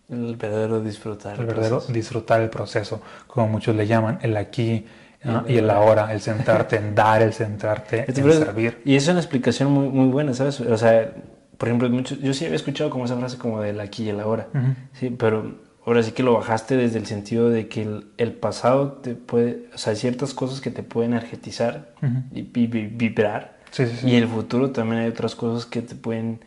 [0.08, 1.40] El verdadero disfrutar.
[1.40, 4.86] El, verdadero disfrutar el proceso, como muchos le llaman, el aquí
[5.48, 8.80] y el ahora, el centrarte en dar, el centrarte en servir.
[8.86, 10.62] Y es una explicación muy, muy buena, ¿sabes?
[10.62, 11.12] O sea,
[11.58, 14.46] por ejemplo, yo sí había escuchado como esa frase como del aquí y el ahora,
[14.94, 15.56] sí, pero
[15.88, 19.78] ahora sí que lo bajaste desde el sentido de que el, pasado te puede, o
[19.78, 21.94] sea, hay ciertas cosas que te pueden energetizar
[22.34, 23.58] y, vibrar,
[24.04, 26.42] y el futuro también hay otras cosas que te pueden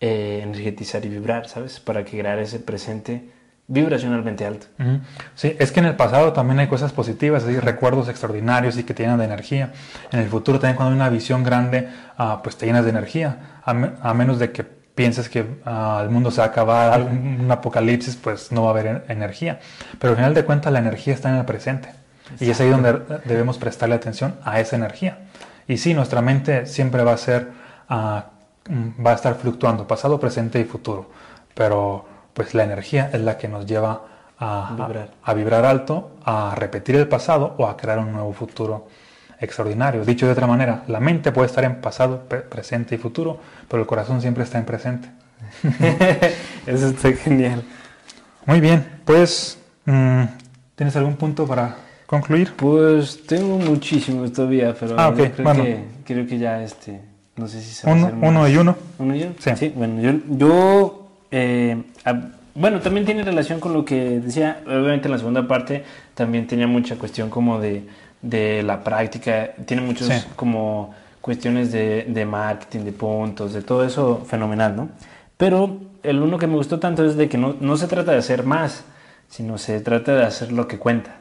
[0.00, 1.78] eh, energetizar y vibrar, ¿sabes?
[1.78, 3.30] Para crear ese presente
[3.68, 4.66] vibracionalmente alto.
[5.36, 8.92] Sí, es que en el pasado también hay cosas positivas, hay recuerdos extraordinarios y que
[8.92, 9.72] te llenan de energía.
[10.10, 11.88] En el futuro también cuando hay una visión grande,
[12.18, 16.30] ah, pues te llenas de energía, a, menos de que pienses que ah, el mundo
[16.30, 19.58] se va a acabar, un, apocalipsis, pues no va a haber energía.
[19.98, 21.88] Pero al final de cuentas la energía está en el presente.
[22.38, 22.92] Y es ahí donde
[23.24, 25.20] debemos prestarle atención a esa energía.
[25.66, 27.48] Y sí, nuestra mente siempre va a ser,
[27.88, 28.26] ah,
[28.68, 31.08] mm, va a estar fluctuando, pasado, presente y futuro.
[31.54, 32.04] Pero
[32.34, 34.02] pues la energía es la que nos lleva
[34.38, 35.64] a vibrar.
[35.64, 38.86] alto, a repetir el pasado o a crear un nuevo futuro
[39.40, 40.04] extraordinario.
[40.04, 43.86] Dicho de otra manera, la mente puede estar en pasado, presente y futuro, pero el
[43.86, 45.08] corazón siempre está en presente.
[46.66, 47.62] Eso está genial.
[48.46, 50.24] Muy bien, pues, mm,
[50.74, 51.76] ¿tienes algún punto para
[52.06, 52.52] concluir?
[52.56, 57.00] Pues tengo muchísimos todavía, pero ah, creo, que, creo que ya este,
[57.36, 58.76] no sé si se uno, uno y uno.
[58.98, 59.34] ¿Uno y uno?
[59.38, 59.72] Sí.
[59.74, 61.82] bueno, yo, yo eh,
[62.54, 65.84] bueno, también tiene relación con lo que decía, obviamente en la segunda parte
[66.14, 67.84] también tenía mucha cuestión como de,
[68.22, 74.24] de la práctica, tiene muchas como cuestiones de, de, marketing, de puntos, de todo eso
[74.26, 74.88] fenomenal, ¿no?
[75.36, 78.18] Pero el uno que me gustó tanto es de que no, no se trata de
[78.18, 78.84] hacer más,
[79.28, 81.16] sino se trata de hacer lo que cuenta.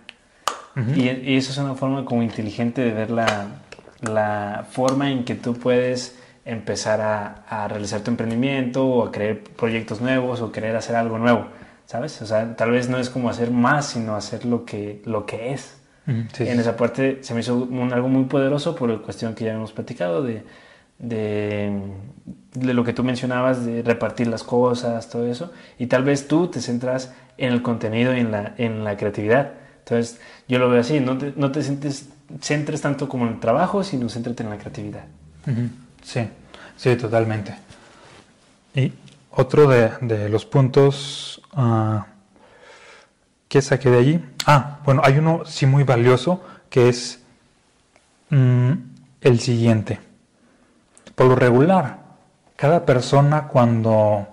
[0.96, 3.48] y, y, eso es una forma como inteligente de ver la,
[4.02, 10.02] la forma en que tú puedes empezar a, realizar tu emprendimiento o a crear proyectos
[10.02, 11.46] nuevos o querer hacer algo nuevo,
[11.86, 12.22] ¿sabes?
[12.22, 15.54] O sea, tal vez no es como hacer más, sino hacer lo que, lo que
[15.54, 15.79] es.
[16.10, 19.72] En esa parte se me hizo algo muy poderoso por la cuestión que ya hemos
[19.72, 20.44] platicado de,
[20.98, 21.82] de,
[22.54, 25.52] de, lo que tú mencionabas, de repartir las cosas, todo eso.
[25.78, 29.54] Y tal vez tú te centras en el contenido y en la, en la creatividad.
[29.80, 32.10] Entonces, yo lo veo así, no te, no te sientes,
[32.42, 35.06] centres tanto como en el trabajo, sino céntrate en la creatividad.
[36.04, 36.28] Sí,
[36.78, 37.56] sí, totalmente.
[38.76, 38.92] Y
[39.32, 42.02] otro de, los puntos uh,
[43.50, 47.20] que saqué de allí, ah, bueno, hay uno sí muy valioso que es
[48.30, 48.72] mm,
[49.22, 50.00] el siguiente.
[51.16, 51.98] Por lo regular,
[52.56, 54.28] cada persona cuando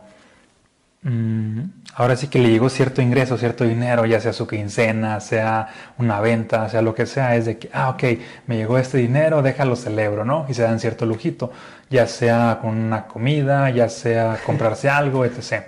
[1.03, 1.61] mm,
[1.95, 6.21] ahora sí que le llegó cierto ingreso, cierto dinero, ya sea su quincena, sea una
[6.21, 8.05] venta, sea lo que sea, es de que, ah, ok,
[8.47, 10.45] me llegó este dinero, déjalo celebro, ¿no?
[10.47, 11.53] Y se dan cierto lujito,
[11.89, 15.65] ya sea con una comida, ya sea comprarse algo, etc.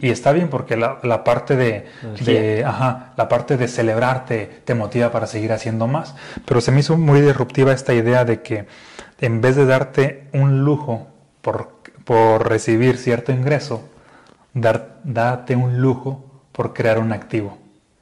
[0.00, 5.26] Y, está bien porque la, parte de, ajá, la parte de celebrarte te motiva para
[5.26, 8.66] seguir haciendo más, pero se me hizo muy disruptiva esta idea de que
[9.20, 11.08] en vez de darte un lujo
[11.40, 13.88] por, por recibir cierto ingreso,
[14.54, 17.58] dar, date un lujo por crear un activo.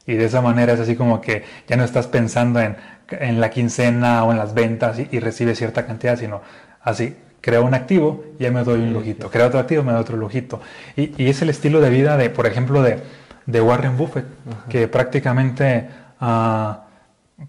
[0.07, 2.77] Y de esa manera es así como que ya no estás pensando en,
[3.11, 6.43] en la quincena o en las ventas y, y recibes cierta cantidad, sino
[6.83, 9.31] así, creo un activo, ya me doy un lujito.
[9.31, 10.61] Creo otro activo, me doy otro lujito.
[10.97, 12.99] Y, y es el estilo de vida de, por ejemplo, de,
[13.47, 14.27] de Warren Buffett,
[14.69, 15.89] que prácticamente...
[16.21, 16.85] Uh,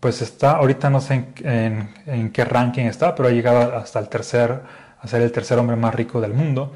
[0.02, 4.10] pues está, ahorita no sé en, en, qué ranking está, pero ha llegado hasta el
[4.10, 4.60] tercer,
[5.00, 6.74] a ser el tercer hombre más rico del mundo.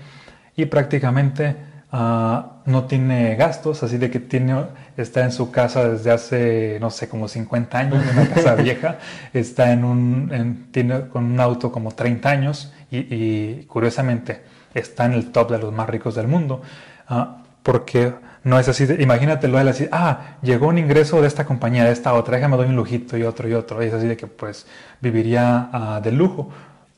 [0.55, 1.57] Y prácticamente
[1.91, 4.65] uh, no tiene gastos, así de que tiene,
[4.95, 8.97] está en su casa desde hace, no sé, como 50 años, en una casa vieja,
[9.33, 14.43] está en un, en, tiene con un auto como 30 años y, curiosamente
[14.73, 16.61] está en el top de los más ricos del mundo,
[17.09, 17.25] uh,
[17.63, 18.13] porque
[18.43, 21.91] no es así, de, imagínatelo él así, ah, llegó un ingreso de esta compañía, de
[21.91, 23.83] esta otra, déjame doy un lujito y otro y otro.
[23.83, 24.65] Y es así de que pues
[24.99, 26.49] viviría uh, de lujo.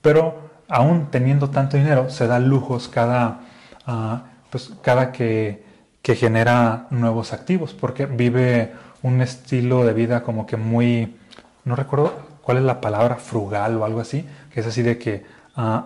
[0.02, 3.42] Pero aún teniendo tanto dinero, se da lujos cada,
[3.88, 5.64] uh, pues, cada que,
[6.02, 8.72] que genera nuevos activos, porque vive
[9.02, 11.18] un estilo de vida como que muy,
[11.66, 15.26] no recuerdo cuál es la palabra, frugal o algo así, que es así de que,
[15.58, 15.82] uh,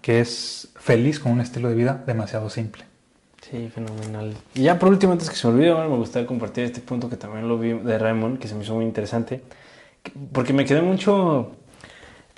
[0.00, 2.84] que es feliz con un estilo de vida demasiado simple.
[3.50, 4.34] Sí, fenomenal.
[4.54, 7.16] Y ya por último, antes que se me olvide, me gustaría compartir este punto que
[7.16, 9.42] también lo vi de Raymond, que se me hizo muy interesante,
[10.32, 11.52] porque me quedé mucho...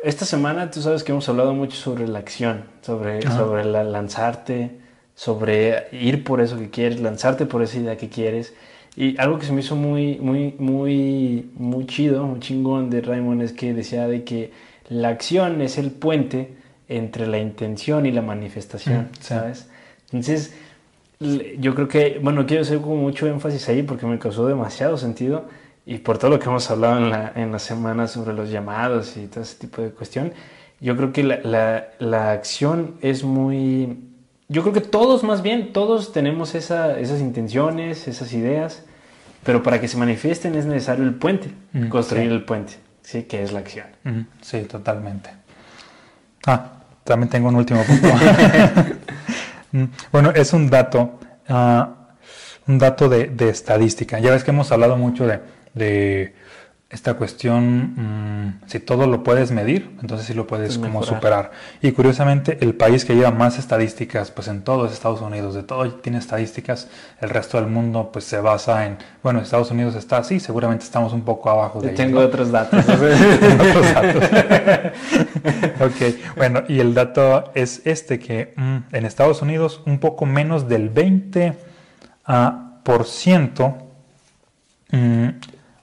[0.02, 4.78] Esta semana tú sabes que hemos hablado mucho sobre la acción, sobre, sobre la, lanzarte,
[5.14, 8.54] sobre ir por eso que quieres, lanzarte por esa idea que quieres.
[8.96, 13.42] Y algo que se me hizo muy, muy, muy, muy chido, muy chingón de Raymond
[13.42, 14.52] es que decía de que
[14.90, 16.54] la acción es el puente
[16.88, 19.68] entre la intención y la manifestación, ¿sabes?
[20.12, 20.52] Entonces,
[21.58, 25.44] yo creo que, bueno, quiero hacer con mucho énfasis ahí porque me causó demasiado sentido
[25.86, 29.16] y por todo lo que hemos hablado en la, en la semana sobre los llamados
[29.16, 30.32] y todo ese tipo de cuestión,
[30.80, 33.98] yo creo que la, la, la acción es muy...
[34.48, 38.84] Yo creo que todos más bien, todos tenemos esa, esas intenciones, esas ideas,
[39.44, 42.34] pero para que se manifiesten es necesario el puente, mm, construir sí.
[42.34, 42.72] el puente,
[43.10, 43.24] ¿sí?
[43.24, 43.86] Que es la acción.
[44.04, 45.30] Mm, sí, totalmente.
[46.46, 46.72] Ah,
[47.04, 48.08] también tengo un último punto.
[50.10, 51.84] Bueno, es un dato, uh,
[52.66, 54.18] un dato de, de, estadística.
[54.18, 55.38] Ya ves que hemos hablado mucho de,
[55.74, 56.34] de
[56.90, 61.06] esta cuestión, mmm, si todo lo puedes medir, entonces sí lo puedes como mejorar.
[61.14, 61.50] superar.
[61.80, 65.62] Y curiosamente, el país que lleva más estadísticas, pues en todo es Estados Unidos, de
[65.62, 66.88] todo tiene estadísticas,
[67.20, 71.12] el resto del mundo pues se basa en, bueno, Estados Unidos está así, seguramente estamos
[71.12, 72.84] un poco abajo de Yo tengo otros datos.
[72.84, 73.00] otros
[73.94, 74.24] datos.
[75.80, 80.68] ok, bueno, y el dato es este, que mmm, en Estados Unidos un poco menos
[80.68, 81.54] del 20%
[82.26, 83.78] uh, por ciento,
[84.90, 85.28] mmm,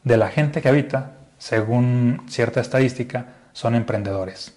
[0.08, 4.54] de la gente que habita, según cierta estadística, son emprendedores.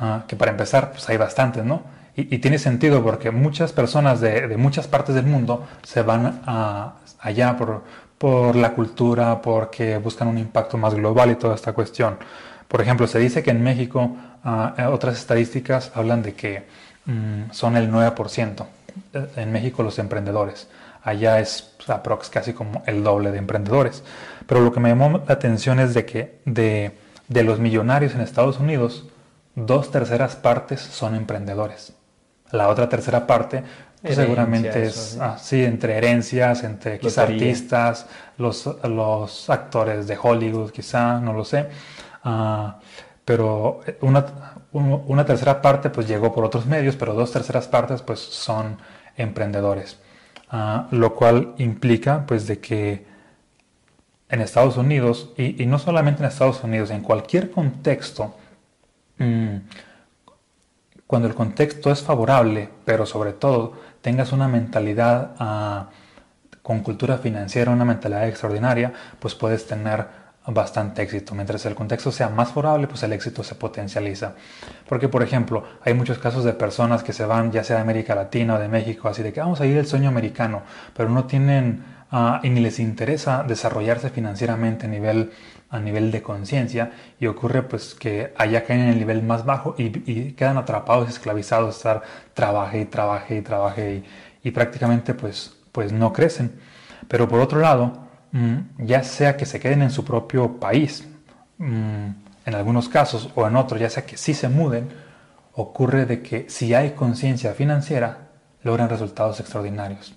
[0.00, 1.82] Uh, que para empezar, pues hay bastantes, ¿no?
[2.14, 6.96] Y, tiene sentido porque muchas personas de, de, muchas partes del mundo se van a,
[7.18, 7.84] allá por,
[8.18, 12.18] por la cultura, porque buscan un impacto más global y toda esta cuestión.
[12.68, 16.66] Por ejemplo, se dice que en México uh, otras estadísticas hablan de que
[17.06, 18.66] um, son el 9%
[19.36, 20.68] en México los emprendedores
[21.02, 24.02] allá es pues, aprox casi como el doble de emprendedores.
[24.46, 26.92] Pero lo que me llamó la atención es de que de,
[27.28, 29.06] de los millonarios en Estados Unidos,
[29.54, 31.94] dos terceras partes son emprendedores.
[32.50, 33.62] La otra tercera parte
[34.02, 38.06] pues, seguramente es ah, entre herencias, entre quizá artistas,
[38.36, 41.68] los, los actores de Hollywood, quizá, no lo sé.
[42.24, 42.72] Uh,
[43.24, 44.26] pero una,
[44.72, 48.76] una tercera parte pues llegó por otros medios, pero dos terceras partes pues son
[49.16, 49.98] emprendedores.
[50.52, 53.06] Uh, lo cual implica pues de que
[54.28, 58.36] en Estados Unidos, y, no solamente en Estados Unidos, en cualquier contexto,
[59.16, 59.56] mmm,
[61.06, 63.72] cuando el contexto es favorable, pero sobre todo
[64.02, 65.90] tengas una mentalidad uh,
[66.62, 70.06] con cultura financiera, una mentalidad extraordinaria, pues puedes tener
[70.46, 71.34] bastante éxito.
[71.34, 74.34] Mientras el contexto sea más favorable, pues el éxito se potencializa.
[74.88, 78.14] Porque, por ejemplo, hay muchos casos de personas que se van, ya sea de América
[78.14, 80.62] Latina o de México, así de que vamos a ir el sueño americano,
[80.94, 85.32] pero no tienen uh, y ni les interesa desarrollarse financieramente a nivel,
[85.70, 89.74] a nivel de conciencia y ocurre pues que allá caen en el nivel más bajo
[89.78, 92.02] y, y quedan atrapados, esclavizados, estar
[92.34, 93.94] trabaje y trabaje y trabaje
[94.42, 96.52] y, y prácticamente pues, pues no crecen.
[97.08, 98.01] Pero por otro lado,
[98.78, 101.06] ya sea que se queden en su propio país,
[101.58, 104.88] en algunos casos, o en otros, ya sea que sí se muden,
[105.54, 108.30] ocurre de que si hay conciencia financiera,
[108.62, 110.14] logran resultados extraordinarios.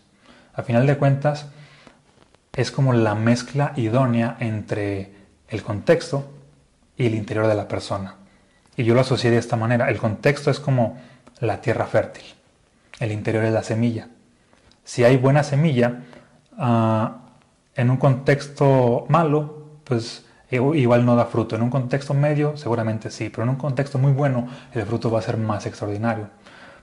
[0.54, 1.48] A final de cuentas,
[2.56, 5.12] es como la mezcla idónea entre
[5.50, 6.32] el contexto
[6.98, 8.16] y el interior de la persona.
[8.78, 9.90] Y yo lo asocié de esta manera.
[9.90, 10.98] El contexto es como
[11.40, 12.24] la tierra fértil.
[13.00, 14.08] El interior es la semilla.
[14.84, 16.04] Si hay buena semilla,
[16.58, 17.25] ah,
[17.76, 21.56] en un contexto malo, pues igual no da fruto.
[21.56, 25.20] En un contexto medio, seguramente sí, pero en un contexto muy bueno, el fruto va
[25.20, 26.30] a ser más extraordinario.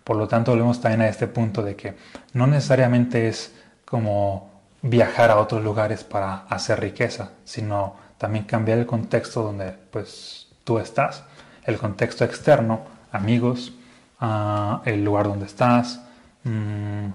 [0.04, 1.94] Por lo tanto, volvemos también a este punto de que
[2.34, 3.54] no necesariamente es
[3.84, 4.50] como
[4.82, 10.78] viajar a otros lugares para hacer riqueza, sino también cambiar el contexto donde pues tú
[10.78, 11.24] estás,
[11.64, 12.80] el contexto externo,
[13.12, 13.72] amigos,
[14.20, 16.00] ah, el lugar donde estás,
[16.44, 17.06] mm,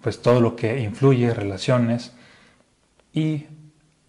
[0.00, 2.12] pues todo lo que influye, relaciones
[3.12, 3.46] y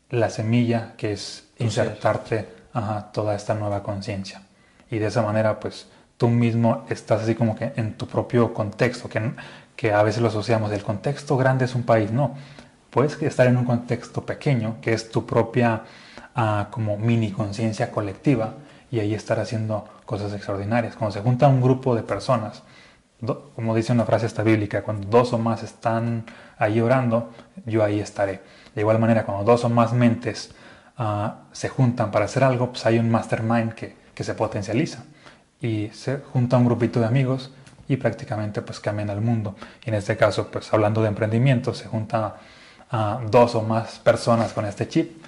[0.09, 4.41] la semilla que es insertarte a toda esta nueva conciencia.
[4.89, 5.87] Y de esa manera pues
[6.17, 9.33] tú mismo estás así como que en tu propio contexto, que,
[9.75, 12.35] que a veces lo asociamos, el contexto grande es un país, no,
[12.91, 15.81] puedes estar en un contexto pequeño, que es tu propia
[16.35, 18.53] uh, como mini conciencia colectiva,
[18.91, 20.95] y ahí estar haciendo cosas extraordinarias.
[20.95, 22.61] Cuando se junta un grupo de personas,
[23.55, 26.25] como dice una frase esta bíblica, cuando dos o más están
[26.57, 27.31] ahí orando,
[27.65, 28.41] yo ahí estaré.
[28.75, 30.51] De igual manera, cuando dos o más mentes
[30.99, 35.03] uh, se juntan para hacer algo, pues hay un mastermind que, que se potencializa
[35.61, 37.51] y se junta un grupito de amigos
[37.87, 39.55] y prácticamente pues cambian el mundo.
[39.85, 42.37] Y en este caso, pues hablando de emprendimiento, se junta
[42.89, 45.20] a dos o más personas con este chip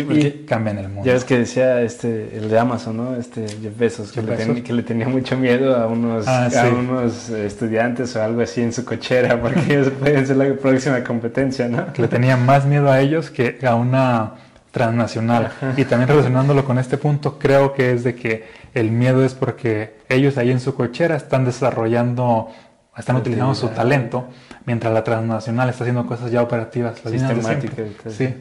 [0.00, 1.04] y cambian el mundo.
[1.04, 3.16] Ya ves que decía este, el de Amazon, ¿no?
[3.16, 8.22] Este Jeff Bezos, que, Le, tenía mucho miedo a unos, ah, a unos estudiantes o
[8.22, 11.92] algo así en su cochera, porque ellos pueden ser la próxima competencia, ¿no?
[11.92, 14.34] Que le tenía más miedo a ellos que a una
[14.76, 15.52] transnacional.
[15.78, 18.44] Y también relacionándolo con este punto, creo que es de que
[18.74, 22.48] el miedo es porque ellos ahí en su cochera están desarrollando,
[22.94, 24.28] están utilizando su talento,
[24.66, 27.86] mientras la transnacional está haciendo cosas ya operativas, sistemáticas.
[28.10, 28.34] Sí.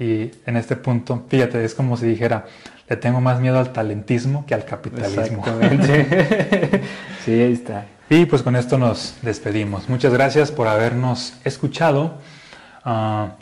[0.00, 2.46] Y en este punto, fíjate, es como si dijera,
[2.88, 5.44] le tengo más miedo al talentismo que al capitalismo.
[5.46, 6.82] Exactamente.
[7.24, 7.86] sí, ahí está.
[8.08, 9.88] Y pues con esto nos despedimos.
[9.88, 12.14] Muchas gracias por habernos escuchado.
[12.84, 13.34] Ah,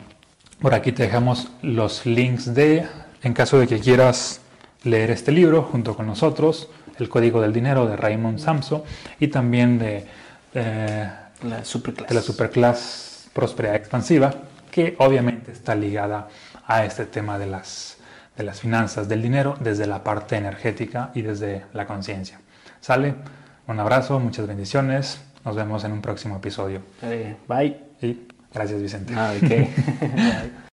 [0.61, 2.85] por aquí te dejamos los links de,
[3.23, 4.41] en caso de que quieras
[4.83, 6.69] leer este libro junto con nosotros,
[6.99, 8.83] El Código del Dinero de Raymond Samso
[9.19, 10.05] y también de,
[10.53, 12.09] la Superclass.
[12.09, 14.33] de la Superclass Prosperidad Expansiva,
[14.69, 16.48] que obviamente está ligada a
[16.85, 17.97] este tema de las,
[18.37, 22.39] de las finanzas, del dinero, desde la parte energética y desde la conciencia.
[22.79, 23.15] ¿Sale?
[23.67, 25.21] Un abrazo, muchas bendiciones.
[25.43, 26.81] Nos vemos en un próximo episodio.
[27.47, 27.77] bye.
[28.01, 29.13] Y Gracias, Vicente.
[29.15, 29.69] Ah, ¿de qué?